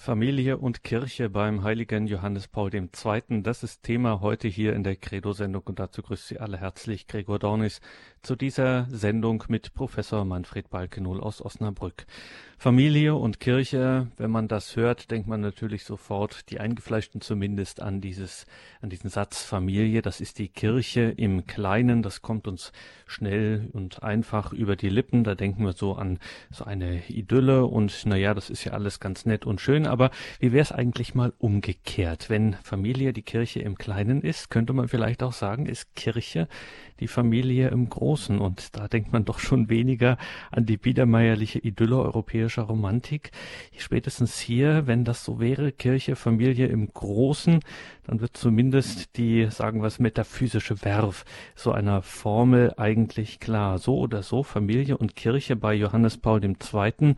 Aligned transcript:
Familie 0.00 0.58
und 0.58 0.84
Kirche 0.84 1.28
beim 1.28 1.64
heiligen 1.64 2.06
Johannes 2.06 2.46
Paul 2.46 2.72
II. 2.72 3.42
Das 3.42 3.64
ist 3.64 3.82
Thema 3.82 4.20
heute 4.20 4.46
hier 4.46 4.72
in 4.74 4.84
der 4.84 4.94
Credo-Sendung 4.94 5.64
und 5.64 5.80
dazu 5.80 6.02
grüßt 6.02 6.28
Sie 6.28 6.38
alle 6.38 6.56
herzlich 6.56 7.08
Gregor 7.08 7.40
Dornis 7.40 7.80
zu 8.22 8.36
dieser 8.36 8.86
Sendung 8.90 9.42
mit 9.48 9.74
Professor 9.74 10.24
Manfred 10.24 10.70
Balkenohl 10.70 11.20
aus 11.20 11.44
Osnabrück. 11.44 12.06
Familie 12.60 13.14
und 13.14 13.38
Kirche, 13.38 14.08
wenn 14.16 14.30
man 14.30 14.48
das 14.48 14.74
hört, 14.74 15.10
denkt 15.10 15.28
man 15.28 15.40
natürlich 15.40 15.84
sofort, 15.84 16.50
die 16.50 16.58
Eingefleischten 16.58 17.20
zumindest, 17.20 17.80
an 17.80 18.00
dieses, 18.00 18.46
an 18.80 18.90
diesen 18.90 19.10
Satz 19.10 19.44
Familie. 19.44 20.02
Das 20.02 20.20
ist 20.20 20.38
die 20.38 20.48
Kirche 20.48 21.02
im 21.16 21.46
Kleinen. 21.46 22.02
Das 22.02 22.22
kommt 22.22 22.48
uns 22.48 22.72
schnell 23.06 23.68
und 23.72 24.02
einfach 24.02 24.52
über 24.52 24.74
die 24.74 24.88
Lippen. 24.88 25.22
Da 25.22 25.34
denken 25.36 25.64
wir 25.64 25.72
so 25.72 25.94
an 25.94 26.18
so 26.50 26.64
eine 26.64 27.02
Idylle 27.08 27.64
und 27.64 28.06
naja, 28.06 28.34
das 28.34 28.50
ist 28.50 28.64
ja 28.64 28.72
alles 28.72 28.98
ganz 28.98 29.24
nett 29.24 29.46
und 29.46 29.60
schön. 29.60 29.86
Aber 29.88 30.10
wie 30.40 30.52
wäre 30.52 30.62
es 30.62 30.72
eigentlich 30.72 31.14
mal 31.14 31.32
umgekehrt? 31.38 32.30
Wenn 32.30 32.54
Familie 32.62 33.12
die 33.12 33.22
Kirche 33.22 33.60
im 33.60 33.76
Kleinen 33.76 34.22
ist, 34.22 34.50
könnte 34.50 34.72
man 34.72 34.88
vielleicht 34.88 35.22
auch 35.22 35.32
sagen, 35.32 35.66
ist 35.66 35.94
Kirche 35.94 36.48
die 37.00 37.08
Familie 37.08 37.68
im 37.68 37.88
Großen. 37.88 38.38
Und 38.38 38.76
da 38.76 38.88
denkt 38.88 39.12
man 39.12 39.24
doch 39.24 39.38
schon 39.38 39.68
weniger 39.68 40.18
an 40.50 40.66
die 40.66 40.76
biedermeierliche 40.76 41.58
Idylle 41.58 41.98
europäischer 41.98 42.62
Romantik. 42.62 43.30
Spätestens 43.76 44.38
hier, 44.38 44.86
wenn 44.86 45.04
das 45.04 45.24
so 45.24 45.40
wäre, 45.40 45.72
Kirche, 45.72 46.16
Familie 46.16 46.66
im 46.66 46.92
Großen, 46.92 47.60
dann 48.04 48.20
wird 48.20 48.36
zumindest 48.36 49.16
die, 49.16 49.46
sagen 49.50 49.80
wir 49.80 49.86
es, 49.86 49.98
metaphysische 49.98 50.84
Werf 50.84 51.24
so 51.54 51.72
einer 51.72 52.02
Formel 52.02 52.74
eigentlich 52.76 53.40
klar. 53.40 53.78
So 53.78 53.98
oder 53.98 54.22
so, 54.22 54.42
Familie 54.42 54.96
und 54.96 55.16
Kirche 55.16 55.56
bei 55.56 55.74
Johannes 55.74 56.18
Paul 56.18 56.44
II., 56.44 57.14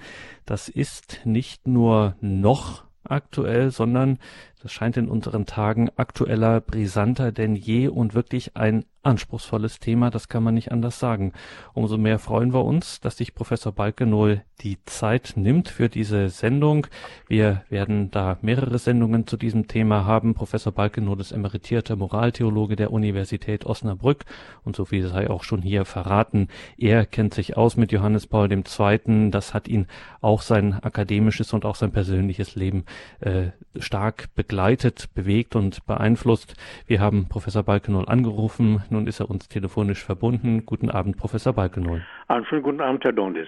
das 0.47 0.69
ist 0.69 1.20
nicht 1.25 1.67
nur 1.67 2.17
noch 2.20 2.84
aktuell, 3.05 3.70
sondern 3.70 4.19
das 4.62 4.73
scheint 4.73 4.96
in 4.96 5.09
unseren 5.09 5.46
Tagen 5.46 5.88
aktueller, 5.96 6.61
brisanter 6.61 7.33
denn 7.33 7.56
je 7.56 7.89
und 7.89 8.14
wirklich 8.14 8.56
ein 8.56 8.84
anspruchsvolles 9.02 9.78
Thema, 9.78 10.11
das 10.11 10.28
kann 10.28 10.42
man 10.42 10.55
nicht 10.55 10.72
anders 10.72 10.98
sagen. 10.98 11.33
Umso 11.72 11.97
mehr 11.97 12.19
freuen 12.19 12.52
wir 12.52 12.64
uns, 12.64 13.00
dass 13.00 13.17
sich 13.17 13.34
Professor 13.34 13.72
Balkenohl 13.72 14.42
die 14.61 14.77
Zeit 14.84 15.33
nimmt 15.36 15.69
für 15.69 15.89
diese 15.89 16.28
Sendung. 16.28 16.86
Wir 17.27 17.64
werden 17.70 18.11
da 18.11 18.36
mehrere 18.42 18.78
Sendungen 18.78 19.27
zu 19.27 19.39
diesem 19.39 19.69
Thema 19.69 20.05
haben. 20.05 20.34
Professor 20.34 20.72
Balkenohl 20.72 21.19
ist 21.20 21.33
emeritierter 21.33 21.97
Moraltheologe 21.97 22.77
der 22.77 22.92
Universität 22.92 23.64
Osnabrück 23.64 24.27
und 24.64 24.77
so 24.77 24.84
viel 24.84 25.08
sei 25.08 25.30
auch 25.30 25.45
schon 25.45 25.62
hier 25.62 25.86
verraten. 25.86 26.48
Er 26.77 27.06
kennt 27.06 27.33
sich 27.33 27.56
aus 27.56 27.78
mit 27.78 27.92
Johannes 27.92 28.27
Paul 28.27 28.52
II. 28.52 29.30
Das 29.30 29.55
hat 29.55 29.67
ihn 29.67 29.86
auch 30.20 30.42
sein 30.42 30.74
akademisches 30.74 31.55
und 31.55 31.64
auch 31.64 31.77
sein 31.77 31.92
persönliches 31.92 32.55
Leben 32.55 32.84
äh, 33.20 33.48
stark 33.78 34.28
begleitet, 34.51 35.15
bewegt 35.15 35.55
und 35.55 35.87
beeinflusst. 35.87 36.56
Wir 36.89 37.01
haben 37.01 37.29
Professor 37.29 37.62
Balkenohl 37.62 38.06
angerufen 38.09 38.83
nun 38.91 39.07
ist 39.07 39.20
er 39.20 39.31
uns 39.31 39.48
telefonisch 39.48 40.03
verbunden. 40.05 40.67
Guten 40.67 40.91
Abend, 40.91 41.17
Professor 41.17 41.53
Balkenoll. 41.53 42.05
Einen 42.27 42.45
schönen 42.47 42.65
guten 42.65 42.81
Abend, 42.81 43.05
Herr 43.05 43.12
Dondis. 43.12 43.47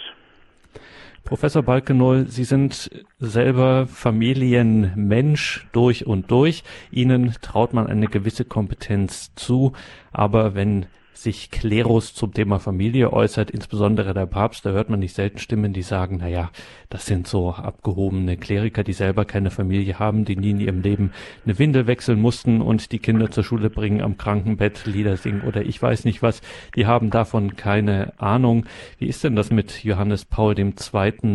Professor 1.24 1.64
Balkenoll, 1.64 2.26
Sie 2.26 2.44
sind 2.44 2.88
selber 3.18 3.88
Familienmensch 3.88 5.66
durch 5.72 6.06
und 6.06 6.30
durch. 6.30 6.62
Ihnen 6.92 7.34
traut 7.42 7.72
man 7.74 7.88
eine 7.88 8.06
gewisse 8.06 8.44
Kompetenz 8.44 9.34
zu. 9.34 9.72
Aber 10.12 10.54
wenn 10.54 10.86
sich 11.22 11.50
Klerus 11.50 12.14
zum 12.14 12.34
Thema 12.34 12.58
Familie 12.58 13.12
äußert, 13.12 13.50
insbesondere 13.50 14.14
der 14.14 14.26
Papst, 14.26 14.66
da 14.66 14.70
hört 14.70 14.90
man 14.90 15.00
nicht 15.00 15.14
selten 15.14 15.38
Stimmen, 15.38 15.72
die 15.72 15.82
sagen, 15.82 16.18
na 16.20 16.28
ja, 16.28 16.50
das 16.90 17.06
sind 17.06 17.26
so 17.26 17.50
abgehobene 17.50 18.36
Kleriker, 18.36 18.82
die 18.82 18.92
selber 18.92 19.24
keine 19.24 19.50
Familie 19.50 19.98
haben, 19.98 20.24
die 20.24 20.36
nie 20.36 20.50
in 20.50 20.60
ihrem 20.60 20.82
Leben 20.82 21.12
eine 21.44 21.58
Windel 21.58 21.86
wechseln 21.86 22.20
mussten 22.20 22.60
und 22.60 22.92
die 22.92 22.98
Kinder 22.98 23.30
zur 23.30 23.44
Schule 23.44 23.70
bringen, 23.70 24.00
am 24.00 24.16
Krankenbett 24.16 24.84
Lieder 24.86 25.16
singen 25.16 25.42
oder 25.42 25.62
ich 25.62 25.80
weiß 25.80 26.04
nicht 26.04 26.22
was, 26.22 26.42
die 26.74 26.86
haben 26.86 27.10
davon 27.10 27.56
keine 27.56 28.12
Ahnung. 28.18 28.66
Wie 28.98 29.06
ist 29.06 29.24
denn 29.24 29.36
das 29.36 29.50
mit 29.50 29.84
Johannes 29.84 30.24
Paul 30.24 30.58
II. 30.58 30.72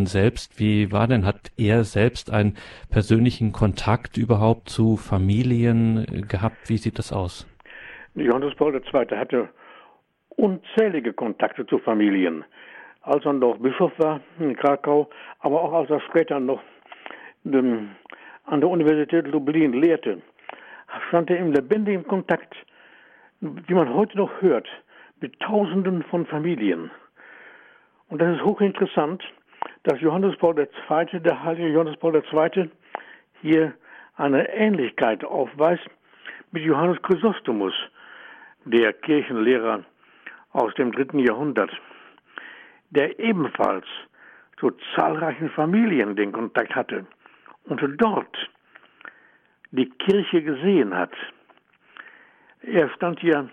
selbst? 0.06 0.60
Wie 0.60 0.92
war 0.92 1.08
denn, 1.08 1.26
hat 1.26 1.52
er 1.58 1.84
selbst 1.84 2.30
einen 2.32 2.56
persönlichen 2.90 3.52
Kontakt 3.52 4.18
überhaupt 4.18 4.70
zu 4.70 4.98
Familien 4.98 6.26
gehabt? 6.28 6.70
Wie 6.70 6.78
sieht 6.78 7.00
das 7.00 7.14
aus? 7.14 7.48
Johannes 8.16 8.56
Paul 8.56 8.74
II. 8.74 9.18
hatte 9.18 9.50
unzählige 10.38 11.14
Kontakte 11.14 11.66
zu 11.66 11.80
Familien. 11.80 12.46
Als 13.02 13.26
er 13.26 13.34
noch 13.34 13.58
Bischof 13.58 13.92
war 13.98 14.22
in 14.40 14.56
Krakau, 14.56 15.10
aber 15.40 15.62
auch 15.62 15.74
als 15.74 15.90
er 15.90 16.00
später 16.02 16.40
noch 16.40 16.62
ähm, 17.46 17.90
an 18.46 18.62
der 18.62 18.70
Universität 18.70 19.28
Lublin 19.28 19.74
lehrte, 19.74 20.22
stand 21.08 21.30
er 21.30 21.38
im 21.38 21.52
lebendigen 21.52 22.08
Kontakt, 22.08 22.56
wie 23.42 23.74
man 23.74 23.94
heute 23.94 24.18
noch 24.18 24.42
hört, 24.42 24.68
mit 25.20 25.40
Tausenden 25.40 26.04
von 26.04 26.26
Familien. 26.26 26.92
Und 28.10 28.22
das 28.22 28.38
ist 28.38 28.44
hochinteressant, 28.44 29.24
dass 29.84 30.00
Johannes 30.00 30.38
Paul 30.38 30.58
II., 30.60 31.20
der 31.20 31.44
heilige 31.44 31.70
Johannes 31.70 31.98
Paul 31.98 32.16
II., 32.16 32.70
hier 33.42 33.74
eine 34.16 34.50
Ähnlichkeit 34.54 35.24
aufweist 35.24 35.88
mit 36.52 36.64
Johannes 36.64 37.02
Chrysostomus, 37.02 37.74
der 38.66 38.94
Kirchenlehrer 38.94 39.84
aus 40.58 40.74
dem 40.74 40.92
dritten 40.92 41.20
Jahrhundert, 41.20 41.72
der 42.90 43.20
ebenfalls 43.20 43.86
zu 44.60 44.72
zahlreichen 44.96 45.50
Familien 45.52 46.16
den 46.16 46.32
Kontakt 46.32 46.76
hatte 46.76 47.06
und 47.66 47.80
dort 47.98 48.50
die 49.72 49.88
Kirche 49.90 50.42
gesehen 50.42 50.96
hat. 50.96 51.14
Er 52.62 52.90
stand 52.90 53.22
ja 53.22 53.46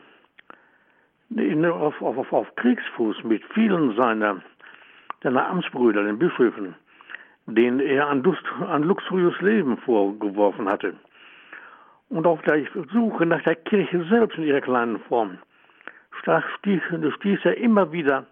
auf, 1.71 2.01
auf, 2.01 2.33
auf 2.33 2.57
Kriegsfuß 2.57 3.23
mit 3.25 3.45
vielen 3.53 3.95
seiner, 3.97 4.41
seiner 5.23 5.47
Amtsbrüder, 5.47 6.05
den 6.05 6.19
Bischöfen, 6.19 6.75
denen 7.47 7.81
er 7.81 8.15
Lust, 8.15 8.45
ein 8.67 8.83
luxuriöses 8.83 9.41
Leben 9.43 9.77
vorgeworfen 9.79 10.71
hatte. 10.71 10.95
Und 12.09 12.27
auf 12.27 12.41
der 12.43 12.65
Suche 12.93 13.27
nach 13.27 13.43
der 13.43 13.57
Kirche 13.57 14.05
selbst 14.09 14.39
in 14.39 14.45
ihrer 14.45 14.63
kleinen 14.63 15.01
Form 15.01 15.39
stieß, 16.59 16.83
stieß 17.17 17.39
er 17.45 17.57
immer 17.59 17.93
wieder 17.93 18.27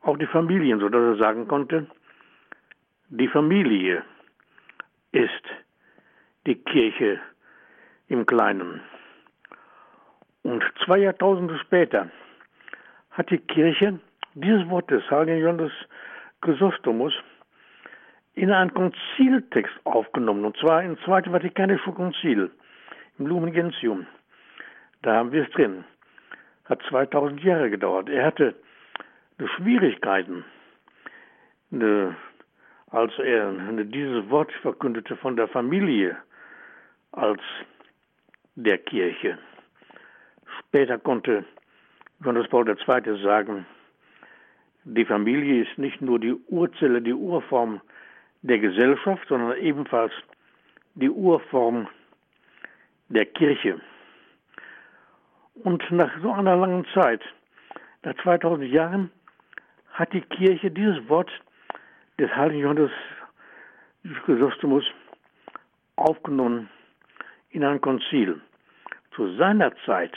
auf 0.00 0.18
die 0.18 0.26
Familien, 0.26 0.80
sodass 0.80 1.00
er 1.00 1.16
sagen 1.16 1.48
konnte, 1.48 1.86
die 3.08 3.28
Familie 3.28 4.02
ist 5.12 5.44
die 6.46 6.56
Kirche 6.56 7.20
im 8.08 8.26
Kleinen. 8.26 8.80
Und 10.42 10.62
zwei 10.84 10.98
Jahrtausende 10.98 11.58
später 11.58 12.10
hat 13.12 13.30
die 13.30 13.38
Kirche 13.38 13.98
dieses 14.34 14.68
Wort 14.68 14.90
des 14.90 15.08
heiligen 15.10 15.40
Johannes 15.40 15.72
Chrysostomus 16.42 17.14
in 18.34 18.50
einen 18.50 18.74
Konziltext 18.74 19.74
aufgenommen, 19.84 20.44
und 20.44 20.56
zwar 20.58 20.82
im 20.82 20.98
Zweiten 21.04 21.30
Vatikanischen 21.30 21.94
Konzil, 21.94 22.50
im 23.18 23.26
Lumen 23.26 23.52
Gentium. 23.52 24.06
Da 25.02 25.14
haben 25.14 25.32
wir 25.32 25.44
es 25.44 25.50
drin 25.52 25.84
hat 26.64 26.82
2000 26.88 27.42
Jahre 27.42 27.70
gedauert. 27.70 28.08
Er 28.08 28.26
hatte 28.26 28.54
Schwierigkeiten, 29.56 30.44
als 32.90 33.12
er 33.18 33.52
dieses 33.84 34.30
Wort 34.30 34.52
verkündete 34.62 35.16
von 35.16 35.36
der 35.36 35.48
Familie 35.48 36.16
als 37.12 37.42
der 38.54 38.78
Kirche. 38.78 39.38
Später 40.60 40.98
konnte 40.98 41.44
Johannes 42.20 42.48
Paul 42.48 42.68
II. 42.68 43.22
sagen, 43.22 43.66
die 44.84 45.04
Familie 45.04 45.62
ist 45.64 45.78
nicht 45.78 46.00
nur 46.00 46.18
die 46.20 46.34
Urzelle, 46.48 47.02
die 47.02 47.12
Urform 47.12 47.80
der 48.42 48.58
Gesellschaft, 48.58 49.26
sondern 49.28 49.56
ebenfalls 49.58 50.12
die 50.94 51.10
Urform 51.10 51.88
der 53.08 53.26
Kirche. 53.26 53.80
Und 55.54 55.88
nach 55.90 56.10
so 56.20 56.32
einer 56.32 56.56
langen 56.56 56.84
Zeit, 56.94 57.22
nach 58.02 58.14
2000 58.22 58.70
Jahren, 58.70 59.10
hat 59.92 60.12
die 60.12 60.20
Kirche 60.20 60.70
dieses 60.70 61.08
Wort 61.08 61.30
des 62.18 62.30
heiligen 62.34 62.60
Johannes 62.62 62.90
Chrysostomus 64.24 64.84
aufgenommen 65.96 66.68
in 67.50 67.64
ein 67.64 67.80
Konzil. 67.80 68.40
Zu 69.14 69.36
seiner 69.36 69.72
Zeit 69.86 70.12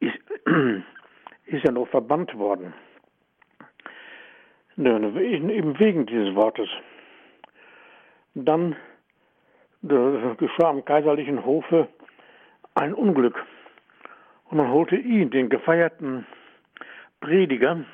ist, 0.00 0.18
ist 1.46 1.64
er 1.64 1.72
noch 1.72 1.88
verbannt 1.88 2.34
worden. 2.36 2.72
Eben 4.78 5.78
wegen 5.78 6.06
dieses 6.06 6.34
Wortes. 6.34 6.68
Dann 8.34 8.74
geschah 9.82 10.70
am 10.70 10.84
kaiserlichen 10.84 11.44
Hofe 11.44 11.88
ein 12.74 12.94
Unglück. 12.94 13.44
Und 14.52 14.58
man 14.58 14.68
holte 14.68 14.96
ihn, 14.96 15.30
den 15.30 15.48
gefeierten 15.48 16.26
Prediger, 17.22 17.86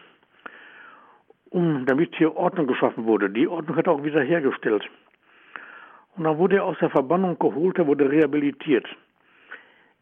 um, 1.51 1.87
damit 1.87 2.17
hier 2.17 2.35
Ordnung 2.37 2.67
geschaffen 2.67 3.05
wurde. 3.05 3.31
Die 3.31 3.47
Ordnung 3.47 3.77
hat 3.77 3.87
er 3.87 3.93
auch 3.93 4.03
wieder 4.03 4.23
hergestellt. 4.23 4.85
Und 6.17 6.25
dann 6.25 6.37
wurde 6.37 6.57
er 6.57 6.65
aus 6.65 6.77
der 6.81 6.91
Verbannung 6.91 7.39
geholt, 7.39 7.79
er 7.79 7.87
wurde 7.87 8.11
rehabilitiert. 8.11 8.85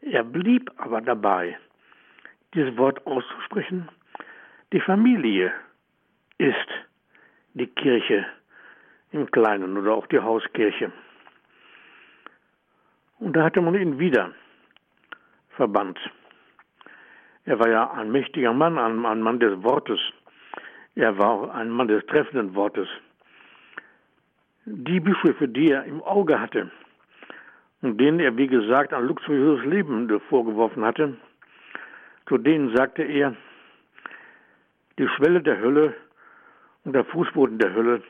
Er 0.01 0.23
blieb 0.23 0.71
aber 0.77 0.99
dabei, 0.99 1.59
dieses 2.55 2.75
Wort 2.75 3.05
auszusprechen. 3.05 3.87
Die 4.73 4.81
Familie 4.81 5.53
ist 6.39 6.69
die 7.53 7.67
Kirche 7.67 8.25
im 9.11 9.29
Kleinen 9.29 9.77
oder 9.77 9.93
auch 9.93 10.07
die 10.07 10.19
Hauskirche. 10.19 10.91
Und 13.19 13.35
da 13.35 13.43
hatte 13.43 13.61
man 13.61 13.75
ihn 13.75 13.99
wieder 13.99 14.31
verbannt. 15.51 15.99
Er 17.47 17.57
war 17.59 17.69
ja 17.69 17.89
ein 17.91 18.11
mächtiger 18.11 18.51
Mann, 18.51 18.77
ein, 18.77 19.05
ein 19.05 19.21
Mann 19.21 19.39
des 19.39 19.63
Wortes. 19.63 19.99
Er 20.95 21.17
war 21.17 21.55
ein 21.55 21.69
Mann 21.69 21.87
des 21.87 22.05
treffenden 22.07 22.53
Wortes. 22.55 22.89
Die 24.65 24.99
Bischöfe, 24.99 25.47
die 25.47 25.71
er 25.71 25.85
im 25.85 26.03
Auge 26.03 26.41
hatte 26.41 26.69
und 27.81 28.01
denen 28.01 28.19
er, 28.19 28.35
wie 28.35 28.47
gesagt, 28.47 28.93
ein 28.93 29.07
luxuriöses 29.07 29.65
Leben 29.65 30.09
vorgeworfen 30.29 30.83
hatte, 30.83 31.15
zu 32.27 32.37
denen 32.37 32.75
sagte 32.75 33.03
er, 33.03 33.33
die 34.99 35.07
Schwelle 35.07 35.41
der 35.41 35.57
Hölle 35.61 35.93
und 36.83 36.93
der 36.93 37.05
Fußboden 37.05 37.59
der 37.59 37.73
Hölle 37.73 38.03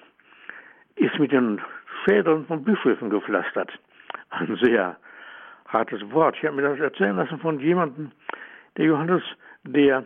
ist 0.95 1.19
mit 1.19 1.31
den 1.31 1.62
Schädeln 2.04 2.48
von 2.48 2.63
Bischöfen 2.63 3.12
gepflastert. 3.12 3.72
Ein 4.31 4.57
sehr 4.63 4.98
hartes 5.68 6.01
Wort. 6.12 6.38
Ich 6.38 6.45
habe 6.45 6.56
mir 6.56 6.63
das 6.63 6.80
erzählen 6.80 7.18
lassen 7.18 7.38
von 7.38 7.60
jemandem, 7.60 8.12
der 8.77 8.85
Johannes, 8.85 9.24
der 9.63 10.06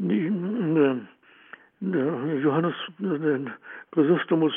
äh, 0.00 0.30
Johannes 1.80 2.74
äh, 3.00 3.50
Chrysostomus 3.92 4.52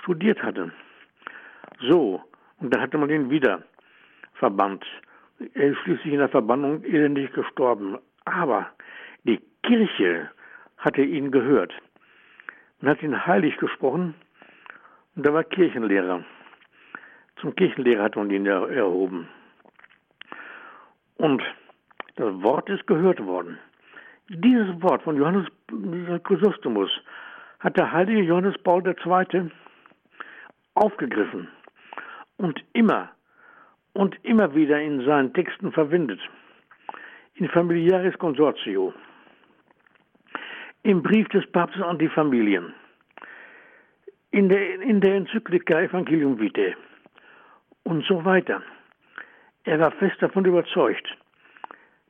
studiert 0.00 0.42
hatte. 0.42 0.72
So, 1.80 2.22
und 2.60 2.72
dann 2.72 2.80
hatte 2.80 2.98
man 2.98 3.10
ihn 3.10 3.30
wieder 3.30 3.62
verbannt. 4.34 4.84
Er 5.54 5.70
ist 5.70 5.78
schließlich 5.78 6.12
in 6.12 6.18
der 6.18 6.28
Verbannung 6.28 6.84
elendig 6.84 7.32
gestorben. 7.32 7.98
Aber 8.24 8.70
die 9.24 9.40
Kirche 9.62 10.30
hatte 10.78 11.02
ihn 11.02 11.30
gehört. 11.30 11.72
Man 12.80 12.92
hat 12.92 13.02
ihn 13.02 13.26
heilig 13.26 13.56
gesprochen 13.58 14.14
und 15.14 15.26
er 15.26 15.34
war 15.34 15.44
Kirchenlehrer. 15.44 16.24
Zum 17.40 17.54
Kirchenlehrer 17.54 18.04
hat 18.04 18.16
man 18.16 18.30
ihn 18.30 18.46
erhoben. 18.46 19.28
Und 21.16 21.42
das 22.16 22.42
Wort 22.42 22.68
ist 22.68 22.86
gehört 22.86 23.24
worden. 23.24 23.58
Dieses 24.28 24.80
Wort 24.82 25.02
von 25.02 25.16
Johannes 25.16 25.46
Chrysostomus 26.24 26.90
hat 27.60 27.76
der 27.76 27.92
heilige 27.92 28.22
Johannes 28.22 28.56
Paul 28.62 28.82
II. 28.86 29.50
aufgegriffen 30.74 31.48
und 32.36 32.62
immer 32.72 33.10
und 33.94 34.16
immer 34.24 34.54
wieder 34.54 34.80
in 34.80 35.04
seinen 35.04 35.32
Texten 35.32 35.72
verwendet. 35.72 36.20
In 37.34 37.48
Familiaris 37.48 38.18
Consortio, 38.18 38.92
im 40.82 41.02
Brief 41.02 41.28
des 41.28 41.46
Papstes 41.50 41.82
an 41.82 41.98
die 41.98 42.08
Familien, 42.08 42.74
in 44.30 44.48
der, 44.48 44.80
in 44.80 45.00
der 45.00 45.14
Enzyklika 45.14 45.80
Evangelium 45.80 46.38
Vitae 46.38 46.74
und 47.84 48.04
so 48.04 48.24
weiter. 48.24 48.62
Er 49.64 49.78
war 49.78 49.92
fest 49.92 50.16
davon 50.20 50.44
überzeugt, 50.44 51.06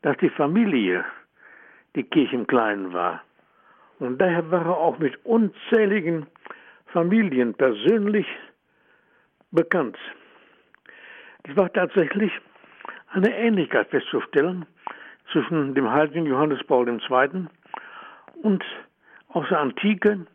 dass 0.03 0.17
die 0.19 0.31
Familie 0.31 1.05
die 1.95 2.05
Kirche 2.05 2.37
im 2.37 2.47
Kleinen 2.47 2.93
war. 2.93 3.23
Und 3.99 4.19
daher 4.19 4.51
war 4.51 4.67
er 4.67 4.77
auch 4.77 4.99
mit 4.99 5.25
unzähligen 5.25 6.27
Familien 6.87 7.55
persönlich 7.55 8.27
bekannt. 9.51 9.97
Es 11.45 11.57
war 11.57 11.73
tatsächlich 11.73 12.33
eine 13.11 13.35
Ähnlichkeit 13.37 13.89
festzustellen 13.91 14.67
zwischen 15.31 15.75
dem 15.75 15.91
heiligen 15.91 16.27
Johannes 16.27 16.63
Paul 16.65 16.89
II. 16.89 17.47
und 18.43 18.65
aus 19.29 19.49
der 19.49 19.61
Antike 19.61 20.27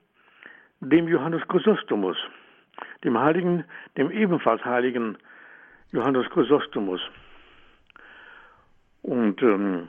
dem 0.79 1.07
Johannes 1.07 1.41
Chrysostomus, 1.47 2.17
dem 3.03 3.19
heiligen, 3.19 3.63
dem 3.97 4.11
ebenfalls 4.11 4.63
heiligen 4.63 5.17
Johannes 5.91 6.29
Chrysostomus. 6.29 7.01
Und 9.07 9.41
ähm, 9.41 9.87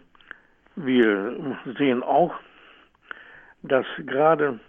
wir 0.77 1.59
sehen 1.77 2.05
auch, 2.05 2.33
dass 3.63 3.85
gerade 4.07 4.61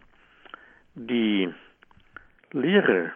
die 0.96 1.54
Lehre 2.52 3.12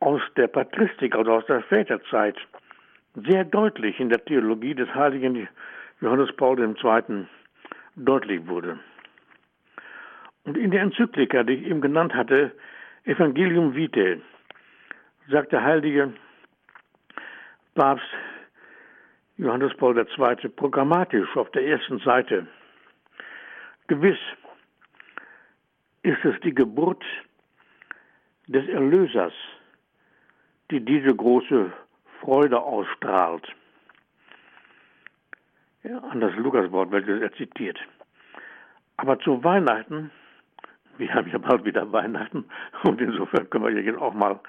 aus 0.00 0.20
der 0.36 0.48
Patristik, 0.48 1.14
also 1.14 1.34
aus 1.34 1.46
der 1.46 1.62
Väterzeit, 1.62 2.36
sehr 3.14 3.44
deutlich 3.44 4.00
in 4.00 4.08
der 4.08 4.24
Theologie 4.24 4.74
des 4.74 4.92
heiligen 4.92 5.48
Johannes 6.00 6.34
Paul 6.36 6.58
II. 6.58 7.26
deutlich 7.94 8.44
wurde. 8.48 8.80
Und 10.42 10.56
in 10.56 10.72
der 10.72 10.82
Enzyklika, 10.82 11.44
die 11.44 11.54
ich 11.54 11.66
eben 11.66 11.80
genannt 11.80 12.12
hatte, 12.12 12.50
Evangelium 13.04 13.76
Vitae, 13.76 14.20
sagt 15.30 15.52
der 15.52 15.62
heilige 15.62 16.12
Papst 17.76 18.08
Johannes 19.38 19.72
Paul 19.76 19.96
II. 19.96 20.48
programmatisch 20.48 21.36
auf 21.36 21.48
der 21.52 21.64
ersten 21.64 22.00
Seite, 22.00 22.48
gewiss 23.86 24.18
ist 26.02 26.24
es 26.24 26.34
die 26.40 26.52
Geburt 26.52 27.04
des 28.48 28.68
Erlösers, 28.68 29.32
die 30.72 30.84
diese 30.84 31.14
große 31.14 31.72
Freude 32.20 32.60
ausstrahlt. 32.60 33.46
Ja, 35.84 35.98
an 35.98 36.20
das 36.20 36.34
Lukaswort, 36.34 36.90
welches 36.90 37.22
er 37.22 37.32
zitiert. 37.34 37.78
Aber 38.96 39.20
zu 39.20 39.44
Weihnachten, 39.44 40.10
wir 40.96 41.14
haben 41.14 41.30
ja 41.30 41.38
bald 41.38 41.64
wieder 41.64 41.92
Weihnachten, 41.92 42.44
und 42.82 43.00
insofern 43.00 43.48
können 43.50 43.66
wir 43.66 43.82
jetzt 43.82 44.00
auch 44.00 44.14
mal 44.14 44.40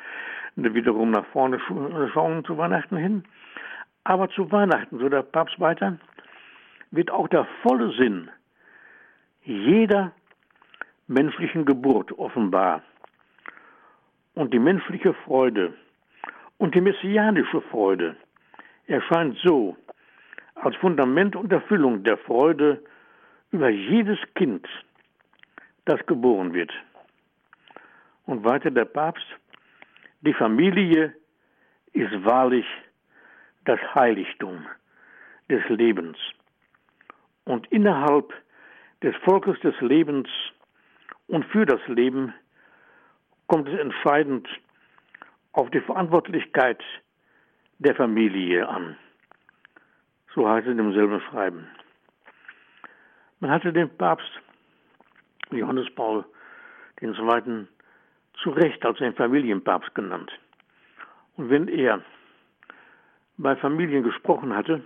wiederum 0.56 1.12
nach 1.12 1.28
vorne 1.28 1.60
schauen 2.12 2.44
zu 2.44 2.58
Weihnachten 2.58 2.98
hin. 2.98 3.24
Aber 4.10 4.28
zu 4.32 4.52
Weihnachten, 4.52 4.98
so 4.98 5.08
der 5.08 5.22
Papst 5.22 5.60
weiter, 5.60 6.00
wird 6.90 7.12
auch 7.12 7.28
der 7.28 7.46
volle 7.62 7.92
Sinn 7.96 8.32
jeder 9.44 10.12
menschlichen 11.06 11.64
Geburt 11.64 12.12
offenbar. 12.18 12.82
Und 14.34 14.52
die 14.52 14.58
menschliche 14.58 15.14
Freude 15.14 15.76
und 16.58 16.74
die 16.74 16.82
messianische 16.82 17.62
Freude 17.62 18.16
erscheint 18.88 19.38
so 19.44 19.78
als 20.56 20.76
Fundament 20.78 21.36
und 21.36 21.52
Erfüllung 21.52 22.04
der 22.04 22.18
Freude 22.18 22.84
über 23.52 23.70
jedes 23.70 24.18
Kind, 24.34 24.68
das 25.86 26.04
geboren 26.08 26.56
wird. 26.56 26.72
Und 28.26 28.44
weiter 28.44 28.72
der 28.72 28.86
Papst, 28.86 29.28
die 30.22 30.34
Familie 30.34 31.14
ist 31.94 32.26
wahrlich 32.26 32.66
das 33.70 33.80
Heiligtum 33.94 34.66
des 35.48 35.64
Lebens. 35.70 36.18
Und 37.46 37.68
innerhalb 37.72 38.34
des 39.04 39.16
Volkes 39.18 39.60
des 39.60 39.80
Lebens 39.80 40.28
und 41.28 41.46
für 41.46 41.68
das 41.68 41.80
Leben 41.88 42.34
kommt 43.46 43.68
es 43.68 43.80
entscheidend 43.80 44.48
auf 45.52 45.70
die 45.70 45.82
Verantwortlichkeit 45.82 46.84
der 47.78 47.94
Familie 47.94 48.68
an. 48.68 48.98
So 50.34 50.50
heißt 50.50 50.66
es 50.66 50.72
in 50.72 50.78
demselben 50.78 51.22
Schreiben. 51.30 51.68
Man 53.40 53.52
hatte 53.52 53.72
den 53.72 53.96
Papst 53.98 54.32
Johannes 55.52 55.94
Paul 55.94 56.26
II. 57.04 57.68
zu 58.42 58.50
Recht 58.50 58.84
als 58.84 58.98
den 58.98 59.14
Familienpapst 59.14 59.94
genannt. 59.94 60.32
Und 61.38 61.52
wenn 61.52 61.68
er 61.68 62.02
bei 63.40 63.56
Familien 63.56 64.04
gesprochen 64.04 64.56
hatte, 64.56 64.82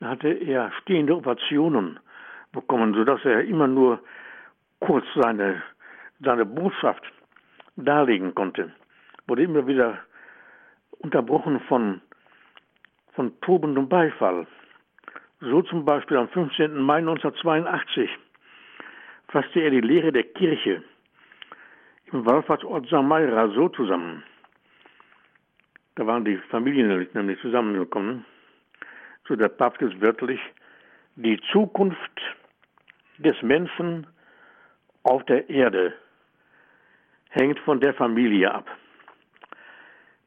hatte 0.00 0.28
er 0.28 0.72
stehende 0.82 1.16
Ovationen 1.16 2.00
bekommen, 2.52 2.92
sodass 2.94 3.24
er 3.24 3.44
immer 3.44 3.68
nur 3.68 4.00
kurz 4.80 5.06
seine, 5.14 5.62
seine 6.20 6.44
Botschaft 6.44 7.04
darlegen 7.76 8.34
konnte 8.34 8.72
wurde 9.26 9.42
immer 9.42 9.66
wieder 9.66 9.98
unterbrochen 10.98 11.60
von, 11.60 12.00
von 13.14 13.38
tobendem 13.40 13.88
Beifall. 13.88 14.46
So 15.40 15.62
zum 15.62 15.84
Beispiel 15.84 16.16
am 16.16 16.28
15. 16.28 16.76
Mai 16.76 16.98
1982 16.98 18.08
fasste 19.28 19.60
er 19.60 19.70
die 19.70 19.80
Lehre 19.80 20.12
der 20.12 20.24
Kirche 20.24 20.82
im 22.12 22.24
Wallfahrtsort 22.24 22.88
Samaira 22.88 23.48
so 23.48 23.68
zusammen. 23.68 24.22
Da 25.96 26.06
waren 26.06 26.24
die 26.24 26.36
Familien 26.50 27.08
nämlich 27.14 27.40
zusammengekommen. 27.40 28.24
So 29.26 29.34
der 29.34 29.48
Papst 29.48 29.82
ist 29.82 30.00
wörtlich, 30.00 30.40
die 31.16 31.40
Zukunft 31.52 32.20
des 33.18 33.40
Menschen 33.42 34.06
auf 35.02 35.24
der 35.24 35.48
Erde 35.50 35.94
hängt 37.30 37.58
von 37.60 37.80
der 37.80 37.94
Familie 37.94 38.52
ab. 38.52 38.68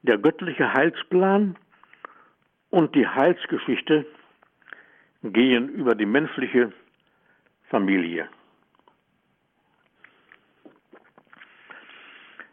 der 0.01 0.17
göttliche 0.17 0.73
Heilsplan 0.73 1.55
und 2.69 2.95
die 2.95 3.07
Heilsgeschichte 3.07 4.05
gehen 5.23 5.69
über 5.69 5.95
die 5.95 6.05
menschliche 6.05 6.71
Familie. 7.69 8.29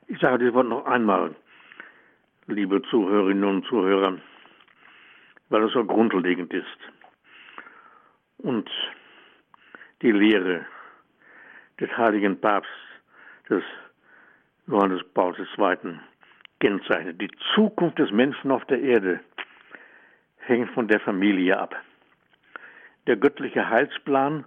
Ich 0.08 0.18
sage 0.20 0.38
dieses 0.38 0.54
Wort 0.54 0.68
noch 0.68 0.86
einmal, 0.86 1.34
liebe 2.46 2.82
Zuhörerinnen 2.82 3.44
und 3.44 3.66
Zuhörer, 3.66 4.18
weil 5.48 5.62
es 5.64 5.72
so 5.72 5.84
grundlegend 5.84 6.52
ist 6.52 6.78
und 8.38 8.70
die 10.02 10.12
Lehre 10.12 10.66
des 11.80 11.90
heiligen 11.96 12.40
Papstes, 12.40 12.72
des 13.48 13.62
Johannes 14.66 15.02
Paul 15.14 15.34
II. 15.38 15.98
kennzeichnet. 16.60 17.20
Die 17.20 17.30
Zukunft 17.54 17.98
des 17.98 18.10
Menschen 18.10 18.50
auf 18.50 18.64
der 18.66 18.80
Erde 18.80 19.20
hängt 20.38 20.70
von 20.70 20.88
der 20.88 21.00
Familie 21.00 21.58
ab. 21.58 21.76
Der 23.06 23.16
göttliche 23.16 23.68
Heilsplan 23.68 24.44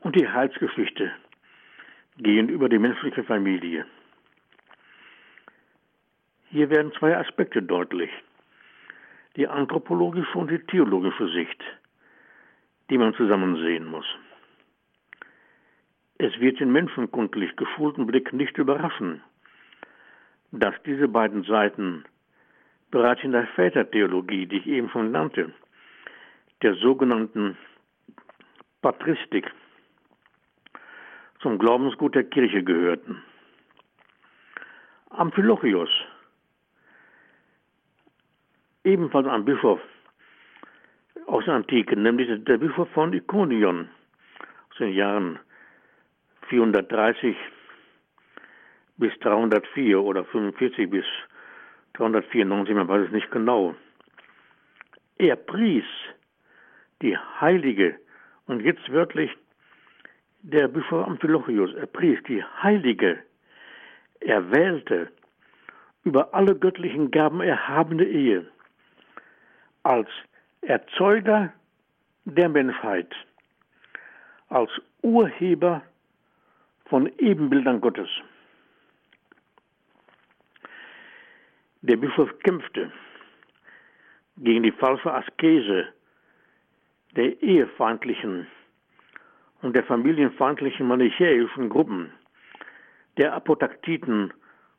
und 0.00 0.16
die 0.16 0.28
Heilsgeschichte 0.28 1.12
gehen 2.18 2.48
über 2.48 2.68
die 2.68 2.78
menschliche 2.78 3.24
Familie. 3.24 3.86
Hier 6.50 6.70
werden 6.70 6.92
zwei 6.98 7.16
Aspekte 7.16 7.62
deutlich. 7.62 8.10
Die 9.36 9.48
anthropologische 9.48 10.38
und 10.38 10.50
die 10.50 10.58
theologische 10.58 11.28
Sicht, 11.28 11.62
die 12.88 12.98
man 12.98 13.14
zusammen 13.14 13.56
sehen 13.56 13.84
muss. 13.84 14.06
Es 16.18 16.38
wird 16.40 16.60
den 16.60 16.72
menschenkundlich 16.72 17.54
geschulten 17.56 18.06
Blick 18.06 18.32
nicht 18.32 18.56
überraschen, 18.56 19.22
dass 20.52 20.74
diese 20.84 21.08
beiden 21.08 21.42
Seiten 21.42 22.04
bereits 22.90 23.22
in 23.22 23.32
der 23.32 23.46
Vätertheologie, 23.48 24.46
die 24.46 24.58
ich 24.58 24.66
eben 24.66 24.88
schon 24.88 25.10
nannte, 25.10 25.52
der 26.62 26.74
sogenannten 26.76 27.58
Patristik, 28.80 29.50
zum 31.40 31.58
Glaubensgut 31.58 32.14
der 32.14 32.24
Kirche 32.24 32.62
gehörten. 32.62 33.22
Amphilochios, 35.10 35.90
ebenfalls 38.86 39.26
ein 39.26 39.44
Bischof 39.44 39.80
aus 41.26 41.44
der 41.44 41.54
Antike, 41.54 41.96
nämlich 41.96 42.28
der 42.44 42.58
Bischof 42.58 42.88
von 42.90 43.12
Ikonion 43.12 43.88
aus 44.70 44.78
den 44.78 44.94
Jahren 44.94 45.38
430 46.48 47.36
bis 48.96 49.12
304 49.18 50.00
oder 50.00 50.24
45 50.24 50.88
bis 50.88 51.04
394, 51.94 52.74
man 52.74 52.88
weiß 52.88 53.06
es 53.06 53.12
nicht 53.12 53.30
genau. 53.30 53.74
Er 55.18 55.36
pries 55.36 55.84
die 57.02 57.16
heilige, 57.40 57.98
und 58.46 58.60
jetzt 58.62 58.90
wörtlich 58.92 59.30
der 60.42 60.68
Bischof 60.68 61.06
Amphilochius, 61.06 61.74
er 61.74 61.86
pries 61.86 62.22
die 62.28 62.42
heilige, 62.62 63.18
erwählte, 64.20 65.08
über 66.04 66.32
alle 66.32 66.54
göttlichen 66.54 67.10
Gaben 67.10 67.40
erhabene 67.40 68.04
Ehe 68.04 68.46
als 69.86 70.08
Erzeuger 70.62 71.52
der 72.24 72.48
Menschheit, 72.48 73.14
als 74.48 74.70
Urheber 75.02 75.80
von 76.86 77.06
Ebenbildern 77.18 77.80
Gottes. 77.80 78.08
Der 81.82 81.96
Bischof 81.96 82.28
kämpfte 82.40 82.90
gegen 84.38 84.64
die 84.64 84.72
falsche 84.72 85.14
Askese 85.14 85.86
der 87.14 87.40
ehefeindlichen 87.40 88.48
und 89.62 89.76
der 89.76 89.84
familienfeindlichen 89.84 90.88
manichäischen 90.88 91.68
Gruppen, 91.68 92.10
der 93.18 93.34
Apotaktiten 93.34 94.32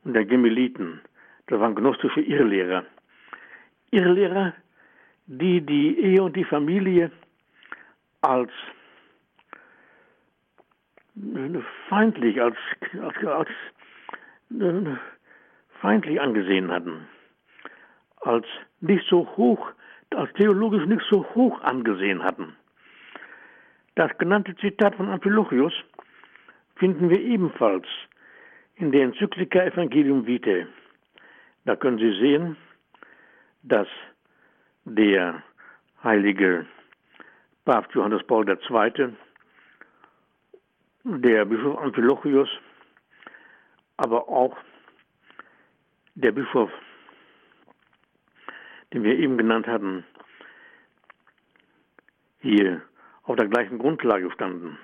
und 0.03 0.13
der 0.13 0.25
Gemeliten, 0.25 0.99
das 1.47 1.61
waren 1.61 1.75
gnostische 1.75 2.19
Irrlehrer. 2.19 2.83
Irrlehrer, 3.91 4.53
die 5.27 5.61
die 5.61 5.99
Ehe 5.99 6.23
und 6.23 6.35
die 6.35 6.45
Familie 6.45 7.11
als 8.21 8.51
feindlich, 11.89 12.41
als, 12.41 12.57
als, 13.01 13.25
als 13.25 13.49
äh, 14.59 14.95
feindlich 15.81 16.21
angesehen 16.21 16.71
hatten, 16.71 17.07
als 18.21 18.45
nicht 18.79 19.05
so 19.09 19.27
hoch, 19.35 19.71
als 20.15 20.31
theologisch 20.33 20.85
nicht 20.85 21.03
so 21.09 21.25
hoch 21.35 21.61
angesehen 21.61 22.23
hatten. 22.23 22.55
Das 23.95 24.15
genannte 24.17 24.55
Zitat 24.57 24.95
von 24.95 25.09
Amphilochius 25.09 25.73
finden 26.75 27.09
wir 27.09 27.19
ebenfalls 27.19 27.87
in 28.75 28.91
der 28.91 29.03
Enzyklika 29.03 29.63
Evangelium 29.63 30.25
Vitae. 30.27 30.67
Da 31.65 31.75
können 31.75 31.97
Sie 31.97 32.11
sehen, 32.19 32.55
dass 33.63 33.87
der 34.95 35.43
heilige 36.03 36.65
Papst 37.65 37.93
Johannes 37.93 38.25
Paul 38.25 38.47
II 38.47 39.15
der 41.03 41.45
Bischof 41.45 41.77
Amphilochius, 41.77 42.49
aber 43.97 44.27
auch 44.29 44.57
der 46.15 46.31
Bischof, 46.31 46.71
den 48.93 49.03
wir 49.03 49.17
eben 49.17 49.37
genannt 49.37 49.67
hatten, 49.67 50.05
hier 52.39 52.81
auf 53.23 53.35
der 53.35 53.47
gleichen 53.47 53.79
Grundlage 53.79 54.31
standen. 54.31 54.77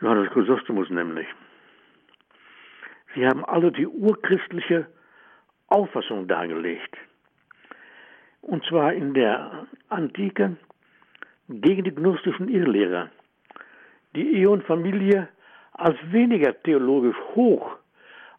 Johannes 0.00 0.30
Chrysostomus 0.30 0.88
nämlich. 0.90 1.26
Sie 3.14 3.26
haben 3.26 3.44
alle 3.44 3.70
die 3.72 3.86
urchristliche 3.86 4.86
Auffassung 5.74 6.28
dargelegt. 6.28 6.96
Und 8.42 8.64
zwar 8.66 8.92
in 8.92 9.14
der 9.14 9.66
Antike 9.88 10.56
gegen 11.48 11.84
die 11.84 11.94
gnostischen 11.94 12.48
Irrlehrer, 12.48 13.10
die 14.14 14.46
und 14.46 14.64
Familie 14.64 15.28
als 15.72 15.96
weniger 16.12 16.52
theologisch 16.62 17.16
hoch 17.34 17.76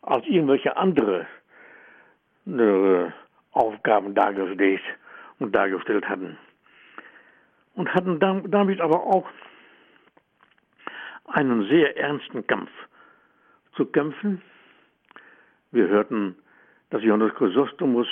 als 0.01 0.25
irgendwelche 0.27 0.77
andere 0.77 1.27
äh, 2.45 3.11
Aufgaben 3.51 4.13
dargelegt 4.13 4.83
und 5.39 5.53
dargestellt 5.53 6.07
hatten. 6.07 6.37
Und 7.73 7.93
hatten 7.93 8.19
damit 8.19 8.79
aber 8.79 9.03
auch 9.03 9.27
einen 11.25 11.67
sehr 11.67 11.97
ernsten 11.97 12.45
Kampf 12.47 12.69
zu 13.75 13.85
kämpfen. 13.87 14.41
Wir 15.71 15.87
hörten, 15.87 16.35
dass 16.95 17.03
Johannes 17.03 17.35
Chrysostomus 17.35 18.07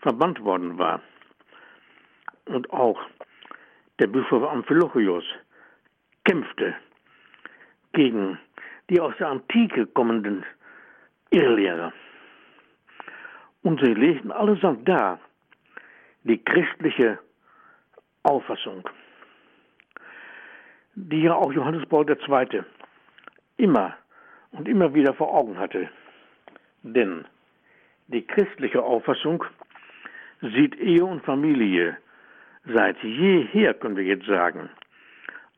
verbannt 0.00 0.42
worden 0.42 0.76
war. 0.78 1.00
Und 2.46 2.68
auch 2.70 3.00
der 4.00 4.08
Bischof 4.08 4.42
Amphilochios 4.42 5.22
kämpfte 6.24 6.74
gegen 7.92 8.36
die 8.90 9.00
aus 9.00 9.14
der 9.20 9.28
Antike 9.28 9.86
kommenden 9.86 10.44
Irrlehrer. 11.30 11.92
Und 13.62 13.80
sie 13.80 13.94
legten 13.94 14.32
allesamt 14.32 14.88
dar 14.88 15.20
die 16.24 16.42
christliche 16.42 17.20
Auffassung, 18.24 18.88
die 20.96 21.22
ja 21.22 21.34
auch 21.34 21.52
Johannes 21.52 21.88
Paul 21.88 22.10
II. 22.10 22.64
immer 23.56 23.96
und 24.50 24.66
immer 24.66 24.92
wieder 24.92 25.14
vor 25.14 25.32
Augen 25.32 25.56
hatte. 25.56 25.88
Denn 26.82 27.24
die 28.08 28.26
christliche 28.26 28.82
Auffassung 28.82 29.44
sieht 30.40 30.76
Ehe 30.76 31.04
und 31.04 31.24
Familie 31.24 31.96
seit 32.66 33.02
jeher, 33.02 33.74
können 33.74 33.96
wir 33.96 34.04
jetzt 34.04 34.26
sagen, 34.26 34.68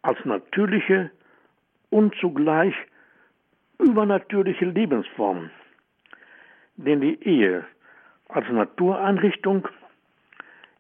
als 0.03 0.25
natürliche 0.25 1.11
und 1.91 2.15
zugleich 2.17 2.75
übernatürliche 3.79 4.65
Lebensform. 4.65 5.51
Denn 6.77 7.01
die 7.01 7.23
Ehe 7.23 7.65
als 8.29 8.49
Natureinrichtung 8.49 9.69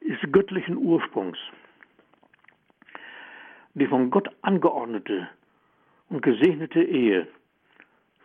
ist 0.00 0.32
göttlichen 0.32 0.76
Ursprungs. 0.76 1.38
Die 3.75 3.87
von 3.87 4.11
Gott 4.11 4.28
angeordnete 4.42 5.28
und 6.08 6.23
gesegnete 6.23 6.82
Ehe 6.82 7.26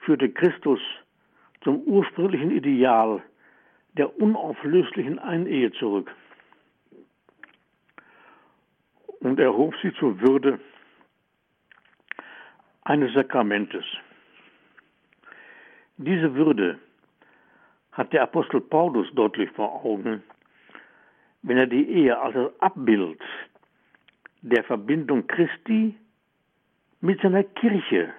führte 0.02 0.30
Christus 0.30 0.80
zum 1.64 1.82
ursprünglichen 1.84 2.52
Ideal 2.52 3.22
der 3.94 4.18
unauflöslichen 4.18 5.20
Einehe 5.20 5.72
zurück 5.74 6.14
und 9.20 9.40
erhob 9.40 9.76
sie 9.82 9.94
zur 9.94 10.20
Würde 10.22 10.60
eines 12.84 13.14
Sakramentes. 13.14 13.86
Diese 15.98 16.34
Würde 16.34 16.80
hat 17.92 18.14
der 18.14 18.24
Apostel 18.24 18.62
Paulus 18.62 19.08
deutlich 19.14 19.52
vor 19.52 19.86
Augen, 19.86 20.24
wenn 21.44 21.58
er 21.58 21.68
die 21.68 21.88
Ehe 21.88 22.18
als 22.20 22.34
das 22.34 22.60
Abbild 22.62 23.22
der 24.42 24.64
Verbindung 24.64 25.28
Christi 25.28 25.96
mit 27.02 27.22
seiner 27.22 27.44
Kirche 27.44 28.14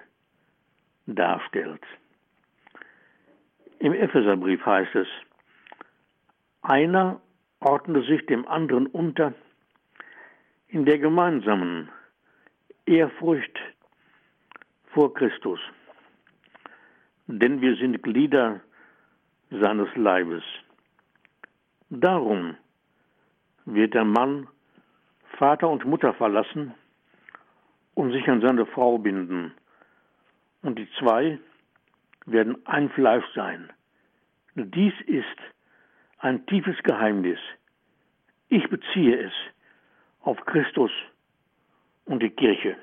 darstellt. 1.07 1.81
Im 3.79 3.93
Epheserbrief 3.93 4.65
heißt 4.65 4.95
es, 4.95 5.07
einer 6.63 7.21
ordne 7.59 8.03
sich 8.03 8.25
dem 8.25 8.47
anderen 8.47 8.87
unter 8.87 9.33
in 10.67 10.85
der 10.85 10.97
gemeinsamen 10.97 11.89
Ehrfurcht 12.85 13.59
vor 14.87 15.13
Christus. 15.13 15.59
Denn 17.27 17.61
wir 17.61 17.75
sind 17.75 18.01
Glieder 18.01 18.61
seines 19.49 19.93
Leibes. 19.95 20.43
Darum 21.89 22.57
wird 23.65 23.93
der 23.93 24.05
Mann 24.05 24.47
Vater 25.37 25.69
und 25.69 25.85
Mutter 25.85 26.13
verlassen 26.13 26.73
und 27.95 28.11
sich 28.11 28.27
an 28.27 28.41
seine 28.41 28.65
Frau 28.65 28.97
binden. 28.97 29.53
Und 30.61 30.79
die 30.79 30.89
zwei 30.99 31.39
werden 32.25 32.65
ein 32.65 32.89
Fleisch 32.89 33.25
sein. 33.35 33.71
Dies 34.55 34.93
ist 35.07 35.37
ein 36.23 36.45
tiefes 36.45 36.81
Geheimnis. 36.83 37.39
Ich 38.47 38.69
beziehe 38.69 39.25
es 39.25 39.33
auf 40.21 40.37
Christus 40.45 40.91
und 42.05 42.23
die 42.23 42.29
Kirche. 42.29 42.77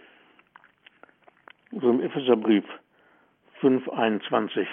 So 1.72 1.88
im 1.88 2.02
Epheserbrief 2.02 2.64
5, 3.60 3.88
21 3.88 4.68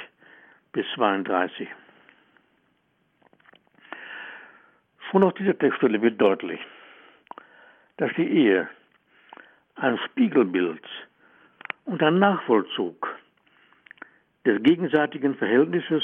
bis 0.74 0.86
32. 0.95 1.69
Schon 5.09 5.24
auf 5.24 5.33
dieser 5.36 5.57
Textstelle 5.57 6.01
wird 6.01 6.19
deutlich, 6.19 6.59
dass 7.95 8.12
die 8.17 8.27
Ehe 8.27 8.67
ein 9.75 9.97
Spiegelbild 10.09 10.83
und 11.86 12.03
ein 12.03 12.19
Nachvollzug 12.19 13.17
des 14.45 14.62
gegenseitigen 14.62 15.36
Verhältnisses 15.36 16.03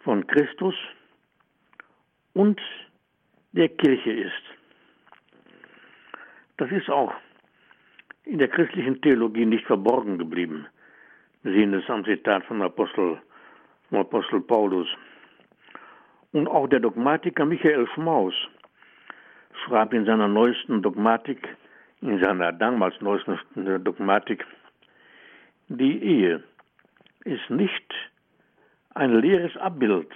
von 0.00 0.26
Christus 0.26 0.74
und 2.36 2.60
der 3.52 3.70
Kirche 3.70 4.12
ist. 4.12 4.44
Das 6.58 6.70
ist 6.70 6.90
auch 6.90 7.14
in 8.24 8.38
der 8.38 8.48
christlichen 8.48 9.00
Theologie 9.00 9.46
nicht 9.46 9.64
verborgen 9.64 10.18
geblieben. 10.18 10.66
Wir 11.42 11.52
sehen 11.54 11.72
es 11.72 11.88
am 11.88 12.04
Zitat 12.04 12.44
von 12.44 12.60
Apostel, 12.60 13.18
von 13.88 14.00
Apostel 14.00 14.40
Paulus. 14.42 14.86
Und 16.32 16.46
auch 16.46 16.66
der 16.68 16.80
Dogmatiker 16.80 17.46
Michael 17.46 17.86
Schmaus 17.94 18.34
schreibt 19.64 19.94
in 19.94 20.04
seiner 20.04 20.28
neuesten 20.28 20.82
Dogmatik, 20.82 21.48
in 22.02 22.22
seiner 22.22 22.52
damals 22.52 23.00
neuesten 23.00 23.38
Dogmatik, 23.82 24.44
die 25.68 26.02
Ehe 26.02 26.44
ist 27.24 27.48
nicht 27.48 27.94
ein 28.94 29.20
leeres 29.20 29.56
Abbild 29.56 30.12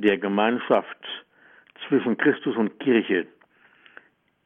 der 0.00 0.18
Gemeinschaft 0.18 0.98
zwischen 1.86 2.16
Christus 2.16 2.56
und 2.56 2.78
Kirche. 2.80 3.26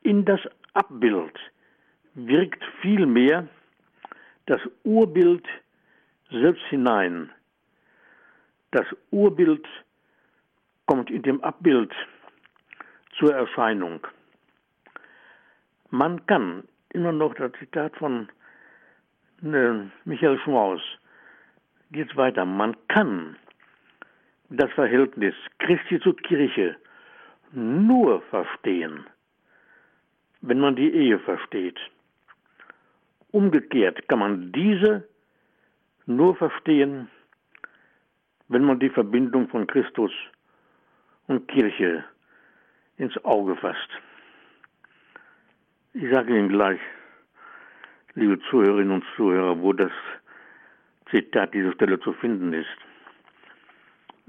In 0.03 0.25
das 0.25 0.41
Abbild 0.75 1.35
wirkt 2.15 2.63
vielmehr 2.81 3.49
das 4.47 4.61
Urbild 4.85 5.47
selbst 6.31 6.65
hinein. 6.69 7.31
Das 8.71 8.87
Urbild 9.11 9.67
kommt 10.87 11.11
in 11.11 11.23
dem 11.23 11.43
Abbild 11.43 11.93
zur 13.19 13.35
Erscheinung. 13.35 14.07
Man 15.91 16.25
kann, 16.27 16.65
immer 16.91 17.13
noch 17.13 17.35
das 17.35 17.53
Zitat 17.59 17.97
von 17.97 18.29
ne, 19.41 19.91
Michael 20.05 20.39
Schmaus, 20.41 20.81
geht 21.91 22.17
weiter, 22.17 22.45
man 22.45 22.77
kann 22.89 23.37
das 24.51 24.71
Verhältnis 24.73 25.35
Christi 25.59 26.01
zur 26.01 26.17
Kirche 26.17 26.77
nur 27.53 28.21
verstehen, 28.23 29.07
wenn 30.41 30.61
man 30.61 30.77
die 30.77 30.93
Ehe 30.93 31.19
versteht. 31.21 31.79
Umgekehrt 33.31 34.07
kann 34.09 34.19
man 34.19 34.53
diese 34.53 35.09
nur 36.07 36.35
verstehen, 36.37 37.09
wenn 38.49 38.65
man 38.65 38.81
die 38.81 38.91
Verbindung 38.91 39.49
von 39.49 39.67
Christus 39.69 40.11
und 41.29 41.47
Kirche 41.47 42.05
ins 42.97 43.17
Auge 43.25 43.55
fasst. 43.55 43.89
Ich 45.95 46.11
sage 46.13 46.37
Ihnen 46.37 46.49
gleich, 46.49 46.81
liebe 48.15 48.41
Zuhörerinnen 48.51 48.93
und 48.93 49.05
Zuhörer, 49.17 49.61
wo 49.61 49.73
das 49.73 49.93
Zitat 51.11 51.55
dieser 51.55 51.73
Stelle 51.73 52.01
zu 52.01 52.13
finden 52.15 52.53
ist. 52.53 52.90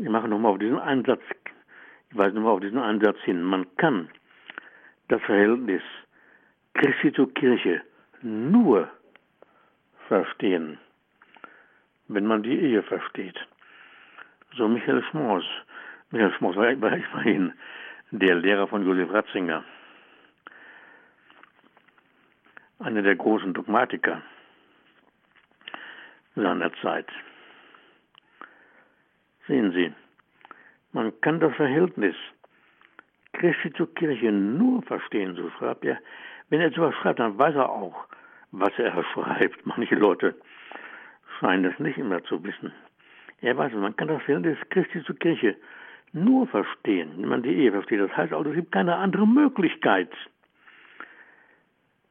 Ich 0.01 0.09
mache 0.09 0.27
nochmal 0.27 0.53
auf 0.53 0.57
diesen 0.57 0.79
Einsatz, 0.79 1.21
ich 2.09 2.17
weise 2.17 2.33
nochmal 2.33 2.53
auf 2.53 2.59
diesen 2.59 2.79
Einsatz 2.79 3.19
hin. 3.19 3.43
Man 3.43 3.67
kann 3.77 4.09
das 5.09 5.21
Verhältnis 5.21 5.83
Christi 6.73 7.13
zur 7.13 7.31
Kirche 7.35 7.83
nur 8.23 8.89
verstehen, 10.07 10.79
wenn 12.07 12.25
man 12.25 12.41
die 12.41 12.59
Ehe 12.59 12.81
versteht. 12.81 13.37
So 14.57 14.67
Michael 14.67 15.03
Schmors. 15.03 15.45
Michael 16.09 16.33
Schmors 16.33 16.55
war, 16.55 16.67
immerhin 16.71 17.53
der 18.09 18.33
Lehrer 18.33 18.67
von 18.67 18.83
Josef 18.83 19.13
Ratzinger, 19.13 19.63
einer 22.79 23.03
der 23.03 23.15
großen 23.17 23.53
Dogmatiker 23.53 24.23
seiner 26.35 26.73
Zeit. 26.81 27.07
Sehen 29.47 29.71
Sie, 29.71 29.93
man 30.91 31.19
kann 31.21 31.39
das 31.39 31.55
Verhältnis 31.55 32.15
Christi 33.33 33.71
zur 33.73 33.93
Kirche 33.95 34.31
nur 34.31 34.81
verstehen, 34.83 35.35
so 35.35 35.49
schreibt 35.51 35.85
er. 35.85 35.99
Wenn 36.49 36.59
er 36.59 36.67
etwas 36.67 36.93
schreibt, 36.95 37.19
dann 37.19 37.37
weiß 37.37 37.55
er 37.55 37.69
auch, 37.69 38.05
was 38.51 38.77
er 38.77 39.03
schreibt. 39.13 39.65
Manche 39.65 39.95
Leute 39.95 40.35
scheinen 41.39 41.63
das 41.63 41.79
nicht 41.79 41.97
immer 41.97 42.23
zu 42.23 42.43
wissen. 42.43 42.71
Er 43.41 43.57
weiß, 43.57 43.73
man 43.73 43.95
kann 43.95 44.09
das 44.09 44.21
Verhältnis 44.23 44.57
Christi 44.69 45.03
zur 45.03 45.17
Kirche 45.17 45.55
nur 46.13 46.45
verstehen, 46.47 47.13
wenn 47.17 47.29
man 47.29 47.43
die 47.43 47.55
Ehe 47.55 47.71
versteht. 47.71 48.01
Das 48.01 48.15
heißt 48.15 48.33
also, 48.33 48.49
es 48.49 48.55
gibt 48.55 48.71
keine 48.71 48.95
andere 48.95 49.25
Möglichkeit, 49.25 50.11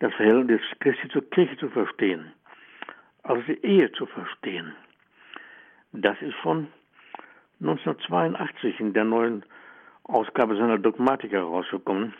das 0.01 0.13
Verhältnis 0.15 0.63
Christi 0.81 1.09
zur 1.09 1.29
Kirche 1.31 1.57
zu 1.59 1.69
verstehen, 1.69 2.33
als 3.23 3.45
die 3.47 3.63
Ehe 3.65 3.93
zu 3.93 4.07
verstehen. 4.07 4.73
Das 5.93 6.21
ist 6.23 6.35
schon 6.43 6.69
1982 7.61 8.81
in 8.81 8.95
der 8.95 9.05
neuen 9.05 9.45
Ausgabe 10.05 10.57
seiner 10.57 10.79
Dogmatik 10.79 11.33
herausgekommen, 11.33 12.15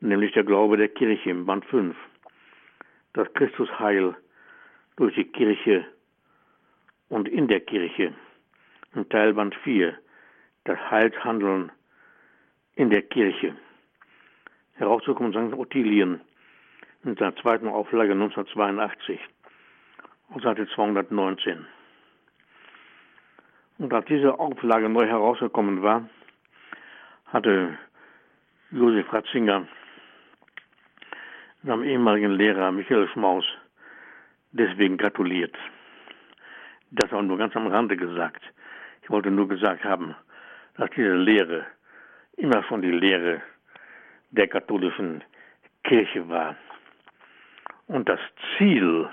nämlich 0.00 0.32
der 0.32 0.44
Glaube 0.44 0.76
der 0.76 0.88
Kirche 0.88 1.30
im 1.30 1.46
Band 1.46 1.64
5, 1.66 1.96
das 3.14 3.32
Christusheil 3.32 4.14
durch 4.96 5.14
die 5.14 5.24
Kirche 5.24 5.86
und 7.08 7.28
in 7.28 7.48
der 7.48 7.60
Kirche, 7.60 8.12
im 8.94 9.08
Teilband 9.08 9.54
4, 9.56 9.96
das 10.64 10.78
Heilshandeln 10.90 11.72
in 12.74 12.90
der 12.90 13.02
Kirche. 13.02 13.56
Herausgekommen 14.74 15.32
St. 15.32 15.56
Ottilien 15.58 16.20
in 17.04 17.16
seiner 17.16 17.36
zweiten 17.36 17.68
Auflage 17.68 18.12
1982, 18.12 19.18
auf 20.28 20.42
Seite 20.42 20.68
219. 20.74 21.66
Und 23.78 23.92
als 23.92 24.06
diese 24.06 24.38
Auflage 24.38 24.88
neu 24.88 25.06
herausgekommen 25.06 25.82
war, 25.82 26.08
hatte 27.26 27.78
Josef 28.70 29.12
Ratzinger 29.12 29.66
seinem 31.62 31.82
ehemaligen 31.84 32.32
Lehrer 32.32 32.72
Michael 32.72 33.08
Schmaus 33.08 33.44
deswegen 34.52 34.96
gratuliert. 34.96 35.54
Das 36.90 37.12
auch 37.12 37.22
nur 37.22 37.38
ganz 37.38 37.54
am 37.56 37.66
Rande 37.66 37.96
gesagt. 37.96 38.42
Ich 39.02 39.10
wollte 39.10 39.30
nur 39.30 39.48
gesagt 39.48 39.84
haben, 39.84 40.14
dass 40.76 40.90
diese 40.90 41.14
Lehre 41.14 41.66
immer 42.36 42.62
schon 42.64 42.82
die 42.82 42.90
Lehre 42.90 43.42
der 44.30 44.48
katholischen 44.48 45.22
Kirche 45.84 46.28
war. 46.28 46.56
Und 47.86 48.08
das 48.08 48.20
Ziel 48.56 49.08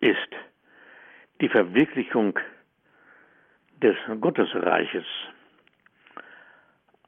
ist 0.00 0.28
die 1.40 1.48
Verwirklichung 1.48 2.38
des 3.82 3.96
Gottesreiches 4.20 5.04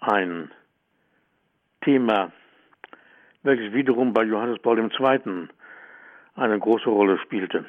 ein 0.00 0.50
Thema, 1.82 2.32
welches 3.42 3.72
wiederum 3.72 4.12
bei 4.12 4.24
Johannes 4.24 4.58
Paul 4.60 4.78
II. 4.78 5.48
eine 6.34 6.58
große 6.58 6.88
Rolle 6.88 7.18
spielte. 7.18 7.64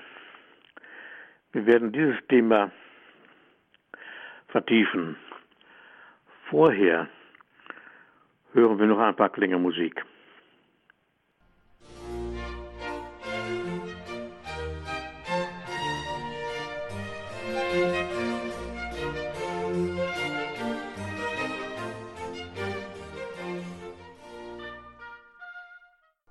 Wir 1.52 1.66
werden 1.66 1.92
dieses 1.92 2.18
Thema 2.28 2.72
vertiefen. 4.48 5.16
Vorher 6.50 7.08
hören 8.54 8.80
wir 8.80 8.88
noch 8.88 9.00
ein 9.00 9.16
paar 9.16 9.30
Klänge 9.30 9.58
Musik. 9.58 10.04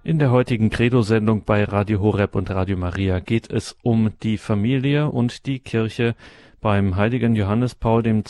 In 0.06 0.18
der 0.18 0.30
heutigen 0.30 0.68
Credo-Sendung 0.68 1.44
bei 1.46 1.64
Radio 1.64 1.98
Horeb 1.98 2.34
und 2.34 2.50
Radio 2.50 2.76
Maria 2.76 3.20
geht 3.20 3.50
es 3.50 3.74
um 3.82 4.10
die 4.22 4.36
Familie 4.36 5.08
und 5.08 5.46
die 5.46 5.60
Kirche 5.60 6.14
beim 6.60 6.96
heiligen 6.96 7.34
Johannes 7.34 7.74
Paul 7.74 8.06
II. 8.06 8.22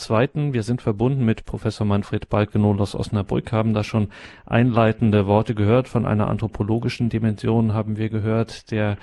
Wir 0.53 0.63
sind 0.63 0.81
verbunden 0.81 1.25
mit 1.25 1.43
Professor 1.43 1.85
Manfred 1.85 2.29
Balkenohl 2.29 2.79
aus 2.79 2.95
Osnabrück, 2.95 3.51
haben 3.51 3.73
da 3.73 3.83
schon 3.83 4.07
einleitende 4.45 5.27
Worte 5.27 5.53
gehört. 5.53 5.89
Von 5.89 6.05
einer 6.05 6.29
anthropologischen 6.29 7.09
Dimension 7.09 7.73
haben 7.73 7.97
wir 7.97 8.07
gehört, 8.07 8.71
der 8.71 8.95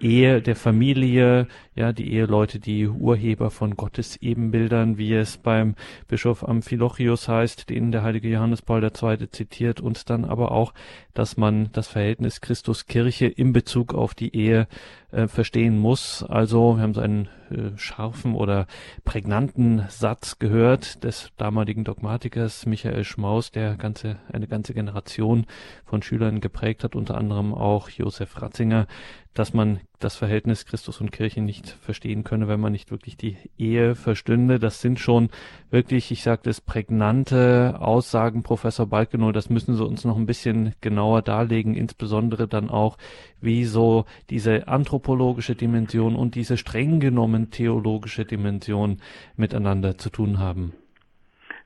Ehe, 0.00 0.40
der 0.40 0.54
Familie, 0.54 1.48
ja, 1.74 1.92
die 1.92 2.12
Eheleute, 2.12 2.60
die 2.60 2.86
Urheber 2.86 3.50
von 3.50 3.76
Gottes 3.76 4.16
Ebenbildern, 4.16 4.96
wie 4.96 5.12
es 5.14 5.38
beim 5.38 5.74
Bischof 6.06 6.46
Amphilochius 6.46 7.28
heißt, 7.28 7.68
den 7.68 7.90
der 7.90 8.02
heilige 8.02 8.28
Johannes 8.28 8.62
Paul 8.62 8.82
II. 8.82 9.30
zitiert, 9.30 9.80
und 9.80 10.08
dann 10.08 10.24
aber 10.24 10.52
auch, 10.52 10.72
dass 11.14 11.36
man 11.36 11.70
das 11.72 11.88
Verhältnis 11.88 12.40
Christus-Kirche 12.40 13.26
in 13.26 13.52
Bezug 13.52 13.92
auf 13.94 14.14
die 14.14 14.34
Ehe 14.36 14.68
äh, 15.10 15.26
verstehen 15.26 15.78
muss. 15.78 16.22
Also, 16.22 16.76
wir 16.76 16.82
haben 16.82 16.94
so 16.94 17.00
einen 17.00 17.28
äh, 17.50 17.76
scharfen 17.76 18.34
oder 18.34 18.66
prägnanten 19.04 19.84
Satz 19.88 20.38
gehört 20.38 21.02
des 21.02 21.32
damaligen 21.36 21.84
Dogmatikers 21.84 22.66
Michael 22.66 23.04
Schmaus, 23.04 23.50
der 23.50 23.76
ganze, 23.76 24.18
eine 24.32 24.46
ganze 24.46 24.74
Generation 24.74 25.46
von 25.84 26.02
Schülern 26.02 26.40
geprägt 26.40 26.84
hat, 26.84 26.94
unter 26.94 27.16
anderem 27.16 27.54
auch 27.54 27.88
Josef 27.88 28.40
Ratzinger, 28.42 28.86
dass 29.34 29.54
man 29.54 29.80
das 30.00 30.16
Verhältnis 30.16 30.66
Christus 30.66 31.00
und 31.00 31.12
Kirche 31.12 31.40
nicht 31.40 31.68
verstehen 31.68 32.24
könne, 32.24 32.48
wenn 32.48 32.60
man 32.60 32.72
nicht 32.72 32.90
wirklich 32.90 33.16
die 33.16 33.36
Ehe 33.56 33.94
verstünde. 33.94 34.58
Das 34.58 34.80
sind 34.80 34.98
schon 34.98 35.28
wirklich, 35.70 36.10
ich 36.10 36.22
sage 36.22 36.42
das, 36.44 36.60
prägnante 36.60 37.76
Aussagen, 37.80 38.42
Professor 38.42 38.86
Balkenow. 38.86 39.32
Das 39.32 39.50
müssen 39.50 39.74
Sie 39.74 39.84
uns 39.84 40.04
noch 40.04 40.16
ein 40.16 40.26
bisschen 40.26 40.74
genauer 40.80 41.22
darlegen, 41.22 41.74
insbesondere 41.74 42.48
dann 42.48 42.70
auch, 42.70 42.96
wie 43.40 43.64
so 43.64 44.04
diese 44.30 44.68
anthropologische 44.68 45.54
Dimension 45.54 46.16
und 46.16 46.34
diese 46.34 46.56
streng 46.56 47.00
genommen 47.00 47.50
theologische 47.50 48.24
Dimension 48.24 48.98
miteinander 49.36 49.98
zu 49.98 50.10
tun 50.10 50.38
haben. 50.38 50.72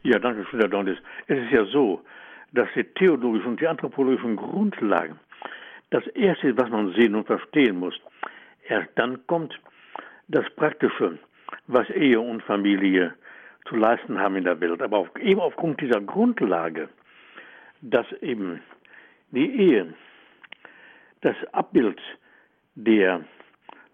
Ja, 0.03 0.19
danke 0.19 0.45
schön, 0.51 0.61
Herr 0.61 0.69
Dondes. 0.69 0.99
Es 1.27 1.39
ist 1.39 1.53
ja 1.53 1.65
so, 1.67 2.03
dass 2.53 2.69
die 2.75 2.85
theologischen 2.85 3.53
und 3.53 3.61
die 3.61 3.67
anthropologischen 3.67 4.37
Grundlagen 4.37 5.19
das 5.93 6.07
Erste, 6.09 6.57
was 6.57 6.71
man 6.71 6.93
sehen 6.95 7.15
und 7.15 7.27
verstehen 7.27 7.77
muss. 7.77 7.95
Erst 8.67 8.89
dann 8.95 9.27
kommt 9.27 9.59
das 10.29 10.49
Praktische, 10.57 11.19
was 11.67 11.89
Ehe 11.91 12.19
und 12.19 12.43
Familie 12.43 13.15
zu 13.67 13.77
leisten 13.77 14.19
haben 14.19 14.37
in 14.37 14.45
der 14.45 14.59
Welt. 14.61 14.81
Aber 14.81 14.99
auf, 14.99 15.17
eben 15.17 15.41
aufgrund 15.41 15.81
dieser 15.83 16.01
Grundlage, 16.01 16.89
dass 17.83 18.11
eben 18.23 18.63
die 19.33 19.51
Ehe 19.55 19.93
das 21.21 21.37
Abbild 21.53 22.01
der 22.75 23.25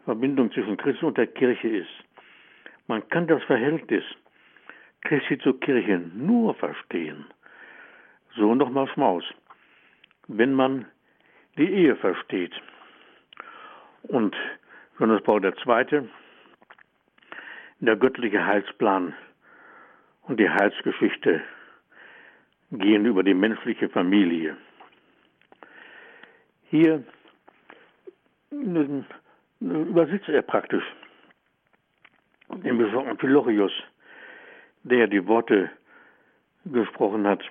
Verbindung 0.04 0.52
zwischen 0.52 0.76
Christus 0.76 1.02
und 1.02 1.18
der 1.18 1.26
Kirche 1.26 1.68
ist. 1.68 1.90
Man 2.86 3.06
kann 3.08 3.26
das 3.26 3.42
Verhältnis 3.42 4.04
Christi 5.02 5.36
zur 5.38 5.58
Kirche 5.58 5.98
nur 6.14 6.54
verstehen, 6.54 7.26
so 8.36 8.54
nochmal 8.54 8.88
Schmaus, 8.88 9.24
wenn 10.28 10.54
man 10.54 10.86
die 11.58 11.70
Ehe 11.70 11.96
versteht. 11.96 12.54
Und 14.04 14.34
Johannes 14.98 15.22
Paul 15.22 15.44
II., 15.44 16.08
der 17.80 17.96
göttliche 17.96 18.44
Heilsplan 18.44 19.14
und 20.22 20.38
die 20.40 20.48
Heilsgeschichte 20.48 21.42
gehen 22.70 23.06
über 23.06 23.22
die 23.22 23.34
menschliche 23.34 23.88
Familie. 23.88 24.56
Hier 26.70 27.04
übersetzt 29.60 30.28
er 30.28 30.42
praktisch 30.42 30.84
den 32.50 32.78
Bischof 32.78 33.06
Amphilochius, 33.06 33.72
der 34.82 35.06
die 35.06 35.26
Worte 35.26 35.70
gesprochen 36.64 37.26
hat 37.26 37.42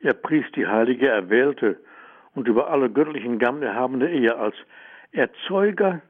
er 0.00 0.14
pries 0.14 0.44
die 0.54 0.66
heilige, 0.66 1.08
erwählte 1.08 1.78
und 2.34 2.46
über 2.46 2.70
alle 2.70 2.90
göttlichen 2.90 3.38
Gaben 3.38 3.62
erhabene 3.62 4.10
Ehe 4.10 4.36
als 4.36 4.54
Erzeuger 5.12 6.00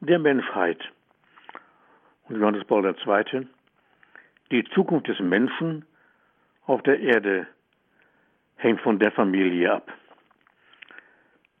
der 0.00 0.18
Menschheit. 0.18 0.80
Und 2.28 2.40
Johannes 2.40 2.64
Paul 2.64 2.84
II. 2.84 3.46
Die 4.50 4.64
Zukunft 4.70 5.08
des 5.08 5.18
Menschen 5.20 5.84
auf 6.66 6.82
der 6.82 6.98
Erde 7.00 7.46
hängt 8.56 8.80
von 8.80 8.98
der 8.98 9.12
Familie 9.12 9.72
ab. 9.72 9.92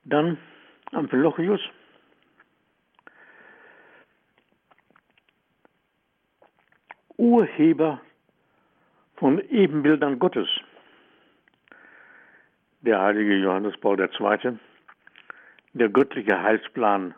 Dann 0.04 0.38
Amphilochius. 0.92 1.60
Urheber 7.18 8.00
von 9.16 9.40
Ebenbildern 9.48 10.18
Gottes 10.18 10.48
der 12.80 13.00
heilige 13.00 13.36
Johannes 13.36 13.76
Paul 13.78 14.00
II., 14.00 14.58
der 15.72 15.88
göttliche 15.88 16.40
Heilsplan 16.42 17.14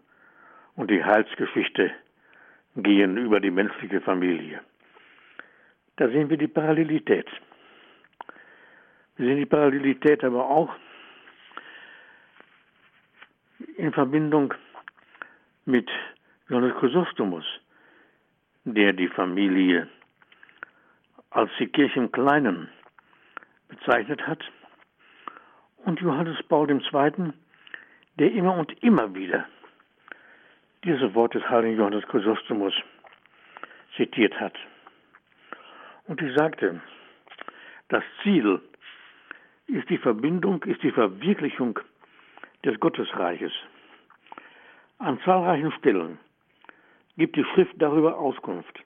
und 0.75 0.91
die 0.91 1.05
Heilsgeschichte 1.05 1.93
gehen 2.77 3.17
über 3.17 3.41
die 3.41 3.51
menschliche 3.51 4.01
Familie. 4.01 4.61
Da 5.97 6.09
sehen 6.09 6.31
wir 6.31 6.37
die 6.37 6.49
Parallelität. 6.49 7.27
Wir 9.17 9.27
sehen 9.27 9.39
die 9.39 9.47
Parallelität 9.47 10.23
aber 10.23 10.49
auch 10.49 10.75
in 13.77 13.93
Verbindung 13.93 14.55
mit 15.65 15.91
Johannes 16.49 16.77
Chrysostomus, 16.77 17.45
der 18.65 18.93
die 18.93 19.09
Familie 19.09 19.89
als 21.31 21.51
die 21.59 21.67
Kirche 21.67 21.99
im 21.99 22.13
Kleinen 22.13 22.69
bezeichnet 23.69 24.27
hat 24.27 24.43
und 25.89 26.01
Johannes 26.01 26.37
Paul 26.49 26.71
II., 26.71 27.33
der 28.19 28.33
immer 28.33 28.55
und 28.55 28.83
immer 28.83 29.15
wieder 29.15 29.47
diese 30.85 31.15
Worte 31.15 31.39
des 31.39 31.49
heiligen 31.49 31.79
Johannes 31.79 32.07
Chrysostomus 32.07 32.75
zitiert 33.97 34.39
hat. 34.39 34.55
Und 36.07 36.21
ich 36.21 36.37
sagte, 36.37 36.81
das 37.89 38.05
Ziel 38.23 38.61
ist 39.67 39.89
die 39.89 39.99
Verbindung, 39.99 40.63
ist 40.65 40.83
die 40.83 40.91
Verwirklichung 40.91 41.81
des 42.65 42.79
Gottesreiches. 42.81 43.53
An 44.99 45.19
zahlreichen 45.25 45.73
Stellen 45.73 46.19
gibt 47.17 47.37
die 47.37 47.45
Schrift 47.55 47.75
darüber 47.79 48.19
Auskunft, 48.19 48.79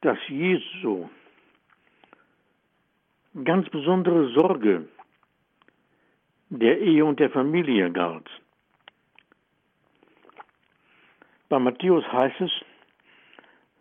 dass 0.00 0.18
Jesu 0.28 1.08
ganz 3.44 3.68
besondere 3.70 4.28
Sorge 4.32 4.88
der 6.48 6.78
Ehe 6.80 7.04
und 7.04 7.20
der 7.20 7.30
Familie 7.30 7.90
galt. 7.90 8.28
Bei 11.48 11.58
Matthäus 11.58 12.04
heißt 12.12 12.40
es, 12.40 12.50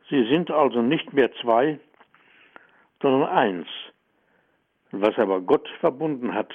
sie 0.10 0.28
sind 0.30 0.52
also 0.52 0.82
nicht 0.82 1.14
mehr 1.14 1.32
zwei, 1.42 1.80
sondern 3.02 3.30
eins. 3.30 3.68
Was 4.92 5.18
aber 5.18 5.42
Gott 5.42 5.68
verbunden 5.80 6.34
hat, 6.34 6.54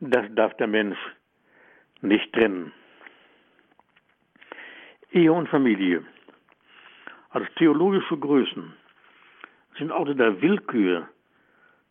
das 0.00 0.26
darf 0.34 0.56
der 0.56 0.66
Mensch 0.66 0.98
nicht 2.00 2.32
trennen. 2.32 2.72
Ehe 5.12 5.32
und 5.32 5.48
Familie 5.48 6.04
als 7.34 7.52
theologische 7.56 8.16
Größen 8.16 8.72
sind 9.76 9.90
also 9.90 10.14
der 10.14 10.40
Willkür 10.40 11.08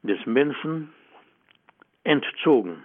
des 0.01 0.25
Menschen 0.25 0.93
entzogen. 2.03 2.83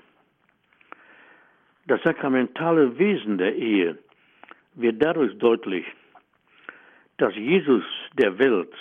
Das 1.86 2.02
sakramentale 2.02 2.98
Wesen 2.98 3.38
der 3.38 3.54
Ehe 3.56 3.98
wird 4.74 5.02
dadurch 5.02 5.36
deutlich, 5.38 5.86
dass 7.16 7.34
Jesus 7.34 7.84
der 8.14 8.38
Welt 8.38 8.74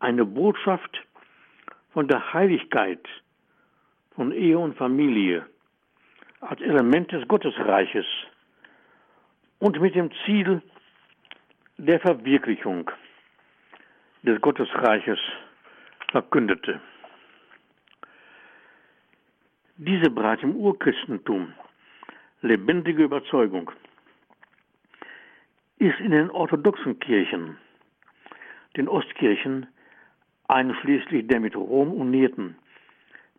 eine 0.00 0.24
Botschaft 0.24 1.00
von 1.92 2.08
der 2.08 2.32
Heiligkeit 2.32 3.06
von 4.14 4.32
Ehe 4.32 4.58
und 4.58 4.76
Familie 4.76 5.46
als 6.40 6.60
Element 6.60 7.12
des 7.12 7.26
Gottesreiches 7.28 8.06
und 9.58 9.80
mit 9.80 9.94
dem 9.94 10.10
Ziel 10.24 10.62
der 11.76 12.00
Verwirklichung 12.00 12.90
des 14.22 14.40
Gottesreiches 14.40 15.18
verkündete. 16.10 16.80
Diese 19.82 20.10
bereits 20.10 20.42
im 20.42 20.56
Urchristentum 20.56 21.54
lebendige 22.42 23.02
Überzeugung 23.02 23.70
ist 25.78 25.98
in 26.00 26.10
den 26.10 26.28
orthodoxen 26.28 26.98
Kirchen, 27.00 27.56
den 28.76 28.88
Ostkirchen, 28.88 29.68
einschließlich 30.48 31.28
der 31.28 31.40
mit 31.40 31.56
Rom 31.56 31.94
unierten, 31.94 32.56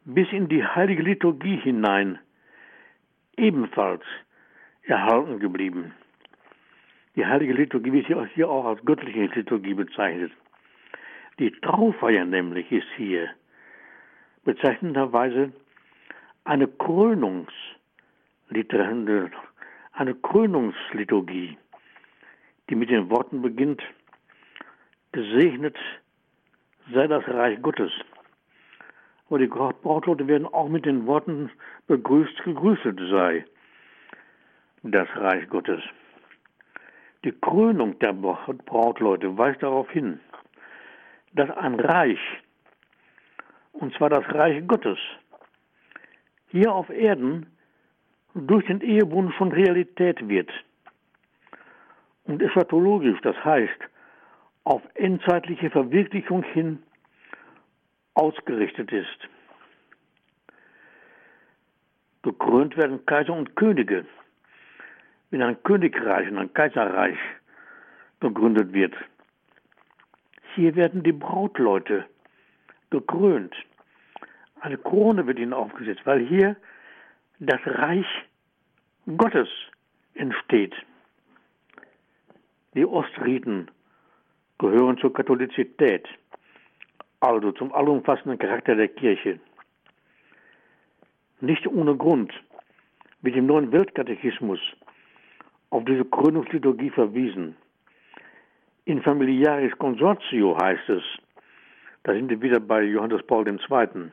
bis 0.04 0.32
in 0.32 0.48
die 0.48 0.66
heilige 0.66 1.04
Liturgie 1.04 1.58
hinein 1.58 2.18
ebenfalls 3.38 4.02
erhalten 4.82 5.38
geblieben. 5.38 5.94
Die 7.16 7.24
heilige 7.28 7.54
Liturgie 7.54 7.92
wird 7.92 8.08
hier 8.34 8.50
auch 8.50 8.66
als 8.66 8.84
göttliche 8.84 9.26
Liturgie 9.26 9.76
bezeichnet. 9.76 10.32
Die 11.38 11.52
Traufeier 11.52 12.26
nämlich 12.26 12.72
ist 12.72 12.88
hier 12.98 13.30
bezeichnenderweise 14.44 15.54
eine 16.44 16.68
Krönungsliturgie, 16.68 19.32
eine 19.94 20.16
Krönungsliturgie, 20.16 21.58
die 22.70 22.76
mit 22.76 22.90
den 22.90 23.10
Worten 23.10 23.42
beginnt, 23.42 23.82
gesegnet 25.12 25.78
sei 26.94 27.08
das 27.08 27.28
Reich 27.28 27.62
Gottes. 27.62 27.92
Aber 29.28 29.40
die 29.40 29.48
Brautleute 29.48 30.28
werden 30.28 30.48
auch 30.48 30.68
mit 30.68 30.86
den 30.86 31.06
Worten 31.06 31.52
begrüßt, 31.88 32.44
gegrüßet 32.44 33.00
sei 33.10 33.46
das 34.84 35.08
Reich 35.16 35.48
Gottes. 35.48 35.82
Die 37.24 37.32
Krönung 37.32 38.00
der 38.00 38.14
Brautleute 38.14 39.38
weist 39.38 39.62
darauf 39.62 39.90
hin, 39.92 40.20
dass 41.34 41.50
ein 41.52 41.80
Reich, 41.80 42.20
und 43.74 43.94
zwar 43.94 44.10
das 44.10 44.26
Reich 44.34 44.68
Gottes, 44.68 44.98
hier 46.52 46.72
auf 46.72 46.90
Erden 46.90 47.48
durch 48.34 48.66
den 48.66 48.82
Ehebund 48.82 49.34
schon 49.36 49.52
Realität 49.52 50.28
wird. 50.28 50.50
Und 52.26 52.42
eschatologisch, 52.42 53.20
das 53.22 53.36
heißt, 53.44 53.80
auf 54.64 54.82
endzeitliche 54.94 55.70
Verwirklichung 55.70 56.44
hin 56.44 56.84
ausgerichtet 58.14 58.92
ist. 58.92 59.30
Gekrönt 62.22 62.78
werden 62.78 63.06
Kaiser 63.06 63.34
und 63.34 63.56
Könige, 63.56 64.06
wenn 65.32 65.42
ein 65.42 65.62
Königreich 65.64 66.30
und 66.30 66.38
ein 66.38 66.54
Kaiserreich 66.54 67.18
gegründet 68.20 68.74
wird. 68.74 68.94
Hier 70.56 70.76
werden 70.76 71.02
die 71.02 71.14
Brautleute 71.14 72.06
gekrönt. 72.92 73.56
Eine 74.62 74.78
Krone 74.78 75.26
wird 75.26 75.40
ihnen 75.40 75.54
aufgesetzt, 75.54 76.02
weil 76.06 76.26
hier 76.26 76.56
das 77.40 77.60
Reich 77.66 78.06
Gottes 79.18 79.50
entsteht. 80.14 80.76
Die 82.76 82.86
Ostriten 82.86 83.72
gehören 84.60 85.00
zur 85.00 85.12
Katholizität, 85.14 86.08
also 87.22 87.52
zum 87.54 87.74
allumfassenden 87.74 88.38
Charakter 88.38 88.76
der 88.76 88.88
Kirche. 88.88 89.40
Nicht 91.40 91.66
ohne 91.66 91.96
Grund 91.98 92.32
wird 93.24 93.36
im 93.36 93.48
neuen 93.48 93.72
Weltkatechismus 93.72 94.60
auf 95.72 95.84
diese 95.86 96.06
Krönungsliturgie 96.06 96.92
verwiesen. 96.92 97.56
In 98.86 99.02
familiaris 99.02 99.76
consortio 99.80 100.56
heißt 100.62 100.88
es, 100.90 101.04
da 102.04 102.14
sind 102.14 102.30
wir 102.30 102.40
wieder 102.40 102.60
bei 102.60 102.84
Johannes 102.84 103.26
Paul 103.26 103.48
II 103.48 104.12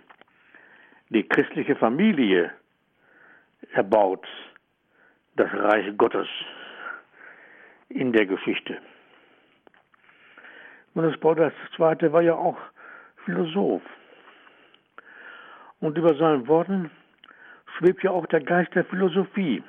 die 1.10 1.26
christliche 1.26 1.76
Familie 1.76 2.52
erbaut 3.72 4.26
das 5.36 5.52
Reich 5.52 5.96
Gottes 5.96 6.28
in 7.88 8.12
der 8.12 8.26
Geschichte. 8.26 8.78
Johannes 10.94 11.18
Paul 11.20 11.38
II. 11.38 12.12
war 12.12 12.22
ja 12.22 12.34
auch 12.34 12.58
Philosoph. 13.24 13.82
Und 15.80 15.96
über 15.96 16.14
seinen 16.16 16.48
Worten 16.48 16.90
schwebt 17.76 18.02
ja 18.02 18.10
auch 18.10 18.26
der 18.26 18.40
Geist 18.40 18.74
der 18.74 18.84
Philosophie. 18.84 19.62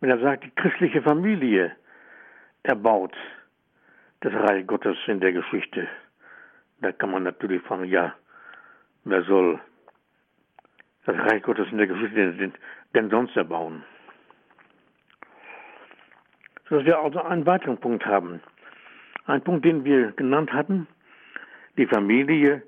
Wenn 0.00 0.10
er 0.10 0.18
sagt, 0.18 0.44
die 0.44 0.50
christliche 0.50 1.00
Familie 1.00 1.74
erbaut 2.62 3.16
das 4.20 4.34
Reich 4.34 4.66
Gottes 4.66 4.96
in 5.06 5.20
der 5.20 5.32
Geschichte, 5.32 5.88
da 6.80 6.92
kann 6.92 7.10
man 7.10 7.22
natürlich 7.22 7.62
fragen, 7.62 7.84
ja, 7.84 8.14
Wer 9.04 9.24
soll 9.24 9.60
das 11.06 11.16
Reich 11.16 11.42
Gottes 11.42 11.66
in 11.72 11.78
der 11.78 11.88
Geschichte 11.88 12.52
denn 12.94 13.10
sonst 13.10 13.36
erbauen? 13.36 13.82
Sodass 16.68 16.86
wir 16.86 16.98
also 16.98 17.20
einen 17.22 17.44
weiteren 17.44 17.78
Punkt 17.78 18.06
haben. 18.06 18.40
Ein 19.26 19.42
Punkt, 19.42 19.64
den 19.64 19.84
wir 19.84 20.12
genannt 20.12 20.52
hatten, 20.52 20.86
die 21.76 21.86
Familie 21.86 22.62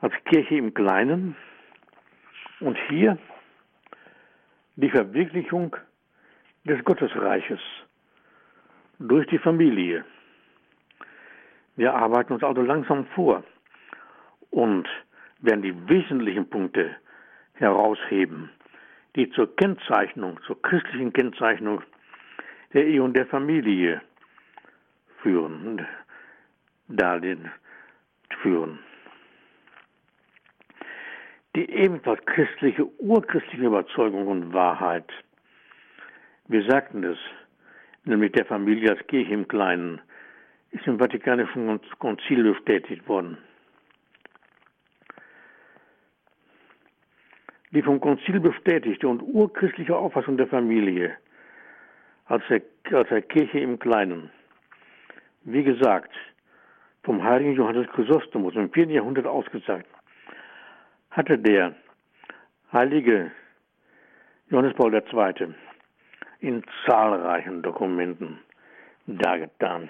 als 0.00 0.14
Kirche 0.24 0.56
im 0.56 0.72
Kleinen 0.72 1.36
und 2.60 2.78
hier 2.88 3.18
die 4.76 4.90
Verwirklichung 4.90 5.76
des 6.64 6.82
Gottesreiches 6.84 7.60
durch 8.98 9.26
die 9.28 9.38
Familie. 9.38 10.04
Wir 11.76 11.94
arbeiten 11.94 12.34
uns 12.34 12.42
also 12.42 12.62
langsam 12.62 13.06
vor 13.14 13.42
und 14.50 14.88
werden 15.42 15.62
die 15.62 15.88
wesentlichen 15.88 16.48
Punkte 16.48 16.96
herausheben, 17.54 18.50
die 19.14 19.30
zur 19.30 19.54
Kennzeichnung, 19.56 20.40
zur 20.46 20.60
christlichen 20.62 21.12
Kennzeichnung 21.12 21.82
der 22.72 22.86
Ehe 22.86 23.02
und 23.02 23.14
der 23.14 23.26
Familie 23.26 24.00
führen, 25.22 25.86
darin 26.88 27.50
führen. 28.40 28.78
Die 31.54 31.68
ebenfalls 31.70 32.24
christliche, 32.24 32.86
urchristliche 32.98 33.66
Überzeugung 33.66 34.26
und 34.26 34.54
Wahrheit, 34.54 35.10
wir 36.48 36.64
sagten 36.64 37.04
es, 37.04 37.18
nämlich 38.04 38.32
der 38.32 38.46
Familie 38.46 38.90
als 38.90 39.06
Kirche 39.06 39.34
im 39.34 39.46
Kleinen, 39.46 40.00
ist 40.70 40.86
im 40.86 40.98
Vatikanischen 40.98 41.80
Konzil 41.98 42.42
bestätigt 42.42 43.06
worden. 43.06 43.36
Die 47.72 47.82
vom 47.82 48.00
Konzil 48.00 48.38
bestätigte 48.38 49.08
und 49.08 49.22
urchristliche 49.22 49.96
Auffassung 49.96 50.36
der 50.36 50.46
Familie 50.46 51.16
als 52.26 52.42
der, 52.48 52.62
als 52.96 53.08
der 53.08 53.22
Kirche 53.22 53.58
im 53.58 53.78
Kleinen. 53.78 54.30
Wie 55.44 55.64
gesagt, 55.64 56.12
vom 57.02 57.22
heiligen 57.22 57.54
Johannes 57.54 57.88
Chrysostomus 57.88 58.54
im 58.54 58.70
4. 58.70 58.86
Jahrhundert 58.86 59.26
ausgezeigt, 59.26 59.88
hatte 61.10 61.38
der 61.38 61.74
heilige 62.72 63.32
Johannes 64.50 64.74
Paul 64.74 64.94
II. 64.94 65.54
in 66.40 66.62
zahlreichen 66.86 67.62
Dokumenten 67.62 68.38
dargetan. 69.06 69.88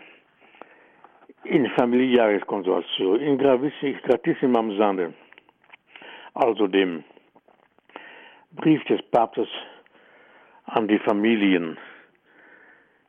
In 1.45 1.69
Familiaris 1.71 2.47
Consortio, 2.47 3.17
in 3.17 3.37
Gravissimam 3.37 4.77
Sande, 4.79 5.13
also 6.35 6.69
dem 6.69 7.05
Brief 8.55 8.85
des 8.85 9.01
Papstes 9.11 9.49
an 10.67 10.87
die 10.87 10.99
Familien, 10.99 11.79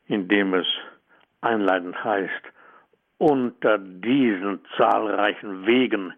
in 0.08 0.28
dem 0.28 0.54
es 0.54 0.68
einleitend 1.42 2.02
heißt, 2.04 2.44
unter 3.18 3.78
diesen 3.78 4.62
zahlreichen 4.78 5.66
Wegen 5.66 6.14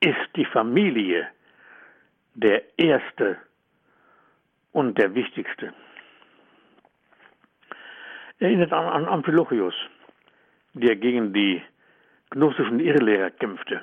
ist 0.00 0.36
die 0.36 0.44
Familie 0.44 1.28
der 2.34 2.62
erste 2.78 3.38
und 4.72 4.96
der 4.98 5.14
wichtigste. 5.14 5.72
Erinnert 8.38 8.72
an, 8.72 9.06
Amphilochius, 9.06 9.74
der 10.74 10.96
gegen 10.96 11.32
die 11.32 11.62
gnostischen 12.30 12.80
Irrlehrer 12.80 13.30
kämpfte. 13.30 13.82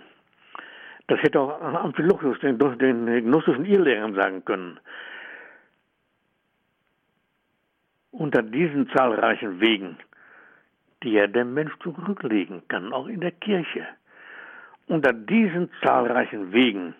Das 1.08 1.22
hätte 1.22 1.40
auch 1.40 1.62
Amphilochius 1.62 2.40
den, 2.40 2.58
den 2.58 3.06
gnostischen 3.26 3.66
Irrlehrern 3.66 4.14
sagen 4.14 4.44
können. 4.44 4.80
Unter 8.12 8.42
diesen 8.42 8.90
zahlreichen 8.90 9.62
Wegen, 9.62 9.98
die 11.04 11.14
ja 11.14 11.28
der 11.28 11.46
Mensch 11.46 11.72
zurücklegen 11.80 12.68
kann, 12.68 12.92
auch 12.92 13.08
in 13.08 13.22
der 13.22 13.32
Kirche, 13.32 13.88
unter 14.88 15.14
diesen 15.14 15.70
zahlreichen 15.84 16.52
Wegen 16.52 16.94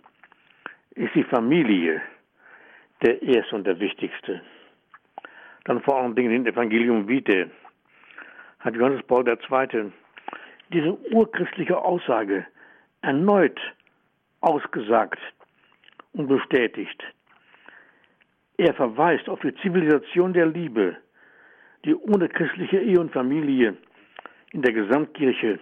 ist 0.92 1.14
die 1.16 1.24
Familie 1.24 2.02
der 3.02 3.22
erste 3.22 3.56
und 3.56 3.68
der 3.68 3.80
wichtigste. 3.80 4.42
Dann 5.66 5.82
vor 5.82 6.02
allen 6.02 6.16
Dingen 6.16 6.32
im 6.32 6.46
Evangelium 6.46 7.08
Vitae 7.08 7.50
hat 8.60 8.76
Johannes 8.76 9.04
Paul 9.04 9.28
II. 9.28 9.92
diese 10.72 10.98
urchristliche 11.12 11.78
Aussage 11.78 12.46
erneut 13.02 13.60
ausgesagt 14.42 15.20
und 16.14 16.28
bestätigt. 16.28 17.04
Er 18.58 18.74
verweist 18.74 19.30
auf 19.30 19.40
die 19.42 19.54
Zivilisation 19.56 20.34
der 20.34 20.48
Liebe, 20.48 20.98
die 21.86 21.96
ohne 21.96 22.28
christliche 22.28 22.80
Ehe 22.80 23.00
und 23.00 23.12
Familie 23.12 23.78
in 24.52 24.62
der 24.62 24.74
Gesamtkirche 24.74 25.60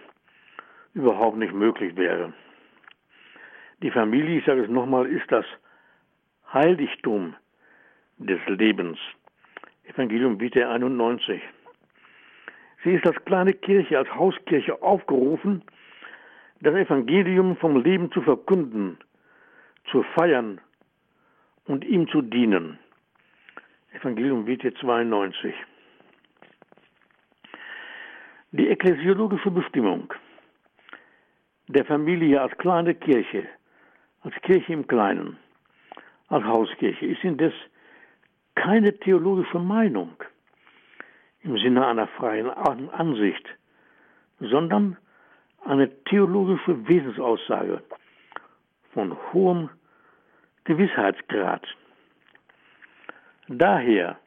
überhaupt 0.93 1.37
nicht 1.37 1.53
möglich 1.53 1.95
wäre. 1.95 2.33
Die 3.81 3.91
Familie, 3.91 4.39
ich 4.39 4.45
sage 4.45 4.63
es 4.63 4.69
nochmal, 4.69 5.05
ist 5.07 5.29
das 5.29 5.45
Heiligtum 6.53 7.35
des 8.17 8.39
Lebens. 8.47 8.97
Evangelium 9.83 10.39
Vitae 10.39 10.63
91. 10.63 11.41
Sie 12.83 12.93
ist 12.93 13.05
als 13.05 13.23
kleine 13.25 13.53
Kirche, 13.53 13.97
als 13.97 14.09
Hauskirche 14.15 14.81
aufgerufen, 14.81 15.63
das 16.61 16.75
Evangelium 16.75 17.57
vom 17.57 17.81
Leben 17.81 18.11
zu 18.11 18.21
verkünden, 18.21 18.97
zu 19.91 20.03
feiern 20.15 20.59
und 21.65 21.83
ihm 21.83 22.07
zu 22.07 22.21
dienen. 22.21 22.79
Evangelium 23.93 24.45
Vitae 24.45 24.73
92. 24.73 25.53
Die 28.51 28.69
ekklesiologische 28.69 29.51
Bestimmung 29.51 30.13
der 31.67 31.85
Familie 31.85 32.41
als 32.41 32.57
kleine 32.57 32.95
Kirche, 32.95 33.47
als 34.21 34.35
Kirche 34.41 34.73
im 34.73 34.87
Kleinen, 34.87 35.37
als 36.27 36.45
Hauskirche, 36.45 37.05
ist 37.05 37.23
indes 37.23 37.53
keine 38.55 38.97
theologische 38.99 39.59
Meinung 39.59 40.11
im 41.41 41.57
Sinne 41.57 41.85
einer 41.85 42.07
freien 42.07 42.49
Ansicht, 42.49 43.45
sondern 44.39 44.97
eine 45.65 45.89
theologische 46.05 46.87
Wesensaussage 46.87 47.81
von 48.93 49.15
hohem 49.33 49.69
Gewissheitsgrad. 50.63 51.65
Daher 53.47 54.17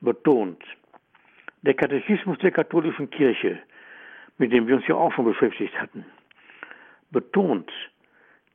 betont 0.00 0.62
der 1.62 1.74
Katechismus 1.74 2.38
der 2.38 2.50
katholischen 2.50 3.10
Kirche, 3.10 3.60
mit 4.38 4.52
dem 4.52 4.66
wir 4.66 4.76
uns 4.76 4.86
ja 4.86 4.94
auch 4.94 5.12
schon 5.12 5.24
beschäftigt 5.24 5.78
hatten, 5.80 6.04
betont 7.10 7.70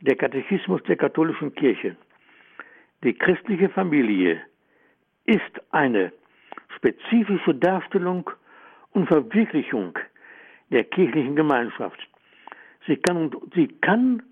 der 0.01 0.15
Katechismus 0.15 0.81
der 0.83 0.97
katholischen 0.97 1.53
Kirche, 1.55 1.95
die 3.03 3.13
christliche 3.13 3.69
Familie 3.69 4.41
ist 5.25 5.61
eine 5.71 6.11
spezifische 6.75 7.55
Darstellung 7.55 8.29
und 8.91 9.07
Verwirklichung 9.07 9.97
der 10.69 10.83
kirchlichen 10.83 11.35
Gemeinschaft. 11.35 11.99
Sie 12.87 12.97
kann, 12.97 13.31
sie 13.53 13.67
kann 13.81 14.23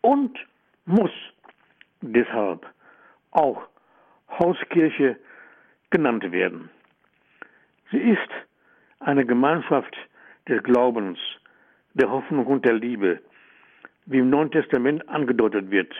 und 0.00 0.38
muss 0.86 1.10
deshalb 2.00 2.66
auch 3.30 3.62
Hauskirche 4.28 5.16
genannt 5.90 6.30
werden. 6.32 6.70
Sie 7.90 7.98
ist 7.98 8.30
eine 9.00 9.24
Gemeinschaft 9.24 9.94
des 10.48 10.62
Glaubens, 10.62 11.18
der 11.94 12.10
Hoffnung 12.10 12.46
und 12.46 12.64
der 12.64 12.74
Liebe. 12.74 13.20
Wie 14.06 14.18
im 14.18 14.30
Neuen 14.30 14.50
Testament 14.50 15.06
angedeutet 15.08 15.70
wird, 15.70 15.92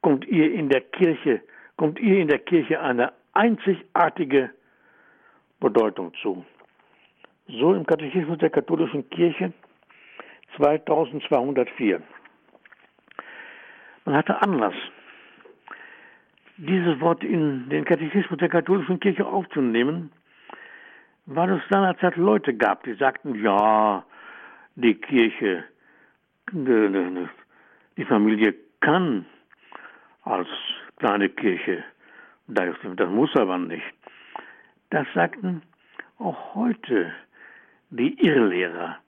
kommt 0.00 0.26
ihr 0.26 0.52
in 0.52 0.68
der 0.68 0.80
Kirche, 0.80 1.42
kommt 1.76 2.00
ihr 2.00 2.18
in 2.18 2.28
der 2.28 2.38
Kirche 2.38 2.80
eine 2.80 3.12
einzigartige 3.34 4.50
Bedeutung 5.60 6.12
zu. 6.22 6.44
So 7.50 7.72
im 7.72 7.86
Katechismus 7.86 8.36
der 8.38 8.50
katholischen 8.50 9.08
Kirche 9.08 9.54
2204. 10.56 12.02
Man 14.04 14.14
hatte 14.14 14.42
Anlass, 14.42 14.74
dieses 16.58 17.00
Wort 17.00 17.24
in 17.24 17.70
den 17.70 17.86
Katechismus 17.86 18.38
der 18.38 18.50
katholischen 18.50 19.00
Kirche 19.00 19.24
aufzunehmen, 19.24 20.12
weil 21.24 21.52
es 21.52 21.62
seinerzeit 21.70 22.16
Leute 22.16 22.54
gab, 22.54 22.84
die 22.84 22.92
sagten, 22.94 23.42
ja, 23.42 24.04
die 24.74 24.94
Kirche, 24.94 25.64
die 26.52 28.04
Familie 28.04 28.54
kann 28.80 29.24
als 30.22 30.48
kleine 30.98 31.30
Kirche, 31.30 31.82
das 32.46 33.08
muss 33.08 33.34
aber 33.36 33.56
nicht. 33.56 33.94
Das 34.90 35.06
sagten 35.14 35.62
auch 36.18 36.54
heute 36.54 37.10
die 37.90 38.14
Irrlehrer, 38.24 38.98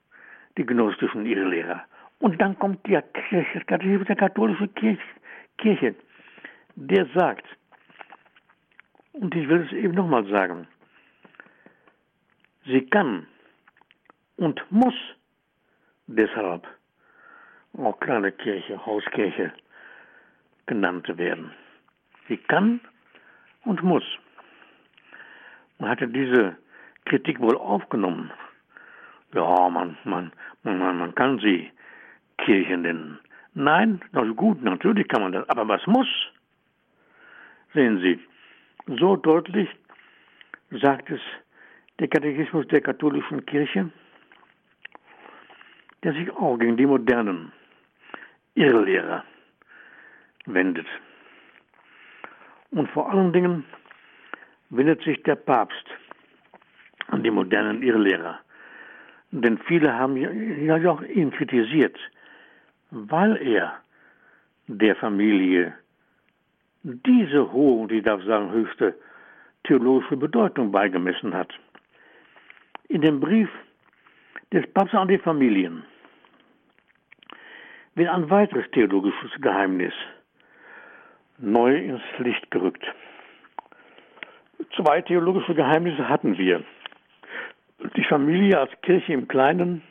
die 0.56 0.66
gnostischen 0.66 1.26
Irrlehrer. 1.26 1.84
Und 2.18 2.40
dann 2.40 2.58
kommt 2.58 2.86
der 2.86 3.02
Kirche, 3.02 3.60
der 3.68 4.16
katholische 4.16 4.68
Kirche, 4.68 5.02
Kirche, 5.58 5.94
der 6.76 7.06
sagt, 7.14 7.44
und 9.12 9.34
ich 9.34 9.48
will 9.48 9.62
es 9.62 9.72
eben 9.72 9.94
nochmal 9.94 10.24
sagen, 10.26 10.66
Sie 12.66 12.86
kann 12.86 13.26
und 14.36 14.60
muss 14.70 14.94
deshalb 16.06 16.66
auch 17.76 17.98
kleine 18.00 18.32
Kirche, 18.32 18.84
Hauskirche 18.84 19.52
genannt 20.66 21.08
werden. 21.16 21.52
Sie 22.28 22.36
kann 22.36 22.80
und 23.64 23.82
muss. 23.82 24.04
Man 25.78 25.90
hatte 25.90 26.06
diese 26.08 26.56
Kritik 27.06 27.40
wohl 27.40 27.56
aufgenommen. 27.56 28.30
Ja, 29.34 29.68
man, 29.68 29.96
man, 30.04 30.32
man, 30.62 30.98
man 30.98 31.14
kann 31.14 31.38
sie 31.38 31.70
Kirchen 32.38 32.82
nennen. 32.82 33.18
Nein, 33.54 34.00
das 34.12 34.26
ist 34.26 34.36
gut, 34.36 34.62
natürlich 34.62 35.08
kann 35.08 35.22
man 35.22 35.32
das, 35.32 35.48
aber 35.48 35.66
was 35.68 35.86
muss? 35.86 36.08
Sehen 37.74 38.00
Sie, 38.00 38.18
so 38.98 39.16
deutlich 39.16 39.68
sagt 40.70 41.10
es 41.10 41.20
der 41.98 42.08
Katechismus 42.08 42.66
der 42.68 42.80
katholischen 42.80 43.44
Kirche, 43.46 43.90
der 46.02 46.12
sich 46.14 46.30
auch 46.32 46.56
gegen 46.58 46.76
die 46.76 46.86
modernen 46.86 47.52
Irrlehrer 48.54 49.24
wendet. 50.46 50.86
Und 52.70 52.88
vor 52.90 53.10
allen 53.10 53.32
Dingen 53.32 53.64
wendet 54.70 55.02
sich 55.02 55.22
der 55.24 55.36
Papst 55.36 55.84
an 57.08 57.22
die 57.22 57.30
modernen 57.30 57.82
Irrlehrer. 57.82 58.40
Denn 59.32 59.58
viele 59.58 59.94
haben 59.94 60.16
ja 60.16 60.90
auch 60.90 61.02
ihn 61.02 61.30
kritisiert, 61.30 61.96
weil 62.90 63.36
er 63.36 63.74
der 64.66 64.96
Familie 64.96 65.74
diese 66.82 67.52
hohe 67.52 67.82
und 67.82 67.92
ich 67.92 68.02
darf 68.02 68.22
sagen 68.24 68.50
höchste 68.50 68.94
theologische 69.64 70.16
Bedeutung 70.16 70.72
beigemessen 70.72 71.34
hat 71.34 71.52
in 72.90 73.02
dem 73.02 73.20
Brief 73.20 73.48
des 74.52 74.66
Papstes 74.72 74.98
an 74.98 75.08
die 75.08 75.18
Familien 75.18 75.84
wird 77.94 78.08
ein 78.08 78.28
weiteres 78.28 78.68
theologisches 78.72 79.30
Geheimnis 79.40 79.94
neu 81.38 81.76
ins 81.76 82.02
Licht 82.18 82.50
gerückt. 82.50 82.84
Zwei 84.76 85.02
theologische 85.02 85.54
Geheimnisse 85.54 86.08
hatten 86.08 86.36
wir. 86.36 86.64
Die 87.96 88.04
Familie 88.04 88.58
als 88.58 88.70
Kirche 88.82 89.12
im 89.12 89.26
Kleinen 89.26 89.82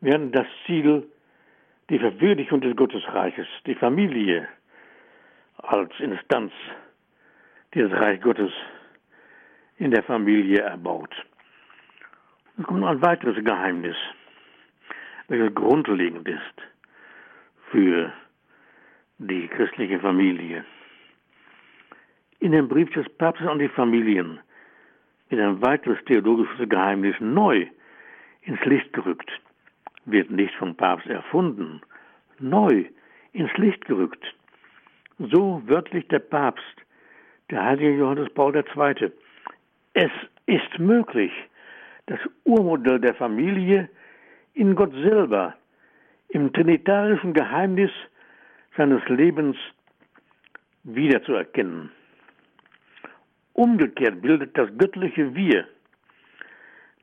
während 0.00 0.34
das 0.34 0.46
Ziel 0.66 1.06
die 1.90 1.98
Verwirklichung 1.98 2.60
des 2.60 2.76
Gottesreiches, 2.76 3.46
die 3.66 3.74
Familie 3.74 4.48
als 5.58 5.92
Instanz 5.98 6.52
dieses 7.74 7.92
Reich 7.92 8.20
Gottes 8.20 8.52
in 9.78 9.90
der 9.90 10.02
Familie 10.02 10.60
erbaut. 10.60 11.14
Es 12.58 12.64
kommt 12.64 12.80
noch 12.80 12.88
ein 12.88 13.02
weiteres 13.02 13.42
Geheimnis, 13.44 13.96
welches 15.28 15.54
grundlegend 15.54 16.28
ist 16.28 16.62
für 17.70 18.12
die 19.18 19.48
christliche 19.48 19.98
Familie. 20.00 20.64
In 22.40 22.52
dem 22.52 22.68
Brief 22.68 22.90
des 22.92 23.08
Papstes 23.16 23.48
an 23.48 23.58
die 23.58 23.68
Familien 23.68 24.38
wird 25.28 25.40
ein 25.40 25.62
weiteres 25.62 25.98
theologisches 26.06 26.68
Geheimnis 26.68 27.16
neu 27.20 27.66
ins 28.42 28.64
Licht 28.64 28.92
gerückt, 28.92 29.30
wird 30.04 30.30
nicht 30.30 30.54
vom 30.54 30.74
Papst 30.74 31.06
erfunden, 31.06 31.80
neu 32.38 32.84
ins 33.32 33.52
Licht 33.56 33.84
gerückt. 33.86 34.24
So 35.18 35.62
wörtlich 35.66 36.06
der 36.08 36.18
Papst, 36.18 36.76
der 37.50 37.64
heilige 37.64 37.96
Johannes 37.96 38.32
Paul 38.34 38.54
II. 38.54 39.12
Es 39.94 40.10
ist 40.46 40.78
möglich, 40.78 41.32
das 42.06 42.18
Urmodell 42.44 43.00
der 43.00 43.14
Familie 43.14 43.88
in 44.54 44.74
Gott 44.74 44.92
selber, 44.92 45.54
im 46.28 46.52
trinitarischen 46.52 47.32
Geheimnis 47.32 47.90
seines 48.76 49.06
Lebens 49.08 49.56
wiederzuerkennen. 50.82 51.90
Umgekehrt 53.54 54.20
bildet 54.20 54.56
das 54.56 54.68
göttliche 54.76 55.34
Wir 55.34 55.66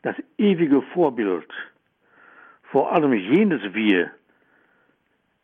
das 0.02 0.16
ewige 0.38 0.82
Vorbild, 0.93 1.47
vor 2.64 2.91
allem 2.91 3.14
jenes 3.14 3.62
Wir, 3.74 4.12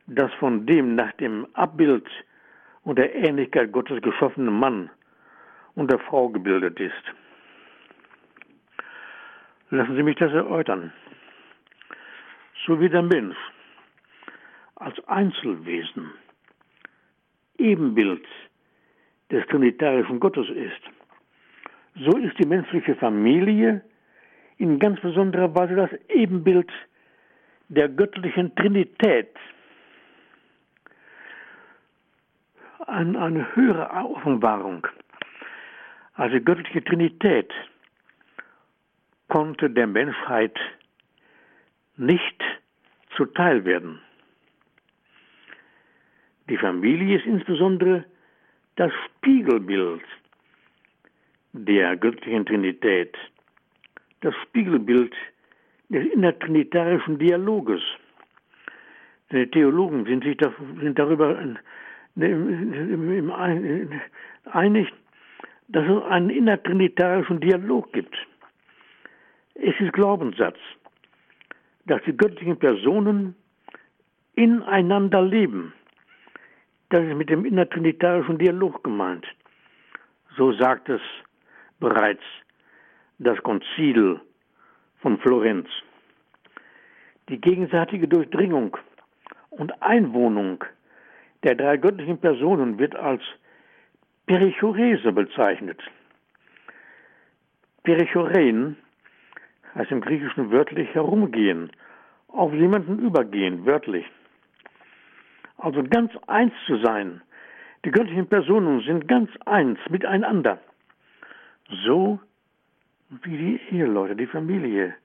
das 0.08 0.34
von 0.36 0.66
dem 0.66 0.96
nach 0.96 1.12
dem 1.14 1.48
Abbild 1.54 2.08
und 2.84 2.98
der 2.98 3.14
Ähnlichkeit 3.14 3.72
Gottes 3.72 4.02
geschaffene 4.02 4.50
Mann 4.50 4.90
und 5.76 5.92
der 5.92 6.00
Frau 6.00 6.30
gebildet 6.30 6.80
ist. 6.80 7.04
Lassen 9.70 9.96
Sie 9.96 10.04
mich 10.04 10.16
das 10.16 10.32
erläutern. 10.32 10.94
So 12.66 12.80
wie 12.80 12.90
der 12.90 13.02
Mensch 13.02 13.38
als 14.76 14.96
Einzelwesen 15.08 16.12
Ebenbild 17.58 18.26
des 19.30 19.46
trinitarischen 19.48 20.20
Gottes 20.20 20.48
ist, 20.50 20.97
so 22.00 22.18
ist 22.18 22.38
die 22.38 22.46
menschliche 22.46 22.96
Familie 22.96 23.82
in 24.58 24.80
ganz 24.80 25.00
besonderer 25.00 25.54
Weise 25.56 25.76
das 25.76 25.90
Ebenbild 26.10 26.70
der 27.70 27.90
göttlichen 27.90 28.56
Trinität. 28.56 29.30
Eine, 32.86 33.20
eine 33.20 33.56
höhere 33.56 33.90
Offenbarung. 33.92 34.88
Also 36.14 36.38
die 36.38 36.46
göttliche 36.46 36.84
Trinität 36.84 37.52
konnte 39.28 39.70
der 39.70 39.88
Menschheit 39.88 40.58
nicht 41.98 42.44
zuteil 43.16 43.66
werden. 43.66 44.00
Die 46.50 46.58
Familie 46.58 47.18
ist 47.18 47.26
insbesondere 47.26 48.06
das 48.76 48.92
Spiegelbild 49.06 50.04
der 51.54 51.96
göttlichen 51.98 52.46
Trinität, 52.46 53.18
das 54.22 54.34
Spiegelbild 54.44 55.14
des 55.90 56.06
innertrinitarischen 56.14 57.18
Dialoges. 57.18 57.82
Die 59.32 59.48
Theologen 59.48 60.06
sind 60.06 60.24
sich 60.24 60.38
da, 60.38 60.54
sind 60.82 60.98
darüber 60.98 61.38
einig, 64.46 64.94
dass 65.68 65.86
es 65.86 66.04
einen 66.04 66.30
innertrinitarischen 66.30 67.40
Dialog 67.40 67.92
gibt. 67.94 68.16
Es 69.56 69.80
ist 69.80 69.94
Glaubenssatz, 69.94 70.58
dass 71.86 72.02
die 72.04 72.16
göttlichen 72.16 72.58
Personen 72.58 73.36
ineinander 74.36 75.22
leben. 75.22 75.74
Das 76.90 77.02
ist 77.02 77.16
mit 77.16 77.30
dem 77.30 77.44
innertrinitarischen 77.44 78.38
Dialog 78.38 78.84
gemeint. 78.84 79.26
So 80.38 80.54
sagt 80.54 80.90
es 80.90 81.02
bereits 81.80 82.24
das 83.20 83.42
Konzil 83.44 84.20
von 85.00 85.18
Florenz. 85.20 85.68
Die 87.30 87.40
gegenseitige 87.40 88.08
Durchdringung 88.08 88.78
und 89.50 89.82
Einwohnung 89.82 90.64
der 91.44 91.56
drei 91.56 91.78
göttlichen 91.78 92.18
Personen 92.18 92.80
wird 92.80 92.96
als 92.96 93.22
Perichorese 94.26 95.12
bezeichnet. 95.12 95.82
Perichorein 97.84 98.76
heißt 99.76 99.92
im 99.92 100.02
Griechischen 100.02 100.52
wörtlich 100.52 100.94
herumgehen, 100.94 101.72
auf 102.28 102.54
jemanden 102.54 103.00
übergehen, 103.00 103.66
wörtlich. 103.66 104.06
Also 105.58 105.84
ganz 105.84 106.12
eins 106.28 106.54
zu 106.66 106.78
sein. 106.78 107.22
Die 107.86 107.92
göttlichen 107.92 108.28
Personen 108.28 108.82
sind 108.82 109.08
ganz 109.08 109.30
eins 109.46 109.80
miteinander. 109.90 110.60
So 111.70 112.20
wie 113.10 113.38
die 113.38 113.62
Eheleute, 113.72 114.16
die 114.16 114.28
Familie, 114.28 114.96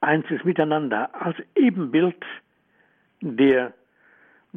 eins 0.00 0.30
ist 0.30 0.44
miteinander 0.44 1.10
als 1.14 1.36
Ebenbild 1.54 2.24
der 3.20 3.72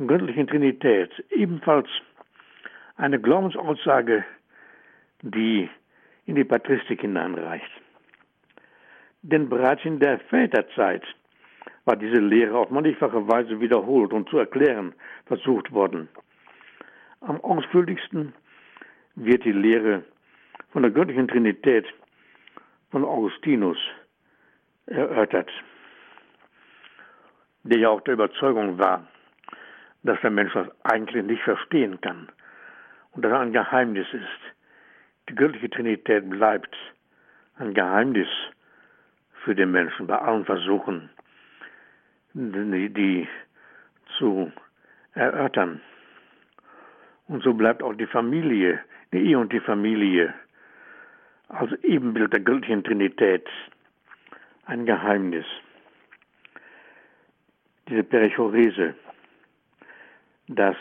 göttlichen 0.07 0.47
Trinität. 0.47 1.11
Ebenfalls 1.31 1.87
eine 2.95 3.19
Glaubensaussage, 3.19 4.23
die 5.21 5.69
in 6.25 6.35
die 6.35 6.43
Patristik 6.43 7.01
hineinreicht. 7.01 7.69
Denn 9.21 9.49
bereits 9.49 9.83
in 9.85 9.99
der 9.99 10.19
Väterzeit 10.19 11.03
war 11.85 11.95
diese 11.95 12.19
Lehre 12.19 12.57
auf 12.57 12.69
mannigfache 12.69 13.27
Weise 13.27 13.59
wiederholt 13.59 14.13
und 14.13 14.29
zu 14.29 14.37
erklären 14.37 14.93
versucht 15.25 15.71
worden. 15.71 16.07
Am 17.21 17.39
ausführlichsten 17.41 18.33
wird 19.15 19.43
die 19.45 19.51
Lehre 19.51 20.03
von 20.73 20.81
der 20.81 20.91
göttlichen 20.91 21.27
Trinität 21.27 21.85
von 22.89 23.05
Augustinus 23.05 23.77
erörtert, 24.87 25.49
der 27.61 27.77
ja 27.77 27.89
auch 27.89 28.01
der 28.01 28.15
Überzeugung 28.15 28.79
war, 28.79 29.07
dass 30.01 30.19
der 30.21 30.31
Mensch 30.31 30.51
das 30.53 30.67
eigentlich 30.83 31.23
nicht 31.23 31.43
verstehen 31.43 32.01
kann 32.01 32.27
und 33.11 33.23
dass 33.23 33.31
er 33.31 33.39
ein 33.39 33.53
Geheimnis 33.53 34.07
ist. 34.13 34.55
Die 35.29 35.35
göttliche 35.35 35.69
Trinität 35.69 36.27
bleibt 36.27 36.75
ein 37.57 37.75
Geheimnis 37.75 38.27
für 39.43 39.53
den 39.53 39.71
Menschen 39.71 40.07
bei 40.07 40.17
allen 40.17 40.43
Versuchen, 40.43 41.09
die, 42.33 42.89
die 42.89 43.27
zu 44.17 44.51
erörtern. 45.13 45.81
Und 47.27 47.43
so 47.43 47.53
bleibt 47.53 47.83
auch 47.83 47.93
die 47.93 48.07
Familie, 48.07 48.79
die 49.13 49.19
Ehe 49.19 49.37
und 49.37 49.53
die 49.53 49.59
Familie 49.59 50.33
als 51.53 51.71
Ebenbild 51.83 52.33
der 52.33 52.39
göttlichen 52.39 52.83
Trinität 52.83 53.47
ein 54.65 54.85
Geheimnis. 54.85 55.45
Diese 57.87 58.03
Perichorese, 58.03 58.95
das 60.47 60.75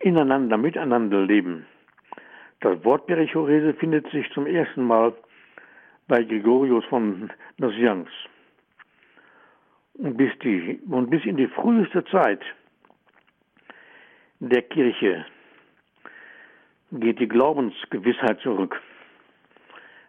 ineinander, 0.00 0.56
miteinander 0.56 1.20
leben. 1.22 1.66
Das 2.60 2.82
Wort 2.84 3.06
Perichorese 3.06 3.74
findet 3.74 4.10
sich 4.10 4.28
zum 4.32 4.46
ersten 4.46 4.82
Mal 4.82 5.14
bei 6.08 6.24
Gregorius 6.24 6.84
von 6.86 7.30
Nazianz. 7.58 8.08
Und 9.94 10.16
bis, 10.16 10.36
die, 10.42 10.80
und 10.88 11.10
bis 11.10 11.24
in 11.24 11.36
die 11.36 11.46
früheste 11.46 12.04
Zeit 12.06 12.40
der 14.40 14.62
Kirche 14.62 15.26
geht 16.92 17.20
die 17.20 17.28
Glaubensgewissheit 17.28 18.40
zurück, 18.40 18.80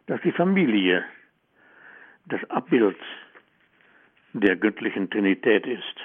dass 0.10 0.20
die 0.22 0.32
Familie 0.32 1.06
das 2.26 2.44
Abbild 2.50 2.98
der 4.34 4.56
göttlichen 4.56 5.08
Trinität 5.08 5.68
ist. 5.68 5.96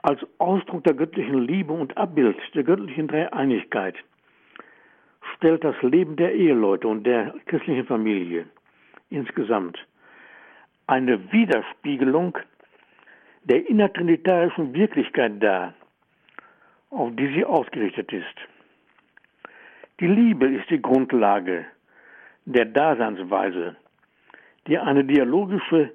Als 0.00 0.18
Ausdruck 0.38 0.84
der 0.84 0.94
göttlichen 0.94 1.46
Liebe 1.46 1.74
und 1.74 1.94
Abbild 1.98 2.38
der 2.54 2.62
göttlichen 2.62 3.06
Dreieinigkeit 3.06 3.96
stellt 5.34 5.62
das 5.62 5.76
Leben 5.82 6.16
der 6.16 6.34
Eheleute 6.34 6.88
und 6.88 7.04
der 7.04 7.34
christlichen 7.44 7.84
Familie 7.84 8.46
insgesamt 9.10 9.78
eine 10.86 11.30
Widerspiegelung 11.32 12.38
der 13.44 13.68
innertrinitarischen 13.68 14.72
Wirklichkeit 14.72 15.42
dar, 15.42 15.74
auf 16.88 17.14
die 17.14 17.26
sie 17.34 17.44
ausgerichtet 17.44 18.10
ist. 18.10 18.57
Die 20.00 20.06
Liebe 20.06 20.46
ist 20.46 20.70
die 20.70 20.80
Grundlage 20.80 21.66
der 22.44 22.66
Daseinsweise, 22.66 23.76
die 24.66 24.78
eine 24.78 25.04
dialogische 25.04 25.92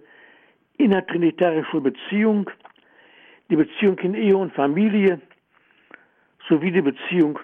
innertrinitarische 0.78 1.80
Beziehung, 1.80 2.50
die 3.50 3.56
Beziehung 3.56 3.98
in 4.00 4.14
Ehe 4.16 4.36
und 4.36 4.54
Familie 4.54 5.22
sowie 6.50 6.72
die 6.72 6.82
Beziehung 6.82 7.40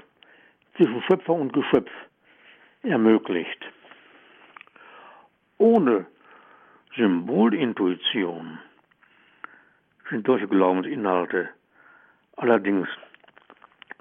zwischen 0.76 1.02
Schöpfer 1.04 1.34
und 1.34 1.54
Geschöpf 1.54 1.92
ermöglicht. 2.84 3.66
Ohne 5.58 6.06
Symbolintuition 6.96 8.60
sind 10.10 10.26
solche 10.26 10.48
Glaubensinhalte 10.48 11.50
allerdings 12.38 12.88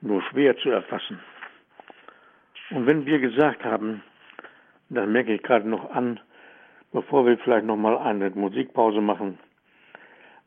nur 0.01 0.23
schwer 0.23 0.57
zu 0.59 0.71
erfassen. 0.71 1.21
Und 2.71 2.87
wenn 2.87 3.07
wir 3.07 3.19
gesagt 3.19 3.65
haben, 3.65 4.03
das 4.91 5.09
merke 5.09 5.35
ich 5.35 5.43
gerade 5.43 5.69
noch 5.69 5.91
an, 5.91 6.21
bevor 6.93 7.27
wir 7.27 7.39
vielleicht 7.39 7.67
noch 7.67 7.77
mal 7.77 7.97
eine 7.97 8.31
Musikpause 8.31 9.01
machen, 9.01 9.39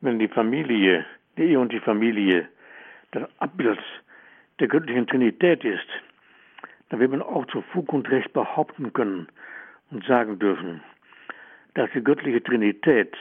wenn 0.01 0.19
die 0.19 0.27
Familie, 0.27 1.05
die 1.37 1.43
Ehe 1.43 1.59
und 1.59 1.71
die 1.71 1.79
Familie 1.79 2.47
das 3.11 3.29
Abbild 3.39 3.79
der 4.59 4.67
göttlichen 4.67 5.07
Trinität 5.07 5.63
ist, 5.63 5.87
dann 6.89 6.99
wird 6.99 7.11
man 7.11 7.21
auch 7.21 7.45
zu 7.47 7.61
Fug 7.73 7.91
und 7.93 8.09
Recht 8.09 8.33
behaupten 8.33 8.93
können 8.93 9.27
und 9.89 10.05
sagen 10.05 10.37
dürfen, 10.39 10.83
dass 11.73 11.89
die 11.91 12.03
göttliche 12.03 12.43
Trinität 12.43 13.15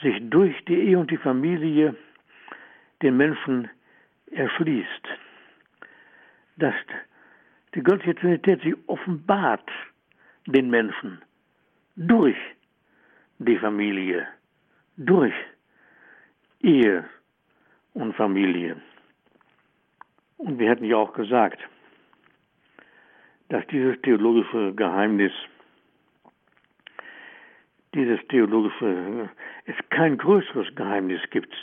sich 0.00 0.16
durch 0.30 0.64
die 0.64 0.78
Ehe 0.78 0.98
und 0.98 1.10
die 1.10 1.16
Familie 1.16 1.94
den 3.02 3.16
Menschen 3.16 3.68
erschließt, 4.30 5.08
dass 6.56 6.74
die 7.74 7.82
göttliche 7.82 8.14
Trinität 8.14 8.62
sich 8.62 8.74
offenbart 8.86 9.68
den 10.46 10.70
Menschen 10.70 11.20
durch 11.96 12.36
die 13.38 13.58
Familie, 13.58 14.26
durch 14.96 15.34
Ehe 16.60 17.04
und 17.94 18.14
Familie. 18.14 18.80
Und 20.38 20.58
wir 20.58 20.68
hätten 20.68 20.84
ja 20.84 20.96
auch 20.96 21.12
gesagt, 21.14 21.60
dass 23.48 23.66
dieses 23.68 24.00
theologische 24.02 24.74
Geheimnis, 24.74 25.32
dieses 27.94 28.20
theologische, 28.28 29.28
es 29.66 29.76
kein 29.90 30.18
größeres 30.18 30.74
Geheimnis 30.74 31.20
gibt, 31.30 31.54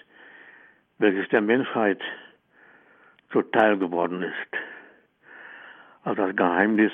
welches 0.98 1.28
der 1.30 1.42
Menschheit 1.42 2.02
zuteil 3.32 3.78
geworden 3.78 4.24
ist, 4.24 4.71
als 6.04 6.18
das 6.18 6.36
Geheimnis 6.36 6.92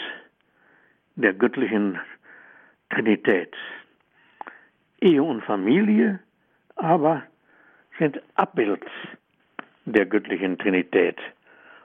der 1.15 1.33
göttlichen 1.33 1.99
Trinität. 2.89 3.55
Ehe 5.01 5.21
und 5.21 5.43
Familie 5.43 6.19
aber 6.75 7.23
sind 7.99 8.21
Abbild 8.35 8.85
der 9.85 10.05
göttlichen 10.05 10.57
Trinität. 10.57 11.17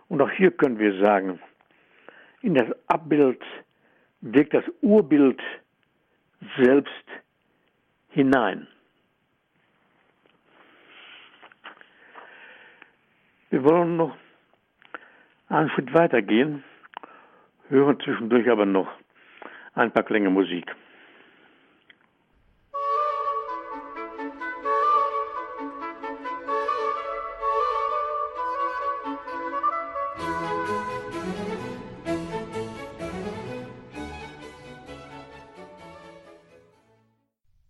Und 0.08 0.20
auch 0.20 0.30
hier 0.30 0.50
können 0.50 0.78
wir 0.78 1.00
sagen, 1.00 1.40
in 2.42 2.54
das 2.54 2.68
Abbild 2.88 3.40
wirkt 4.20 4.54
das 4.54 4.64
Urbild 4.82 5.40
selbst 6.58 7.04
hinein. 8.10 8.66
Wir 13.50 13.64
wollen 13.64 13.96
noch 13.96 14.16
einen 15.48 15.70
Schritt 15.70 15.92
weitergehen, 15.92 16.64
hören 17.72 17.98
zwischendurch 18.00 18.48
aber 18.50 18.66
noch 18.66 18.88
ein 19.74 19.90
paar 19.90 20.04
Klänge 20.04 20.30
Musik. 20.30 20.74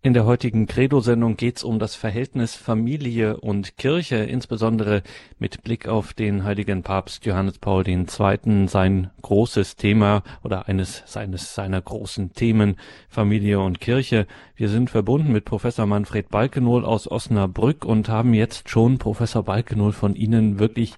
In 0.05 0.13
der 0.13 0.25
heutigen 0.25 0.67
Credo-Sendung 0.67 1.37
geht 1.37 1.55
es 1.55 1.63
um 1.63 1.79
das 1.79 1.95
Verhältnis 1.95 2.57
Familie 2.57 3.37
und 3.37 3.77
Kirche, 3.77 4.17
insbesondere 4.17 5.01
mit 5.39 5.63
Blick 5.63 5.87
auf 5.87 6.11
den 6.11 6.43
heiligen 6.43 6.83
Papst 6.83 7.25
Johannes 7.25 7.57
Paul 7.57 7.87
II. 7.87 8.67
Sein 8.67 9.11
großes 9.21 9.77
Thema 9.77 10.23
oder 10.43 10.67
eines 10.67 11.03
seines 11.05 11.55
seiner 11.55 11.81
großen 11.81 12.33
Themen 12.33 12.75
Familie 13.07 13.61
und 13.61 13.79
Kirche. 13.79 14.27
Wir 14.57 14.67
sind 14.67 14.89
verbunden 14.89 15.31
mit 15.31 15.45
Professor 15.45 15.85
Manfred 15.85 16.27
Balkenohl 16.27 16.83
aus 16.83 17.09
Osnabrück 17.09 17.85
und 17.85 18.09
haben 18.09 18.33
jetzt 18.33 18.67
schon 18.67 18.97
Professor 18.97 19.43
Balkenohl 19.43 19.93
von 19.93 20.15
Ihnen 20.15 20.59
wirklich 20.59 20.95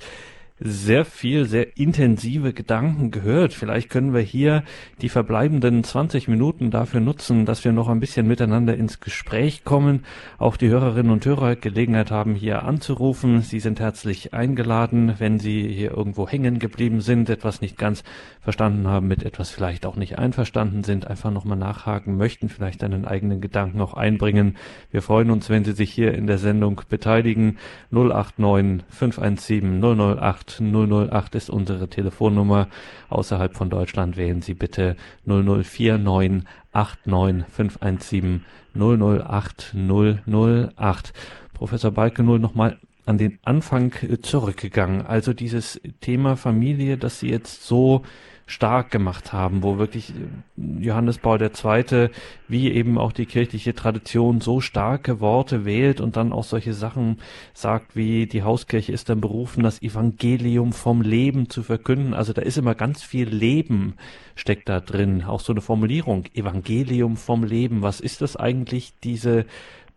sehr 0.57 1.03
viel, 1.03 1.45
sehr 1.45 1.77
intensive 1.77 2.53
Gedanken 2.53 3.11
gehört. 3.11 3.53
Vielleicht 3.53 3.89
können 3.89 4.13
wir 4.13 4.21
hier 4.21 4.63
die 5.01 5.09
verbleibenden 5.09 5.83
20 5.83 6.29
Minuten 6.29 6.71
dafür 6.71 7.01
nutzen, 7.01 7.45
dass 7.45 7.65
wir 7.65 7.73
noch 7.73 7.89
ein 7.89 7.99
bisschen 7.99 8.25
miteinander 8.25 8.77
ins 8.77 9.01
Gespräch 9.01 9.65
kommen. 9.65 10.05
Auch 10.37 10.55
die 10.55 10.69
Hörerinnen 10.69 11.11
und 11.11 11.25
Hörer 11.25 11.57
Gelegenheit 11.57 12.09
haben, 12.09 12.35
hier 12.35 12.63
anzurufen. 12.63 13.41
Sie 13.41 13.59
sind 13.59 13.81
herzlich 13.81 14.33
eingeladen, 14.33 15.15
wenn 15.17 15.39
Sie 15.39 15.67
hier 15.67 15.91
irgendwo 15.91 16.25
hängen 16.25 16.57
geblieben 16.57 17.01
sind, 17.01 17.29
etwas 17.29 17.59
nicht 17.59 17.77
ganz 17.77 18.05
verstanden 18.39 18.87
haben, 18.87 19.09
mit 19.09 19.23
etwas 19.23 19.49
vielleicht 19.49 19.85
auch 19.85 19.97
nicht 19.97 20.17
einverstanden 20.17 20.85
sind, 20.85 21.05
einfach 21.05 21.31
nochmal 21.31 21.57
nachhaken 21.57 22.15
möchten, 22.15 22.47
vielleicht 22.47 22.81
einen 22.81 23.03
eigenen 23.03 23.41
Gedanken 23.41 23.77
noch 23.77 23.93
einbringen. 23.93 24.55
Wir 24.89 25.01
freuen 25.01 25.31
uns, 25.31 25.49
wenn 25.49 25.65
Sie 25.65 25.73
sich 25.73 25.91
hier 25.91 26.13
in 26.13 26.27
der 26.27 26.37
Sendung 26.37 26.79
beteiligen. 26.87 27.57
089 27.91 28.85
517 28.87 29.81
008 29.81 30.44
008 30.59 31.35
ist 31.35 31.49
unsere 31.49 31.89
Telefonnummer. 31.89 32.67
Außerhalb 33.09 33.55
von 33.55 33.69
Deutschland 33.69 34.17
wählen 34.17 34.41
Sie 34.41 34.53
bitte 34.53 34.95
0049 35.25 36.43
89 36.73 37.45
517 37.49 38.45
008 38.75 39.75
008. 39.75 41.13
Professor 41.53 41.91
Balkenohl 41.91 42.39
nochmal 42.39 42.77
an 43.05 43.17
den 43.17 43.39
Anfang 43.43 43.93
zurückgegangen. 44.21 45.05
Also 45.05 45.33
dieses 45.33 45.79
Thema 46.01 46.35
Familie, 46.35 46.97
das 46.97 47.19
Sie 47.19 47.29
jetzt 47.29 47.65
so 47.65 48.03
stark 48.47 48.91
gemacht 48.91 49.33
haben, 49.33 49.63
wo 49.63 49.77
wirklich 49.79 50.11
äh, 50.11 50.83
Johannes 50.83 51.17
Paul 51.17 51.41
II. 51.41 52.09
wie 52.47 52.71
eben 52.71 52.97
auch 52.97 53.11
die 53.11 53.25
kirchliche 53.25 53.73
Tradition 53.73 54.39
so 54.39 54.61
starke 54.61 55.19
Worte 55.19 55.65
wählt 55.65 55.99
und 55.99 56.15
dann 56.15 56.31
auch 56.31 56.43
solche 56.43 56.73
Sachen 56.73 57.17
sagt, 57.53 57.95
wie 57.95 58.27
die 58.27 58.43
Hauskirche 58.43 58.91
ist 58.91 59.09
dann 59.09 59.21
berufen, 59.21 59.63
das 59.63 59.81
Evangelium 59.81 60.73
vom 60.73 61.01
Leben 61.01 61.49
zu 61.49 61.63
verkünden. 61.63 62.13
Also 62.13 62.33
da 62.33 62.43
ist 62.43 62.57
immer 62.57 62.75
ganz 62.75 63.01
viel 63.01 63.27
Leben 63.29 63.95
steckt 64.35 64.69
da 64.69 64.79
drin. 64.79 65.23
Auch 65.23 65.39
so 65.39 65.53
eine 65.53 65.61
Formulierung, 65.61 66.25
Evangelium 66.33 67.17
vom 67.17 67.43
Leben. 67.43 67.81
Was 67.81 67.99
ist 67.99 68.21
das 68.21 68.35
eigentlich, 68.35 68.93
diese 69.03 69.45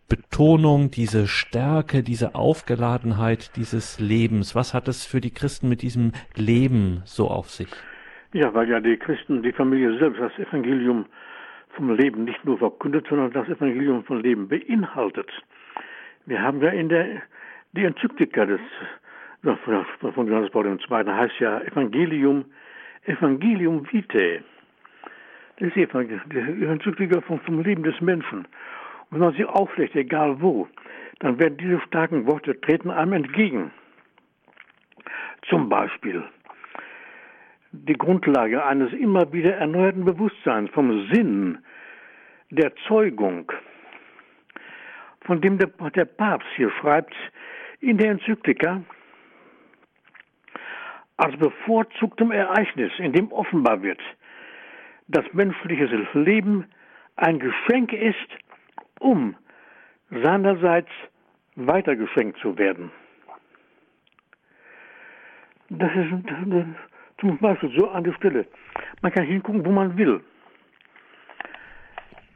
Betonung, 0.07 0.89
diese 0.89 1.27
Stärke, 1.27 2.01
diese 2.01 2.33
Aufgeladenheit 2.33 3.51
dieses 3.55 3.99
Lebens? 3.99 4.55
Was 4.55 4.73
hat 4.73 4.87
es 4.87 5.05
für 5.05 5.21
die 5.21 5.31
Christen 5.31 5.69
mit 5.69 5.83
diesem 5.83 6.13
Leben 6.35 7.03
so 7.05 7.29
auf 7.29 7.51
sich? 7.51 7.69
Ja, 8.33 8.53
weil 8.53 8.69
ja 8.69 8.79
die 8.79 8.97
Christen, 8.97 9.41
die 9.41 9.51
Familie 9.51 9.97
selbst 9.97 10.21
das 10.21 10.37
Evangelium 10.37 11.05
vom 11.69 11.95
Leben 11.95 12.25
nicht 12.25 12.45
nur 12.45 12.59
verkündet, 12.59 13.07
sondern 13.09 13.31
das 13.31 13.47
Evangelium 13.47 14.03
vom 14.03 14.19
Leben 14.19 14.47
beinhaltet. 14.47 15.31
Wir 16.27 16.39
haben 16.41 16.61
ja 16.61 16.69
in 16.69 16.89
der, 16.89 17.23
die 17.71 17.85
Enzyklika 17.85 18.45
des, 18.45 18.59
von 19.41 20.27
Johannes 20.27 20.51
Paul 20.51 20.67
II. 20.67 21.11
heißt 21.11 21.39
ja 21.39 21.61
Evangelium, 21.61 22.45
Evangelium 23.05 23.91
Vitae. 23.91 24.43
Das 25.57 25.69
ist 25.69 25.75
die 25.75 26.65
Enzyklika 26.65 27.21
vom, 27.21 27.39
vom 27.39 27.63
Leben 27.63 27.81
des 27.81 27.99
Menschen. 27.99 28.39
Und 28.39 28.47
wenn 29.11 29.19
man 29.19 29.33
sie 29.33 29.45
auflegt, 29.45 29.95
egal 29.95 30.39
wo, 30.39 30.67
dann 31.19 31.39
werden 31.39 31.57
diese 31.57 31.81
starken 31.81 32.27
Worte 32.27 32.59
treten 32.61 32.91
einem 32.91 33.13
entgegen. 33.13 33.71
Zum 35.49 35.67
Beispiel, 35.67 36.23
die 37.71 37.93
Grundlage 37.93 38.63
eines 38.65 38.91
immer 38.93 39.31
wieder 39.31 39.55
erneuerten 39.55 40.05
Bewusstseins 40.05 40.69
vom 40.71 41.07
Sinn 41.11 41.59
der 42.49 42.73
Zeugung, 42.87 43.51
von 45.21 45.39
dem 45.41 45.57
der, 45.57 45.67
der 45.67 46.05
Papst 46.05 46.47
hier 46.55 46.71
schreibt 46.81 47.13
in 47.79 47.97
der 47.97 48.11
Enzyklika, 48.11 48.81
als 51.17 51.37
bevorzugtem 51.37 52.31
Ereignis, 52.31 52.91
in 52.97 53.13
dem 53.13 53.31
offenbar 53.31 53.81
wird, 53.83 53.99
dass 55.07 55.25
menschliches 55.33 55.91
Leben 56.13 56.65
ein 57.17 57.39
Geschenk 57.39 57.93
ist, 57.93 58.29
um 58.99 59.35
seinerseits 60.09 60.89
weitergeschenkt 61.55 62.39
zu 62.39 62.57
werden. 62.57 62.91
Das 65.69 65.91
ist 65.93 66.11
zum 67.19 67.37
Beispiel 67.37 67.71
so 67.77 67.89
an 67.89 68.03
der 68.03 68.13
Stelle. 68.13 68.45
Man 69.01 69.11
kann 69.11 69.25
hingucken, 69.25 69.65
wo 69.65 69.71
man 69.71 69.97
will. 69.97 70.21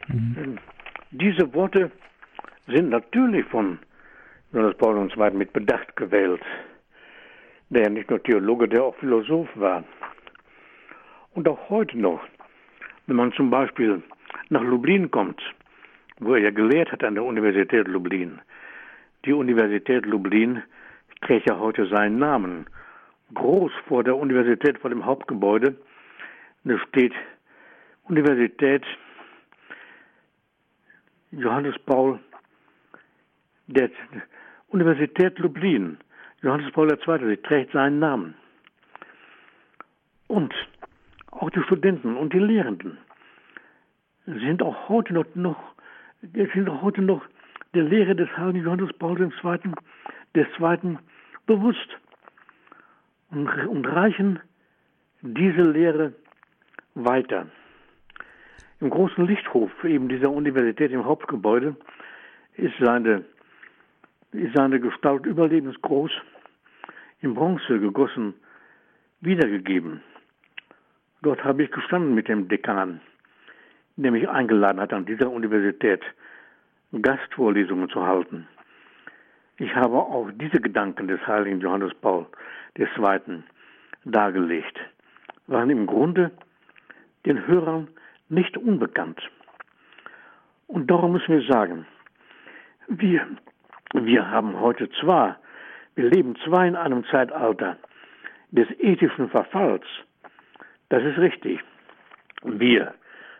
Mhm. 0.08 0.58
Diese 1.12 1.54
Worte 1.54 1.92
sind 2.68 2.90
natürlich 2.90 3.46
von 3.48 3.80
Johannes 4.52 4.78
Paul 4.78 5.10
II. 5.10 5.32
mit 5.32 5.54
Bedacht 5.54 5.96
gewählt, 5.96 6.42
der 7.70 7.84
ja 7.84 7.90
nicht 7.90 8.10
nur 8.10 8.22
Theologe, 8.22 8.68
der 8.68 8.84
auch 8.84 8.96
Philosoph 8.96 9.50
war. 9.56 9.84
Und 11.34 11.48
auch 11.48 11.70
heute 11.70 11.98
noch, 11.98 12.22
wenn 13.08 13.16
man 13.16 13.34
zum 13.34 13.50
Beispiel 13.50 14.04
nach 14.50 14.62
Lublin 14.62 15.10
kommt, 15.10 15.42
wo 16.20 16.36
er 16.36 16.42
ja 16.42 16.52
gelehrt 16.52 16.92
hat 16.92 17.04
an 17.04 17.16
der 17.16 17.24
Universität 17.24 17.88
Lublin. 17.88 18.40
Die 19.26 19.34
Universität 19.34 20.06
Lublin 20.06 20.62
trägt 21.22 21.50
ja 21.50 21.58
heute 21.58 21.88
seinen 21.88 22.20
Namen 22.20 22.68
groß 23.34 23.72
vor 23.88 24.04
der 24.04 24.16
Universität, 24.16 24.78
vor 24.80 24.90
dem 24.90 25.06
Hauptgebäude. 25.06 25.76
Da 26.64 26.78
steht 26.90 27.14
Universität 28.04 28.84
Johannes 31.32 31.76
Paul, 31.86 32.20
der 33.68 33.90
Universität 34.68 35.40
Lublin, 35.40 35.98
Johannes 36.42 36.72
Paul 36.74 36.92
II., 36.92 37.28
sie 37.28 37.38
trägt 37.38 37.72
seinen 37.72 38.00
Namen. 38.00 38.36
Und 40.28 40.54
auch 41.32 41.50
die 41.50 41.64
Studenten 41.64 42.16
und 42.16 42.34
die 42.34 42.40
Lehrenden 42.40 42.98
sind 44.26 44.62
auch 44.62 44.90
heute 44.90 45.14
noch, 45.14 45.26
noch 45.36 45.74
sind 46.22 46.70
auch 46.70 46.82
heute 46.82 47.02
noch 47.02 47.24
der 47.74 47.84
Lehre 47.84 48.16
des 48.16 48.30
heiligen 48.38 48.66
Johannes 48.66 48.94
Paul 48.94 49.20
II. 49.20 49.72
des 50.36 50.48
bewusst 51.46 51.98
und 53.34 53.86
reichen 53.86 54.40
diese 55.22 55.64
Lehre 55.64 56.14
weiter. 56.94 57.48
Im 58.80 58.90
großen 58.90 59.26
Lichthof 59.26 59.72
eben 59.84 60.10
dieser 60.10 60.30
Universität 60.30 60.92
im 60.92 61.06
Hauptgebäude 61.06 61.76
ist 62.56 62.76
seine, 62.80 63.24
ist 64.34 64.56
seine 64.56 64.80
Gestalt 64.80 65.26
überlebensgroß 65.26 66.12
in 67.22 67.34
Bronze 67.34 67.80
gegossen 67.80 68.34
wiedergegeben. 69.22 70.02
Dort 71.22 71.44
habe 71.44 71.64
ich 71.64 71.72
gestanden 71.72 72.14
mit 72.14 72.28
dem 72.28 72.50
Dekan, 72.50 73.00
der 73.96 74.12
mich 74.12 74.28
eingeladen 74.28 74.82
hat, 74.82 74.94
an 74.94 75.06
dieser 75.06 75.32
Universität 75.32 76.02
Gastvorlesungen 77.02 77.90
zu 77.90 78.06
halten. 78.06 78.48
Ich 79.58 79.74
habe 79.76 79.98
auch 79.98 80.30
diese 80.34 80.60
Gedanken 80.60 81.08
des 81.08 81.26
heiligen 81.28 81.60
Johannes 81.60 81.94
Paul 82.02 82.26
II. 82.78 83.44
dargelegt, 84.04 84.80
waren 85.48 85.70
im 85.70 85.86
Grunde 85.86 86.32
den 87.26 87.46
Hörern 87.46 87.88
nicht 88.30 88.58
unbekannt. 88.58 89.22
Und 90.68 90.90
darum 90.90 91.12
müssen 91.12 91.40
wir 91.40 91.48
sagen, 91.48 91.86
wir, 92.88 93.28
wir 93.94 94.30
haben 94.30 94.60
heute 94.60 94.90
zwar, 95.00 95.38
wir 95.96 96.10
leben 96.10 96.36
zwar 96.44 96.66
in 96.66 96.76
einem 96.76 97.06
Zeitalter 97.06 97.78
des 98.50 98.68
ethischen 98.80 99.30
Verfalls, 99.30 99.86
das 100.90 101.04
ist 101.04 101.18
richtig. 101.20 101.60
Wir 102.44 102.94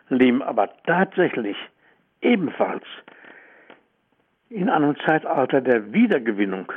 leben 0.08 0.42
aber 0.42 0.70
tatsächlich 0.86 1.56
ebenfalls 2.20 2.84
in 4.54 4.70
einem 4.70 4.96
Zeitalter 5.04 5.60
der 5.60 5.92
Wiedergewinnung 5.92 6.72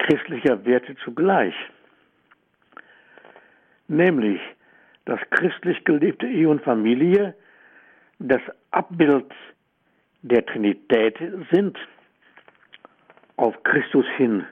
christlicher 0.00 0.64
Werte 0.64 0.96
zugleich. 1.04 1.54
Nämlich, 3.86 4.40
dass 5.04 5.20
christlich 5.30 5.84
gelebte 5.84 6.26
Ehe 6.26 6.48
und 6.48 6.62
Familie 6.62 7.34
das 8.18 8.40
Abbild 8.72 9.32
der 10.22 10.44
Trinität 10.46 11.16
sind, 11.52 11.78
auf 13.36 13.62
Christus 13.62 14.06
hin 14.16 14.44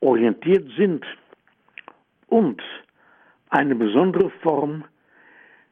orientiert 0.00 0.70
sind 0.76 1.04
und 2.28 2.62
eine 3.50 3.74
besondere 3.74 4.30
Form 4.42 4.84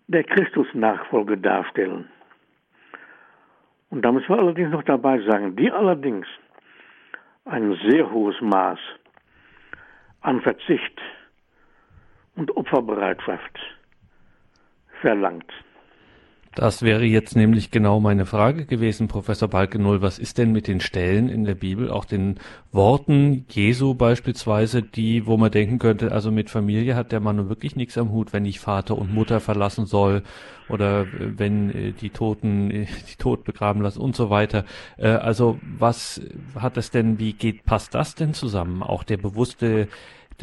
der 0.08 0.24
Christusnachfolge 0.24 1.38
darstellen. 1.38 2.08
Und 3.92 4.00
da 4.00 4.10
müssen 4.10 4.30
wir 4.30 4.38
allerdings 4.38 4.70
noch 4.70 4.84
dabei 4.84 5.20
sagen, 5.20 5.54
die 5.54 5.70
allerdings 5.70 6.26
ein 7.44 7.78
sehr 7.86 8.10
hohes 8.10 8.40
Maß 8.40 8.78
an 10.22 10.40
Verzicht 10.40 10.98
und 12.34 12.56
Opferbereitschaft 12.56 13.58
verlangt. 15.02 15.52
Das 16.54 16.82
wäre 16.82 17.04
jetzt 17.04 17.34
nämlich 17.34 17.70
genau 17.70 17.98
meine 17.98 18.26
Frage 18.26 18.66
gewesen, 18.66 19.08
Professor 19.08 19.48
Balkenull. 19.48 20.02
Was 20.02 20.18
ist 20.18 20.36
denn 20.36 20.52
mit 20.52 20.68
den 20.68 20.80
Stellen 20.80 21.30
in 21.30 21.44
der 21.44 21.54
Bibel, 21.54 21.90
auch 21.90 22.04
den 22.04 22.38
Worten 22.72 23.46
Jesu 23.48 23.94
beispielsweise, 23.94 24.82
die, 24.82 25.26
wo 25.26 25.38
man 25.38 25.50
denken 25.50 25.78
könnte, 25.78 26.12
also 26.12 26.30
mit 26.30 26.50
Familie 26.50 26.94
hat 26.94 27.10
der 27.10 27.20
Mann 27.20 27.36
nun 27.36 27.48
wirklich 27.48 27.74
nichts 27.74 27.96
am 27.96 28.12
Hut, 28.12 28.34
wenn 28.34 28.44
ich 28.44 28.60
Vater 28.60 28.98
und 28.98 29.14
Mutter 29.14 29.40
verlassen 29.40 29.86
soll 29.86 30.24
oder 30.68 31.06
wenn 31.18 31.70
äh, 31.70 31.92
die 31.92 32.10
Toten 32.10 32.70
äh, 32.70 32.86
die 33.10 33.16
Tod 33.16 33.44
begraben 33.44 33.80
lassen 33.80 34.00
und 34.00 34.14
so 34.14 34.28
weiter. 34.28 34.66
Äh, 34.98 35.08
also 35.08 35.58
was 35.78 36.20
hat 36.54 36.76
das 36.76 36.90
denn, 36.90 37.18
wie 37.18 37.32
geht, 37.32 37.64
passt 37.64 37.94
das 37.94 38.14
denn 38.14 38.34
zusammen? 38.34 38.82
Auch 38.82 39.04
der 39.04 39.16
bewusste 39.16 39.88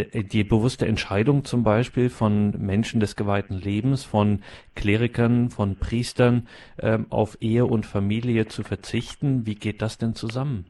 die 0.05 0.43
bewusste 0.43 0.85
Entscheidung 0.87 1.43
zum 1.45 1.63
Beispiel 1.63 2.09
von 2.09 2.53
Menschen 2.59 2.99
des 2.99 3.15
geweihten 3.15 3.55
Lebens, 3.55 4.03
von 4.05 4.41
Klerikern, 4.75 5.49
von 5.49 5.77
Priestern 5.77 6.47
ähm, 6.81 7.05
auf 7.09 7.37
Ehe 7.41 7.65
und 7.65 7.85
Familie 7.85 8.47
zu 8.47 8.63
verzichten. 8.63 9.45
Wie 9.45 9.55
geht 9.55 9.81
das 9.81 9.97
denn 9.97 10.13
zusammen? 10.13 10.65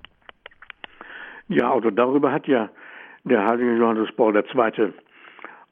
Ja, 1.48 1.74
also 1.74 1.90
darüber 1.90 2.32
hat 2.32 2.48
ja 2.48 2.70
der 3.24 3.46
heilige 3.46 3.76
Johannes 3.76 4.10
Paul 4.16 4.36
II. 4.36 4.94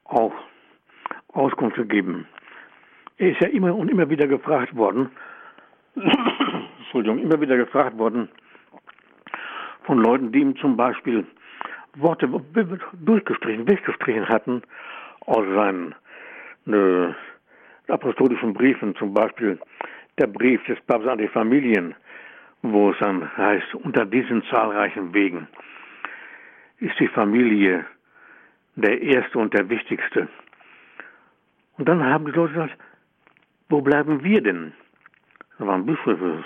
auch 0.05 0.33
Auskunft 1.33 1.77
gegeben. 1.77 2.27
Er 3.17 3.31
ist 3.31 3.41
ja 3.41 3.47
immer 3.47 3.75
und 3.75 3.89
immer 3.89 4.09
wieder 4.09 4.27
gefragt 4.27 4.75
worden, 4.75 5.09
Entschuldigung, 6.79 7.19
immer 7.19 7.39
wieder 7.41 7.57
gefragt 7.57 7.97
worden 7.97 8.29
von 9.83 9.99
Leuten, 9.99 10.31
die 10.31 10.39
ihm 10.39 10.55
zum 10.57 10.77
Beispiel 10.77 11.25
Worte 11.99 12.27
durchgestrichen, 13.01 13.67
weggestrichen 13.67 14.27
hatten 14.27 14.61
aus 15.21 15.45
seinen 15.55 15.95
äh, 16.67 17.13
apostolischen 17.91 18.53
Briefen, 18.53 18.95
zum 18.95 19.13
Beispiel 19.13 19.59
der 20.17 20.27
Brief 20.27 20.63
des 20.65 20.79
Papstes 20.81 21.11
an 21.11 21.17
die 21.17 21.27
Familien, 21.27 21.95
wo 22.61 22.91
es 22.91 22.97
dann 22.99 23.35
heißt, 23.37 23.75
unter 23.75 24.05
diesen 24.05 24.43
zahlreichen 24.45 25.13
Wegen 25.13 25.47
ist 26.79 26.99
die 26.99 27.07
Familie 27.07 27.85
der 28.75 29.01
erste 29.01 29.39
und 29.39 29.53
der 29.53 29.69
wichtigste. 29.69 30.27
Und 31.77 31.87
dann 31.87 32.03
haben 32.03 32.25
die 32.25 32.31
Leute 32.31 32.53
gesagt, 32.53 32.77
wo 33.69 33.81
bleiben 33.81 34.23
wir 34.23 34.41
denn? 34.41 34.73
Da 35.57 35.67
waren 35.67 35.85
Bischöfe 35.85 36.43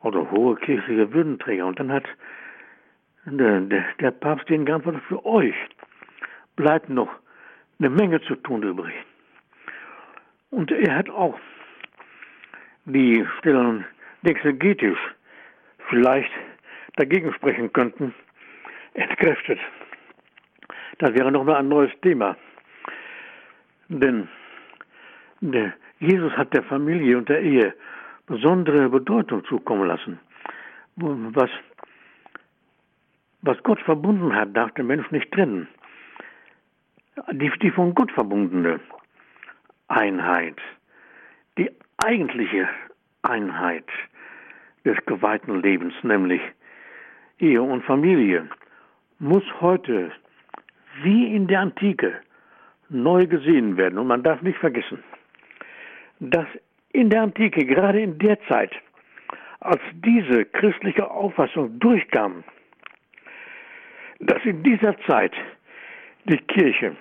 oder 0.00 0.30
hohe 0.30 0.56
kirchliche 0.56 1.12
Würdenträger. 1.12 1.66
Und 1.66 1.78
dann 1.78 1.92
hat 1.92 2.04
der, 3.24 3.60
der, 3.60 3.84
der 4.00 4.10
Papst 4.10 4.48
den 4.48 4.64
geantwortet, 4.64 5.02
für 5.08 5.24
euch 5.24 5.54
bleibt 6.56 6.88
noch 6.88 7.10
eine 7.78 7.90
Menge 7.90 8.20
zu 8.22 8.36
tun 8.36 8.62
übrig. 8.62 8.94
Und 10.50 10.70
er 10.70 10.96
hat 10.96 11.08
auch 11.08 11.38
die 12.84 13.26
Stellen 13.38 13.84
exegetisch 14.22 14.98
vielleicht 15.88 16.30
dagegen 16.96 17.32
sprechen 17.34 17.72
könnten, 17.72 18.14
entkräftet. 18.94 19.58
Das 20.98 21.14
wäre 21.14 21.32
nochmal 21.32 21.56
ein 21.56 21.68
neues 21.68 21.92
Thema. 22.02 22.36
Denn 23.88 24.28
Jesus 25.98 26.32
hat 26.32 26.52
der 26.54 26.62
Familie 26.64 27.18
und 27.18 27.28
der 27.28 27.40
Ehe 27.40 27.74
besondere 28.26 28.88
Bedeutung 28.88 29.44
zukommen 29.44 29.86
lassen. 29.86 30.18
Was 30.96 31.50
was 33.42 33.62
Gott 33.62 33.80
verbunden 33.80 34.34
hat, 34.34 34.56
darf 34.56 34.72
der 34.72 34.84
Mensch 34.84 35.10
nicht 35.10 35.30
trennen. 35.32 35.68
Die, 37.32 37.50
die 37.60 37.70
von 37.70 37.94
Gott 37.94 38.10
verbundene 38.12 38.80
Einheit, 39.88 40.56
die 41.58 41.70
eigentliche 41.98 42.68
Einheit 43.22 43.84
des 44.84 44.96
geweihten 45.06 45.60
Lebens, 45.60 45.94
nämlich 46.02 46.40
Ehe 47.38 47.62
und 47.62 47.84
Familie, 47.84 48.48
muss 49.18 49.44
heute 49.60 50.10
wie 51.02 51.34
in 51.34 51.46
der 51.46 51.60
Antike 51.60 52.14
neu 52.88 53.26
gesehen 53.26 53.76
werden. 53.76 53.98
Und 53.98 54.06
man 54.06 54.22
darf 54.22 54.40
nicht 54.42 54.58
vergessen, 54.58 55.02
dass 56.20 56.46
in 56.92 57.10
der 57.10 57.22
Antike, 57.22 57.64
gerade 57.64 58.00
in 58.00 58.18
der 58.18 58.38
Zeit, 58.48 58.72
als 59.60 59.80
diese 59.92 60.44
christliche 60.44 61.10
Auffassung 61.10 61.78
durchkam, 61.78 62.44
dass 64.22 64.44
in 64.44 64.62
dieser 64.62 64.96
Zeit 65.08 65.32
die 66.24 66.38
Kirche 66.38 66.96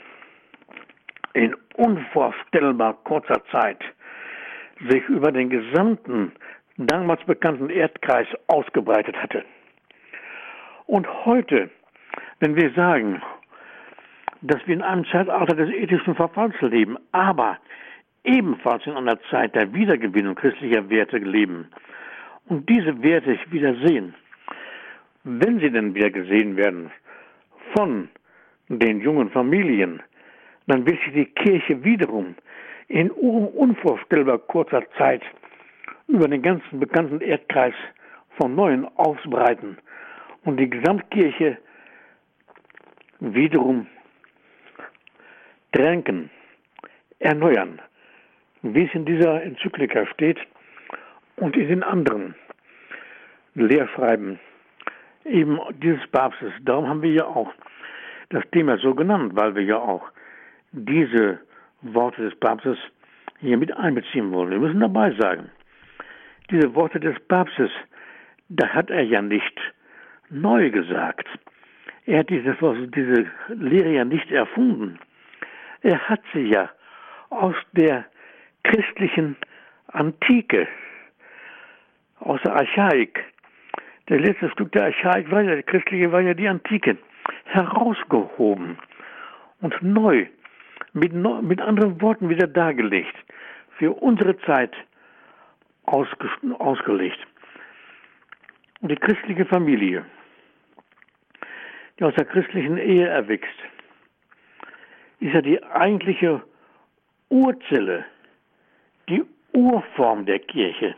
in 1.34 1.56
unvorstellbar 1.76 2.98
kurzer 3.04 3.44
Zeit 3.52 3.80
sich 4.90 5.08
über 5.08 5.32
den 5.32 5.50
gesamten 5.50 6.32
damals 6.78 7.24
bekannten 7.26 7.70
Erdkreis 7.70 8.28
ausgebreitet 8.48 9.16
hatte. 9.16 9.46
Und 10.88 11.08
heute, 11.26 11.70
wenn 12.40 12.56
wir 12.56 12.72
sagen, 12.72 13.22
dass 14.42 14.66
wir 14.66 14.74
in 14.74 14.82
einem 14.82 15.06
Zeitalter 15.06 15.56
des 15.56 15.70
ethischen 15.70 16.16
Verfalls 16.16 16.60
leben, 16.62 16.98
aber 17.12 17.60
ebenfalls 18.24 18.86
in 18.88 18.94
einer 18.94 19.20
Zeit 19.30 19.54
der 19.54 19.72
Wiedergewinnung 19.74 20.34
christlicher 20.34 20.90
Werte 20.90 21.18
leben 21.18 21.68
und 22.48 22.68
diese 22.68 23.04
Werte 23.04 23.38
wieder 23.52 23.76
sehen, 23.86 24.16
wenn 25.24 25.60
sie 25.60 25.70
denn 25.70 25.94
wieder 25.94 26.10
gesehen 26.10 26.58
werden, 26.58 26.92
von 27.76 28.10
den 28.70 29.02
jungen 29.02 29.30
Familien, 29.30 30.02
dann 30.68 30.86
wird 30.86 31.00
sich 31.04 31.14
die 31.14 31.26
Kirche 31.26 31.84
wiederum 31.84 32.36
in 32.88 33.10
unvorstellbar 33.12 34.40
kurzer 34.40 34.84
Zeit 34.98 35.22
über 36.08 36.28
den 36.28 36.42
ganzen 36.42 36.80
bekannten 36.80 37.22
Erdkreis 37.22 37.74
von 38.38 38.56
Neuem 38.56 38.88
ausbreiten 38.96 39.78
und 40.44 40.58
die 40.58 40.70
Gesamtkirche 40.70 41.58
wiederum 43.20 43.88
tränken, 45.72 46.30
erneuern, 47.20 47.82
wie 48.62 48.86
es 48.86 48.94
in 48.94 49.06
dieser 49.06 49.44
Enzyklika 49.44 50.06
steht 50.08 50.40
und 51.38 51.56
in 51.56 51.68
den 51.68 51.84
anderen 51.84 52.36
Lehrschreiben 53.56 54.40
eben 55.26 55.60
dieses 55.82 56.06
Papstes. 56.08 56.52
Darum 56.62 56.88
haben 56.88 57.02
wir 57.02 57.12
ja 57.12 57.26
auch 57.26 57.52
das 58.30 58.44
Thema 58.52 58.78
so 58.78 58.96
genannt, 58.96 59.34
weil 59.36 59.56
wir 59.56 59.64
ja 59.64 59.78
auch 59.78 60.04
diese 60.72 61.40
Worte 61.82 62.30
des 62.30 62.40
Papstes 62.40 62.78
hier 63.40 63.58
mit 63.58 63.76
einbeziehen 63.76 64.32
wollen. 64.32 64.52
Wir 64.52 64.60
müssen 64.60 64.80
dabei 64.80 65.12
sagen, 65.20 65.50
diese 66.50 66.74
Worte 66.76 67.00
des 67.00 67.20
Papstes, 67.28 67.72
das 68.50 68.70
hat 68.70 68.90
er 68.90 69.04
ja 69.04 69.22
nicht 69.22 69.60
neu 70.30 70.70
gesagt. 70.70 71.28
Er 72.06 72.20
hat 72.20 72.30
diese, 72.30 72.56
diese 72.96 73.26
Lehre 73.50 73.94
ja 73.94 74.06
nicht 74.06 74.32
erfunden. 74.32 75.00
Er 75.82 76.00
hat 76.10 76.22
sie 76.34 76.48
ja 76.48 76.70
aus 77.30 77.56
der 77.74 78.06
christlichen 78.64 79.36
Antike, 79.88 80.68
aus 82.20 82.40
der 82.44 82.56
Archaik, 82.56 83.24
das 84.12 84.20
letzte 84.20 84.50
Stück 84.50 84.74
der 84.74 84.84
Archaik 84.84 85.32
war 85.32 85.42
ja, 85.42 85.54
der 85.54 85.64
christliche 85.64 86.12
war 86.12 86.20
ja 86.20 86.34
die 86.34 86.50
Antike, 86.50 86.98
herausgehoben 87.46 88.78
und 89.62 89.82
neu, 89.82 90.28
mit, 90.92 91.14
mit 91.14 91.62
anderen 91.62 92.02
Worten 92.02 92.28
wieder 92.28 92.46
dargelegt, 92.46 93.16
für 93.78 93.94
unsere 93.94 94.38
Zeit 94.40 94.74
ausge, 95.86 96.30
ausgelegt. 96.60 97.20
Und 98.82 98.92
die 98.92 98.98
christliche 98.98 99.46
Familie, 99.46 100.04
die 101.98 102.04
aus 102.04 102.16
der 102.16 102.26
christlichen 102.26 102.78
Ehe 102.78 103.08
erwächst, 103.08 103.48
ist 105.22 105.34
ja 105.34 105.42
die 105.42 105.64
eigentliche 105.64 106.42
Urzelle, 107.30 108.04
die 109.08 109.24
Urform 109.54 110.26
der 110.26 110.40
Kirche. 110.40 110.96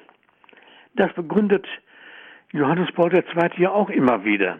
Das 0.95 1.13
begründet 1.13 1.67
Johannes 2.53 2.91
Paul 2.91 3.11
II. 3.11 3.49
ja 3.57 3.71
auch 3.71 3.89
immer 3.89 4.23
wieder. 4.23 4.59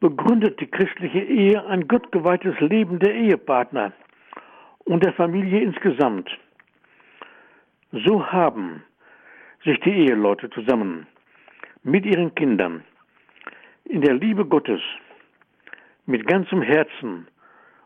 Begründet 0.00 0.60
die 0.60 0.66
christliche 0.66 1.20
Ehe 1.20 1.64
ein 1.66 1.86
gottgeweihtes 1.86 2.58
Leben 2.58 2.98
der 2.98 3.14
Ehepartner 3.14 3.92
und 4.80 5.04
der 5.04 5.12
Familie 5.12 5.60
insgesamt. 5.60 6.28
So 7.92 8.26
haben 8.26 8.82
sich 9.64 9.78
die 9.80 9.92
Eheleute 9.92 10.50
zusammen 10.50 11.06
mit 11.84 12.04
ihren 12.04 12.34
Kindern 12.34 12.82
in 13.84 14.00
der 14.00 14.14
Liebe 14.14 14.44
Gottes 14.44 14.80
mit 16.06 16.26
ganzem 16.26 16.62
Herzen 16.62 17.28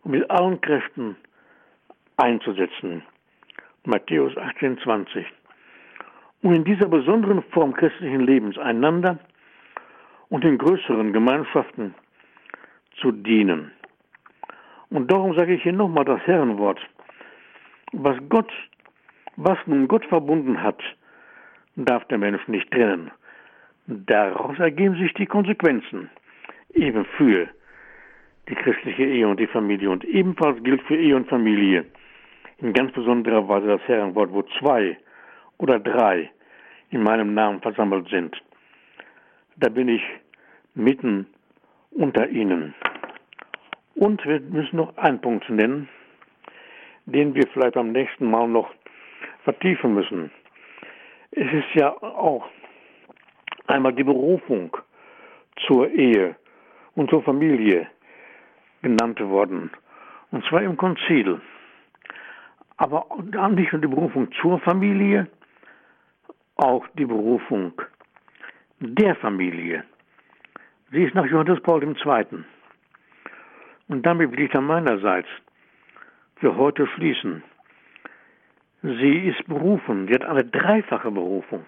und 0.04 0.10
mit 0.12 0.30
allen 0.30 0.58
Kräften 0.62 1.16
einzusetzen. 2.16 3.02
Matthäus 3.84 4.34
18, 4.38 4.78
20. 4.78 5.26
Und 6.44 6.54
in 6.54 6.64
dieser 6.64 6.88
besonderen 6.88 7.42
Form 7.52 7.72
christlichen 7.72 8.20
Lebens 8.20 8.58
einander 8.58 9.18
und 10.28 10.44
den 10.44 10.58
größeren 10.58 11.10
Gemeinschaften 11.14 11.94
zu 13.00 13.12
dienen. 13.12 13.70
Und 14.90 15.10
darum 15.10 15.34
sage 15.34 15.54
ich 15.54 15.62
hier 15.62 15.72
nochmal 15.72 16.04
das 16.04 16.20
Herrenwort. 16.26 16.78
Was 17.92 18.18
Gott, 18.28 18.52
was 19.36 19.56
nun 19.64 19.88
Gott 19.88 20.04
verbunden 20.04 20.62
hat, 20.62 20.82
darf 21.76 22.04
der 22.08 22.18
Mensch 22.18 22.46
nicht 22.46 22.70
trennen. 22.70 23.10
Daraus 23.86 24.58
ergeben 24.58 24.98
sich 24.98 25.14
die 25.14 25.26
Konsequenzen, 25.26 26.10
eben 26.74 27.06
für 27.16 27.48
die 28.50 28.54
christliche 28.54 29.04
Ehe 29.04 29.26
und 29.26 29.40
die 29.40 29.46
Familie. 29.46 29.88
Und 29.88 30.04
ebenfalls 30.04 30.62
gilt 30.62 30.82
für 30.82 30.96
Ehe 30.96 31.16
und 31.16 31.26
Familie 31.26 31.86
in 32.58 32.74
ganz 32.74 32.92
besonderer 32.92 33.48
Weise 33.48 33.66
das 33.66 33.88
Herrenwort, 33.88 34.30
wo 34.30 34.42
zwei 34.58 34.98
oder 35.56 35.78
drei 35.78 36.30
in 36.94 37.02
meinem 37.02 37.34
Namen 37.34 37.60
versammelt 37.60 38.08
sind. 38.08 38.40
Da 39.56 39.68
bin 39.68 39.88
ich 39.88 40.02
mitten 40.74 41.26
unter 41.90 42.28
ihnen. 42.28 42.72
Und 43.96 44.24
wir 44.24 44.40
müssen 44.40 44.76
noch 44.76 44.96
einen 44.96 45.20
Punkt 45.20 45.48
nennen, 45.50 45.88
den 47.06 47.34
wir 47.34 47.46
vielleicht 47.52 47.76
am 47.76 47.90
nächsten 47.90 48.30
Mal 48.30 48.46
noch 48.46 48.70
vertiefen 49.42 49.94
müssen. 49.94 50.30
Es 51.32 51.52
ist 51.52 51.74
ja 51.74 51.90
auch 51.90 52.48
einmal 53.66 53.92
die 53.92 54.04
Berufung 54.04 54.76
zur 55.66 55.90
Ehe 55.90 56.36
und 56.94 57.10
zur 57.10 57.24
Familie 57.24 57.88
genannt 58.82 59.20
worden. 59.20 59.70
Und 60.30 60.44
zwar 60.46 60.62
im 60.62 60.76
Konzil. 60.76 61.40
Aber 62.76 63.06
nicht 63.50 63.72
nur 63.72 63.80
die 63.80 63.88
Berufung 63.88 64.28
zur 64.40 64.60
Familie, 64.60 65.28
auch 66.56 66.86
die 66.94 67.04
Berufung 67.04 67.72
der 68.80 69.14
Familie. 69.16 69.84
Sie 70.90 71.04
ist 71.04 71.14
nach 71.14 71.26
Johannes 71.26 71.60
Paul 71.62 71.82
II. 71.82 72.44
Und 73.88 74.06
damit 74.06 74.32
will 74.32 74.40
ich 74.40 74.50
dann 74.50 74.66
meinerseits 74.66 75.28
für 76.36 76.56
heute 76.56 76.86
schließen. 76.88 77.42
Sie 78.82 79.28
ist 79.28 79.46
berufen, 79.46 80.06
sie 80.06 80.14
hat 80.14 80.24
eine 80.24 80.44
dreifache 80.44 81.10
Berufung. 81.10 81.64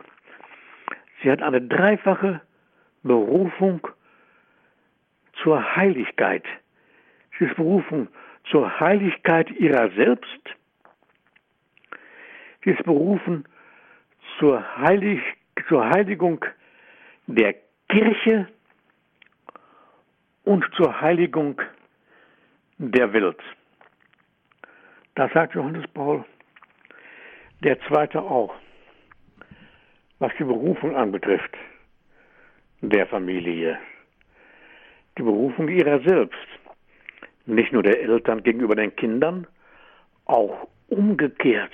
Sie 1.22 1.30
hat 1.30 1.42
eine 1.42 1.62
dreifache 1.62 2.42
Berufung 3.02 3.80
zur 5.42 5.76
Heiligkeit. 5.76 6.44
Sie 7.38 7.46
ist 7.46 7.56
berufen 7.56 8.08
zur 8.50 8.80
Heiligkeit 8.80 9.50
ihrer 9.50 9.90
selbst. 9.90 10.56
Sie 12.64 12.70
ist 12.70 12.84
berufen 12.84 13.44
zur, 14.38 14.62
Heilig, 14.78 15.20
zur 15.68 15.88
Heiligung 15.88 16.44
der 17.26 17.54
Kirche 17.88 18.48
und 20.44 20.64
zur 20.76 21.00
Heiligung 21.00 21.60
der 22.78 23.12
Welt. 23.12 23.38
Das 25.14 25.32
sagt 25.32 25.54
Johannes 25.54 25.86
Paul. 25.94 26.24
Der 27.64 27.80
zweite 27.88 28.20
auch, 28.20 28.54
was 30.18 30.32
die 30.38 30.44
Berufung 30.44 30.94
anbetrifft, 30.94 31.56
der 32.82 33.06
Familie. 33.06 33.78
Die 35.16 35.22
Berufung 35.22 35.68
ihrer 35.68 36.00
selbst. 36.00 36.36
Nicht 37.46 37.72
nur 37.72 37.82
der 37.82 38.00
Eltern 38.00 38.42
gegenüber 38.42 38.74
den 38.74 38.94
Kindern, 38.94 39.46
auch 40.26 40.68
umgekehrt 40.88 41.72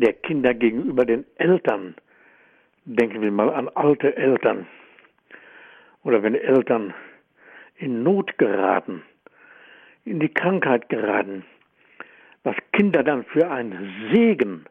der 0.00 0.14
Kinder 0.14 0.54
gegenüber 0.54 1.04
den 1.04 1.24
Eltern. 1.36 1.94
Denken 2.84 3.20
wir 3.20 3.30
mal 3.30 3.50
an 3.50 3.68
alte 3.74 4.16
Eltern. 4.16 4.66
Oder 6.02 6.22
wenn 6.22 6.34
Eltern 6.34 6.94
in 7.76 8.02
Not 8.02 8.36
geraten, 8.38 9.02
in 10.04 10.18
die 10.18 10.32
Krankheit 10.32 10.88
geraten, 10.88 11.44
was 12.42 12.56
Kinder 12.72 13.02
dann 13.02 13.24
für 13.24 13.50
ein 13.50 14.10
Segen 14.12 14.64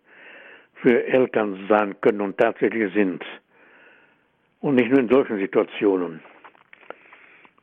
für 0.82 1.06
Eltern 1.06 1.68
sein 1.70 1.96
können 2.02 2.22
und 2.22 2.38
tatsächlich 2.38 2.92
sind. 2.94 3.24
Und 4.62 4.76
nicht 4.76 4.90
nur 4.90 5.00
in 5.00 5.10
solchen 5.10 5.38
Situationen. 5.38 6.22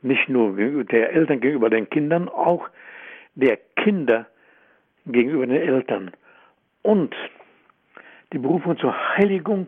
Nicht 0.01 0.29
nur 0.29 0.55
der 0.85 1.11
Eltern 1.11 1.41
gegenüber 1.41 1.69
den 1.69 1.89
Kindern, 1.89 2.29
auch 2.29 2.69
der 3.35 3.57
Kinder 3.75 4.27
gegenüber 5.05 5.45
den 5.45 5.61
Eltern. 5.61 6.11
Und 6.83 7.13
die 8.33 8.39
Berufung 8.39 8.77
zur 8.77 8.93
Heiligung 9.15 9.67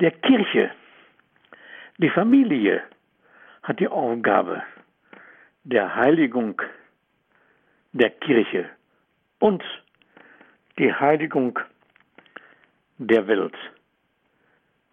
der 0.00 0.10
Kirche. 0.10 0.70
Die 1.98 2.10
Familie 2.10 2.82
hat 3.62 3.80
die 3.80 3.88
Aufgabe 3.88 4.62
der 5.64 5.94
Heiligung 5.94 6.60
der 7.92 8.10
Kirche 8.10 8.68
und 9.38 9.62
die 10.78 10.92
Heiligung 10.92 11.58
der 12.98 13.26
Welt. 13.26 13.54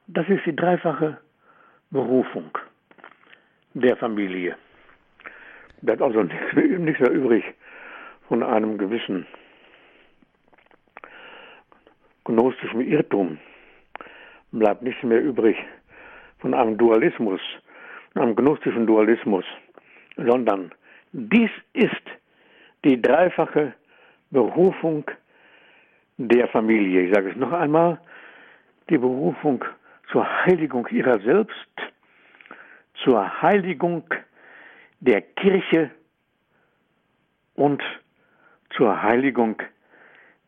Das 0.07 0.27
ist 0.27 0.45
die 0.45 0.55
dreifache 0.55 1.17
Berufung 1.91 2.51
der 3.73 3.95
Familie. 3.97 4.55
Bleibt 5.81 6.01
also 6.01 6.23
nichts 6.23 6.99
mehr 6.99 7.11
übrig 7.11 7.43
von 8.27 8.43
einem 8.43 8.77
gewissen 8.77 9.25
gnostischen 12.29 12.81
Irrtum 12.81 13.39
bleibt 14.51 14.83
nichts 14.83 15.01
mehr 15.03 15.21
übrig 15.21 15.57
von 16.39 16.53
einem 16.53 16.77
Dualismus, 16.77 17.41
einem 18.13 18.35
gnostischen 18.35 18.85
Dualismus, 18.85 19.45
sondern 20.15 20.71
dies 21.11 21.49
ist 21.73 22.05
die 22.85 23.01
dreifache 23.01 23.73
Berufung 24.29 25.03
der 26.17 26.47
Familie. 26.49 27.01
Ich 27.01 27.13
sage 27.13 27.31
es 27.31 27.35
noch 27.35 27.51
einmal, 27.51 27.99
die 28.89 28.97
Berufung 28.97 29.65
zur 30.11 30.25
Heiligung 30.45 30.87
ihrer 30.91 31.19
selbst, 31.21 31.75
zur 33.03 33.41
Heiligung 33.41 34.03
der 34.99 35.21
Kirche 35.21 35.89
und 37.55 37.81
zur 38.75 39.01
Heiligung 39.01 39.55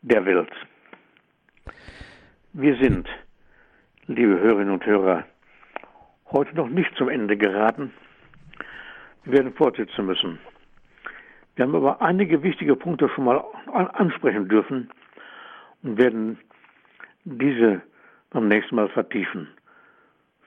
der 0.02 0.24
Welt. 0.24 0.52
Wir 2.54 2.76
sind, 2.76 3.08
liebe 4.08 4.38
Hörerinnen 4.38 4.74
und 4.74 4.84
Hörer, 4.84 5.24
heute 6.32 6.54
noch 6.54 6.68
nicht 6.68 6.94
zum 6.98 7.08
Ende 7.08 7.38
geraten. 7.38 7.94
Wir 9.24 9.38
werden 9.38 9.54
fortsetzen 9.54 10.04
müssen. 10.04 10.38
Wir 11.56 11.64
haben 11.64 11.74
aber 11.74 12.02
einige 12.02 12.42
wichtige 12.42 12.76
Punkte 12.76 13.08
schon 13.08 13.24
mal 13.24 13.42
ansprechen 13.94 14.50
dürfen 14.50 14.90
und 15.82 15.96
werden 15.96 16.38
diese 17.24 17.80
beim 18.28 18.48
nächsten 18.48 18.76
Mal 18.76 18.90
vertiefen. 18.90 19.48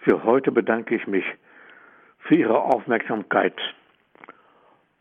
Für 0.02 0.24
heute 0.26 0.52
bedanke 0.52 0.94
ich 0.94 1.08
mich 1.08 1.26
für 2.20 2.36
Ihre 2.36 2.62
Aufmerksamkeit 2.62 3.56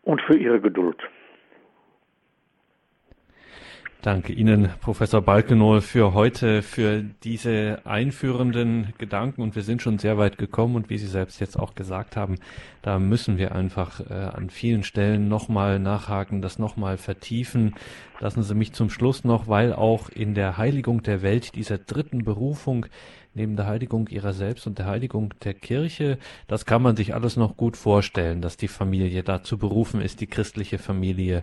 und 0.04 0.22
für 0.22 0.38
Ihre 0.38 0.62
Geduld. 0.62 1.02
Danke 4.04 4.34
Ihnen, 4.34 4.68
Professor 4.82 5.22
Balkenohl, 5.22 5.80
für 5.80 6.12
heute, 6.12 6.60
für 6.60 7.02
diese 7.22 7.78
einführenden 7.84 8.92
Gedanken. 8.98 9.40
Und 9.40 9.56
wir 9.56 9.62
sind 9.62 9.80
schon 9.80 9.98
sehr 9.98 10.18
weit 10.18 10.36
gekommen. 10.36 10.76
Und 10.76 10.90
wie 10.90 10.98
Sie 10.98 11.06
selbst 11.06 11.40
jetzt 11.40 11.58
auch 11.58 11.74
gesagt 11.74 12.14
haben, 12.14 12.34
da 12.82 12.98
müssen 12.98 13.38
wir 13.38 13.54
einfach 13.54 14.00
äh, 14.00 14.12
an 14.12 14.50
vielen 14.50 14.82
Stellen 14.82 15.28
nochmal 15.28 15.78
nachhaken, 15.78 16.42
das 16.42 16.58
nochmal 16.58 16.98
vertiefen. 16.98 17.76
Lassen 18.20 18.42
Sie 18.42 18.54
mich 18.54 18.74
zum 18.74 18.90
Schluss 18.90 19.24
noch, 19.24 19.48
weil 19.48 19.72
auch 19.72 20.10
in 20.10 20.34
der 20.34 20.58
Heiligung 20.58 21.02
der 21.02 21.22
Welt, 21.22 21.54
dieser 21.54 21.78
dritten 21.78 22.24
Berufung, 22.24 22.84
neben 23.32 23.56
der 23.56 23.66
Heiligung 23.66 24.08
ihrer 24.08 24.32
selbst 24.32 24.66
und 24.66 24.78
der 24.78 24.86
Heiligung 24.86 25.34
der 25.42 25.54
Kirche, 25.54 26.18
das 26.46 26.66
kann 26.66 26.82
man 26.82 26.94
sich 26.94 27.14
alles 27.14 27.36
noch 27.36 27.56
gut 27.56 27.76
vorstellen, 27.76 28.40
dass 28.40 28.56
die 28.56 28.68
Familie 28.68 29.22
dazu 29.22 29.58
berufen 29.58 30.00
ist, 30.00 30.20
die 30.20 30.26
christliche 30.26 30.78
Familie 30.78 31.42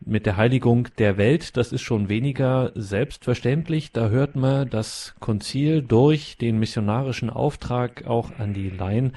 mit 0.00 0.26
der 0.26 0.36
Heiligung 0.36 0.88
der 0.98 1.16
Welt, 1.16 1.56
das 1.56 1.72
ist 1.72 1.82
schon 1.82 2.08
weniger 2.08 2.72
selbstverständlich. 2.74 3.92
Da 3.92 4.08
hört 4.08 4.36
man 4.36 4.68
das 4.68 5.14
Konzil 5.20 5.82
durch 5.82 6.36
den 6.36 6.58
missionarischen 6.58 7.30
Auftrag 7.30 8.06
auch 8.06 8.30
an 8.38 8.54
die 8.54 8.70
Laien. 8.70 9.14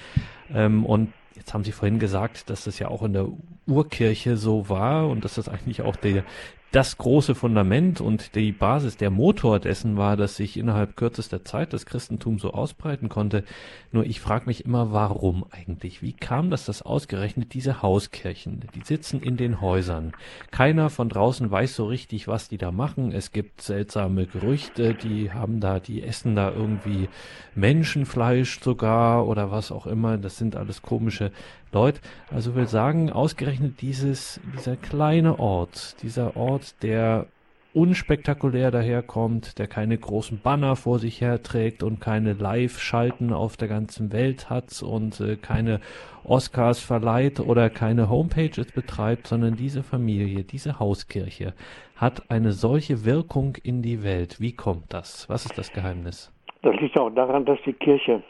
Ähm, 0.54 0.86
und 0.86 1.14
jetzt 1.36 1.54
haben 1.54 1.64
Sie 1.64 1.72
vorhin 1.72 2.00
gesagt, 2.00 2.50
dass 2.50 2.64
das 2.64 2.80
ja 2.80 2.88
auch 2.88 3.04
in 3.04 3.14
der 3.14 3.28
Urkirche 3.68 4.38
so 4.38 4.70
war 4.70 5.08
und 5.08 5.26
dass 5.26 5.36
das 5.36 5.48
eigentlich 5.50 5.82
auch 5.82 5.96
der, 5.96 6.24
das 6.72 7.00
große 7.00 7.34
Fundament 7.34 8.00
und 8.00 8.36
die 8.36 8.52
Basis, 8.52 8.96
der 8.96 9.10
Motor 9.10 9.60
dessen 9.60 9.98
war, 9.98 10.16
dass 10.16 10.36
sich 10.36 10.56
innerhalb 10.56 10.96
kürzester 10.96 11.44
Zeit 11.44 11.74
das 11.74 11.88
Christentum 11.88 12.38
so 12.38 12.52
ausbreiten 12.52 13.10
konnte. 13.10 13.44
Nur 13.92 14.06
ich 14.06 14.22
frage 14.22 14.46
mich 14.46 14.66
immer, 14.66 14.92
warum 14.92 15.46
eigentlich? 15.50 16.04
Wie 16.04 16.14
kam 16.14 16.52
das, 16.52 16.66
dass 16.66 16.84
ausgerechnet 16.84 17.56
diese 17.56 17.82
Hauskirchen, 17.82 18.66
die 18.76 18.84
sitzen 18.84 19.22
in 19.22 19.36
den 19.36 19.62
Häusern. 19.62 20.12
Keiner 20.52 20.92
von 20.92 21.10
draußen 21.10 21.50
weiß 21.50 21.76
so 21.76 21.86
richtig, 21.86 22.28
was 22.28 22.50
die 22.50 22.60
da 22.60 22.72
machen. 22.72 23.12
Es 23.12 23.32
gibt 23.32 23.62
seltsame 23.62 24.28
Gerüchte, 24.28 24.94
die 24.94 25.32
haben 25.32 25.60
da, 25.60 25.80
die 25.80 26.04
essen 26.04 26.36
da 26.36 26.52
irgendwie 26.52 27.10
Menschenfleisch 27.56 28.60
sogar 28.62 29.28
oder 29.28 29.50
was 29.50 29.72
auch 29.72 29.88
immer. 29.88 30.18
Das 30.20 30.38
sind 30.38 30.56
alles 30.56 30.84
komische 30.84 31.32
Leute. 31.72 32.02
Also 32.32 32.56
will 32.56 32.68
sagen, 32.68 33.12
ausgerechnet 33.12 33.82
dieses, 33.82 34.42
dieser 34.56 34.76
kleine 34.76 35.40
Ort, 35.40 36.02
dieser 36.04 36.36
Ort, 36.36 36.82
der 36.84 37.28
unspektakulär 37.74 38.72
daherkommt, 38.72 39.60
der 39.60 39.68
keine 39.68 39.98
großen 39.98 40.42
Banner 40.42 40.76
vor 40.76 40.98
sich 40.98 41.22
herträgt 41.22 41.84
und 41.84 42.02
keine 42.02 42.34
Live-Schalten 42.34 43.32
auf 43.32 43.58
der 43.58 43.68
ganzen 43.68 44.12
Welt 44.12 44.50
hat 44.50 44.82
und 44.82 45.20
äh, 45.20 45.36
keine 45.36 45.80
Oscars 46.24 46.80
verleiht 46.80 47.40
oder 47.40 47.70
keine 47.70 48.10
Homepages 48.10 48.72
betreibt, 48.72 49.28
sondern 49.28 49.56
diese 49.56 49.84
Familie, 49.84 50.44
diese 50.44 50.80
Hauskirche 50.80 51.54
hat 51.96 52.32
eine 52.32 52.54
solche 52.54 53.06
Wirkung 53.06 53.56
in 53.64 53.82
die 53.82 54.04
Welt. 54.04 54.40
Wie 54.40 54.56
kommt 54.56 54.92
das? 54.94 55.30
Was 55.30 55.46
ist 55.46 55.58
das 55.58 55.72
Geheimnis? 55.72 56.34
Das 56.62 56.76
liegt 56.78 56.98
auch 56.98 57.10
daran, 57.12 57.46
dass 57.46 57.60
die 57.66 57.74
Kirche, 57.74 58.24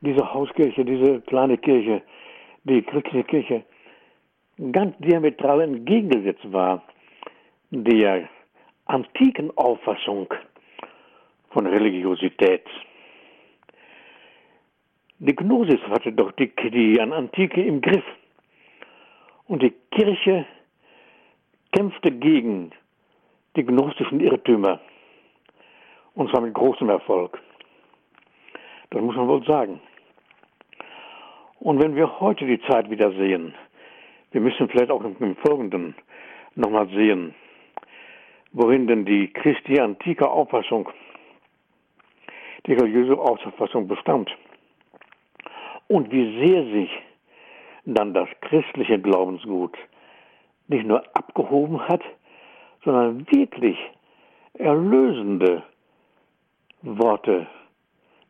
diese 0.00 0.32
Hauskirche, 0.32 0.84
diese 0.84 1.20
kleine 1.22 1.56
Kirche, 1.56 2.02
die 2.64 2.82
christliche 2.82 3.24
Kirche 3.24 3.64
ganz 4.70 4.96
diametral 4.98 5.62
entgegengesetzt 5.62 6.52
war 6.52 6.82
der 7.70 8.28
antiken 8.86 9.50
Auffassung 9.56 10.32
von 11.50 11.66
Religiosität. 11.66 12.64
Die 15.18 15.34
Gnosis 15.34 15.80
hatte 15.88 16.12
doch 16.12 16.32
die, 16.32 16.52
die 16.70 17.00
Antike 17.00 17.62
im 17.62 17.80
Griff. 17.80 18.04
Und 19.46 19.62
die 19.62 19.72
Kirche 19.90 20.46
kämpfte 21.72 22.10
gegen 22.10 22.72
die 23.56 23.64
gnostischen 23.64 24.20
Irrtümer. 24.20 24.80
Und 26.14 26.30
zwar 26.30 26.42
mit 26.42 26.54
großem 26.54 26.88
Erfolg. 26.88 27.40
Das 28.90 29.00
muss 29.00 29.16
man 29.16 29.28
wohl 29.28 29.44
sagen. 29.44 29.80
Und 31.62 31.80
wenn 31.80 31.94
wir 31.94 32.18
heute 32.18 32.44
die 32.44 32.60
Zeit 32.62 32.90
wieder 32.90 33.12
sehen, 33.12 33.54
wir 34.32 34.40
müssen 34.40 34.68
vielleicht 34.68 34.90
auch 34.90 35.04
im 35.04 35.36
Folgenden 35.36 35.94
nochmal 36.56 36.88
sehen, 36.88 37.36
worin 38.50 38.88
denn 38.88 39.04
die 39.04 39.28
Christi 39.32 39.78
antike 39.78 40.28
Auffassung, 40.28 40.88
die 42.66 42.72
religiöse 42.72 43.16
Auffassung 43.16 43.86
bestand. 43.86 44.28
Und 45.86 46.10
wie 46.10 46.44
sehr 46.44 46.64
sich 46.64 46.90
dann 47.84 48.12
das 48.12 48.28
christliche 48.40 48.98
Glaubensgut 48.98 49.78
nicht 50.66 50.84
nur 50.84 51.04
abgehoben 51.16 51.86
hat, 51.86 52.02
sondern 52.84 53.24
wirklich 53.30 53.78
erlösende 54.54 55.62
Worte 56.82 57.46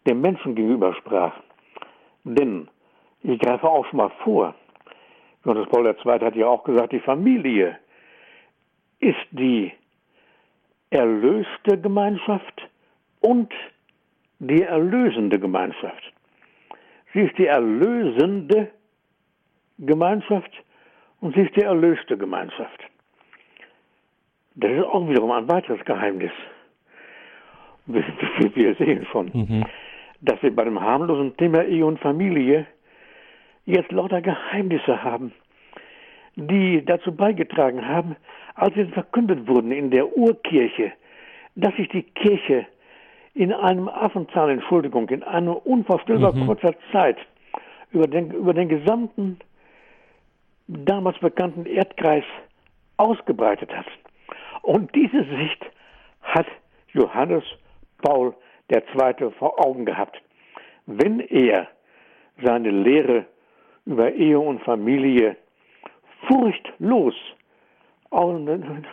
dem 0.07 0.21
Menschen 0.21 0.55
gegenüber 0.55 0.95
sprach. 0.97 1.33
Denn 2.25 2.69
ich 3.23 3.39
greife 3.39 3.69
auch 3.69 3.87
schon 3.87 3.99
mal 3.99 4.11
vor. 4.25 4.55
Johannes 5.45 5.69
Paul 5.69 5.87
II. 5.87 6.21
hat 6.21 6.37
ja 6.37 6.47
auch 6.47 6.65
gesagt, 6.65 6.93
die 6.93 7.01
Familie 7.01 7.79
ist 9.01 9.27
die 9.31 9.73
erlöste 10.91 11.79
Gemeinschaft 11.81 12.69
und 13.21 13.53
die 14.39 14.63
erlösende 14.63 15.39
Gemeinschaft. 15.39 16.13
Sie 17.13 17.21
ist 17.21 17.37
die 17.39 17.47
erlösende 17.47 18.69
Gemeinschaft 19.79 20.51
und 21.21 21.35
sie 21.35 21.43
ist 21.43 21.57
die 21.57 21.63
erlöste 21.63 22.17
Gemeinschaft. 22.17 22.81
Das 24.55 24.71
ist 24.71 24.85
auch 24.85 25.09
wiederum 25.09 25.31
ein 25.31 25.49
weiteres 25.49 25.85
Geheimnis. 25.85 26.33
Wir, 27.87 28.75
sehen 28.77 29.07
schon, 29.11 29.31
mhm. 29.33 29.65
dass 30.21 30.41
wir 30.41 30.55
bei 30.55 30.63
dem 30.63 30.81
harmlosen 30.81 31.37
Thema 31.37 31.65
Ehe 31.65 31.85
und 31.85 31.99
Familie 31.99 32.65
jetzt 33.65 33.93
lauter 33.93 34.21
Geheimnisse 34.21 35.03
haben, 35.03 35.33
die 36.37 36.85
dazu 36.85 37.15
beigetragen 37.15 37.87
haben, 37.87 38.17
als 38.55 38.75
sie 38.75 38.85
verkündet 38.87 39.47
wurden 39.47 39.73
in 39.73 39.91
der 39.91 40.17
Urkirche, 40.17 40.93
dass 41.55 41.75
sich 41.77 41.89
die 41.89 42.03
Kirche 42.03 42.67
in 43.35 43.53
einem 43.53 43.89
Affenzahl, 43.89 44.51
Entschuldigung, 44.51 45.09
in 45.09 45.23
einer 45.23 45.67
unvorstellbar 45.67 46.35
mhm. 46.35 46.47
kurzer 46.47 46.75
Zeit 46.91 47.17
über 47.93 48.07
den, 48.07 48.31
über 48.31 48.55
den 48.55 48.69
gesamten 48.69 49.39
damals 50.67 51.19
bekannten 51.19 51.67
Erdkreis 51.67 52.25
ausgebreitet 52.97 53.75
hat. 53.75 53.87
Und 54.63 54.95
diese 54.95 55.25
Sicht 55.25 55.65
hat 56.23 56.47
Johannes 56.93 57.45
Paul 58.03 58.35
II. 58.71 59.31
vor 59.39 59.65
Augen 59.65 59.85
gehabt. 59.85 60.21
Wenn 60.87 61.21
er 61.21 61.69
seine 62.43 62.71
Lehre 62.71 63.27
über 63.87 64.13
Ehe 64.13 64.39
und 64.39 64.61
Familie 64.63 65.37
furchtlos 66.29 67.15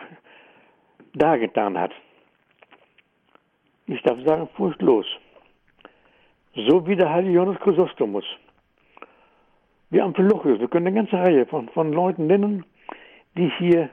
dargetan 1.14 1.78
hat. 1.78 1.92
Ich 3.86 4.02
darf 4.02 4.18
sagen, 4.24 4.48
furchtlos. 4.56 5.06
So 6.54 6.86
wie 6.86 6.96
der 6.96 7.10
heilige 7.10 7.34
Johannes 7.34 7.60
Chrysostomus. 7.60 8.24
Wie 9.90 10.00
Amphilochius. 10.00 10.60
Wir 10.60 10.68
können 10.68 10.86
eine 10.86 10.96
ganze 10.96 11.16
Reihe 11.16 11.46
von, 11.46 11.68
von 11.70 11.92
Leuten 11.92 12.26
nennen, 12.26 12.64
die 13.36 13.50
hier 13.58 13.90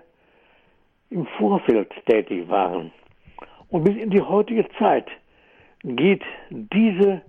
im 1.09 1.25
Vorfeld 1.37 1.91
tätig 2.05 2.47
waren. 2.49 2.91
Und 3.69 3.83
bis 3.83 3.95
in 3.95 4.09
die 4.09 4.21
heutige 4.21 4.67
Zeit 4.77 5.07
geht 5.83 6.23
diese 6.49 7.21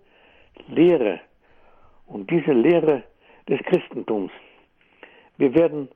Lehre 0.69 1.21
und 2.07 2.31
diese 2.31 2.53
Lehre 2.53 3.03
des 3.49 3.61
Christentums. 3.65 4.31
Wir 5.39 5.55
werden 5.55 5.89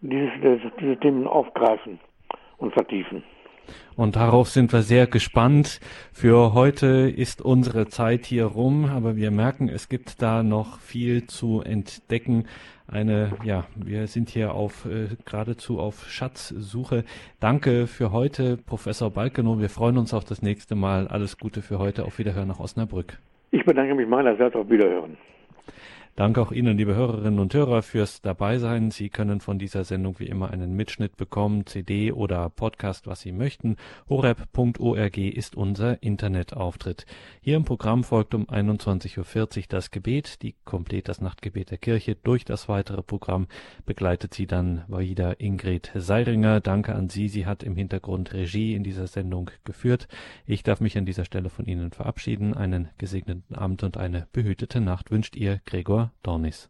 dieses, 0.00 0.30
diese 0.80 0.96
Themen 1.00 1.26
aufgreifen 1.26 1.98
und 2.58 2.72
vertiefen. 2.72 3.22
Und 3.96 4.16
darauf 4.16 4.48
sind 4.48 4.72
wir 4.72 4.82
sehr 4.82 5.06
gespannt. 5.06 5.80
Für 6.12 6.52
heute 6.52 6.86
ist 7.08 7.40
unsere 7.40 7.86
Zeit 7.86 8.26
hier 8.26 8.44
rum, 8.44 8.84
aber 8.86 9.16
wir 9.16 9.30
merken, 9.30 9.68
es 9.68 9.88
gibt 9.88 10.20
da 10.20 10.42
noch 10.42 10.80
viel 10.80 11.26
zu 11.26 11.62
entdecken. 11.62 12.46
Eine, 12.86 13.32
ja, 13.44 13.64
wir 13.76 14.06
sind 14.06 14.28
hier 14.28 14.52
auf 14.52 14.84
äh, 14.84 15.16
geradezu 15.24 15.78
auf 15.78 16.06
Schatzsuche. 16.10 17.04
Danke 17.40 17.86
für 17.86 18.12
heute, 18.12 18.58
Professor 18.58 19.10
Balkenow. 19.10 19.58
Wir 19.58 19.70
freuen 19.70 19.96
uns 19.96 20.12
auf 20.12 20.24
das 20.24 20.42
nächste 20.42 20.74
Mal. 20.74 21.08
Alles 21.08 21.38
Gute 21.38 21.62
für 21.62 21.78
heute. 21.78 22.04
Auf 22.04 22.18
Wiederhören 22.18 22.48
nach 22.48 22.60
Osnabrück. 22.60 23.18
Ich 23.52 23.64
bedanke 23.64 23.94
mich 23.94 24.06
meinerseits 24.06 24.54
auf 24.54 24.68
Wiederhören. 24.68 25.16
Danke 26.16 26.40
auch 26.40 26.52
Ihnen, 26.52 26.78
liebe 26.78 26.94
Hörerinnen 26.94 27.40
und 27.40 27.54
Hörer, 27.54 27.82
fürs 27.82 28.22
Dabeisein. 28.22 28.92
Sie 28.92 29.08
können 29.08 29.40
von 29.40 29.58
dieser 29.58 29.82
Sendung 29.82 30.20
wie 30.20 30.28
immer 30.28 30.52
einen 30.52 30.76
Mitschnitt 30.76 31.16
bekommen, 31.16 31.66
CD 31.66 32.12
oder 32.12 32.50
Podcast, 32.50 33.08
was 33.08 33.22
Sie 33.22 33.32
möchten. 33.32 33.74
horeb.org 34.08 35.18
ist 35.18 35.56
unser 35.56 36.00
Internetauftritt. 36.04 37.06
Hier 37.40 37.56
im 37.56 37.64
Programm 37.64 38.04
folgt 38.04 38.32
um 38.32 38.44
21.40 38.44 39.18
Uhr 39.58 39.64
das 39.68 39.90
Gebet, 39.90 40.40
die 40.42 40.54
Komplett 40.64 41.08
das 41.08 41.20
Nachtgebet 41.20 41.72
der 41.72 41.78
Kirche. 41.78 42.14
Durch 42.14 42.44
das 42.44 42.68
weitere 42.68 43.02
Programm 43.02 43.48
begleitet 43.84 44.34
Sie 44.34 44.46
dann 44.46 44.84
wieder 44.86 45.40
Ingrid 45.40 45.90
Seiringer. 45.96 46.60
Danke 46.60 46.94
an 46.94 47.08
Sie. 47.08 47.26
Sie 47.26 47.44
hat 47.44 47.64
im 47.64 47.74
Hintergrund 47.74 48.32
Regie 48.34 48.74
in 48.74 48.84
dieser 48.84 49.08
Sendung 49.08 49.50
geführt. 49.64 50.06
Ich 50.46 50.62
darf 50.62 50.80
mich 50.80 50.96
an 50.96 51.06
dieser 51.06 51.24
Stelle 51.24 51.50
von 51.50 51.66
Ihnen 51.66 51.90
verabschieden. 51.90 52.54
Einen 52.54 52.88
gesegneten 52.98 53.56
Abend 53.56 53.82
und 53.82 53.96
eine 53.96 54.28
behütete 54.32 54.80
Nacht 54.80 55.10
wünscht 55.10 55.34
Ihr 55.34 55.60
Gregor 55.66 56.03
Dornis. 56.22 56.68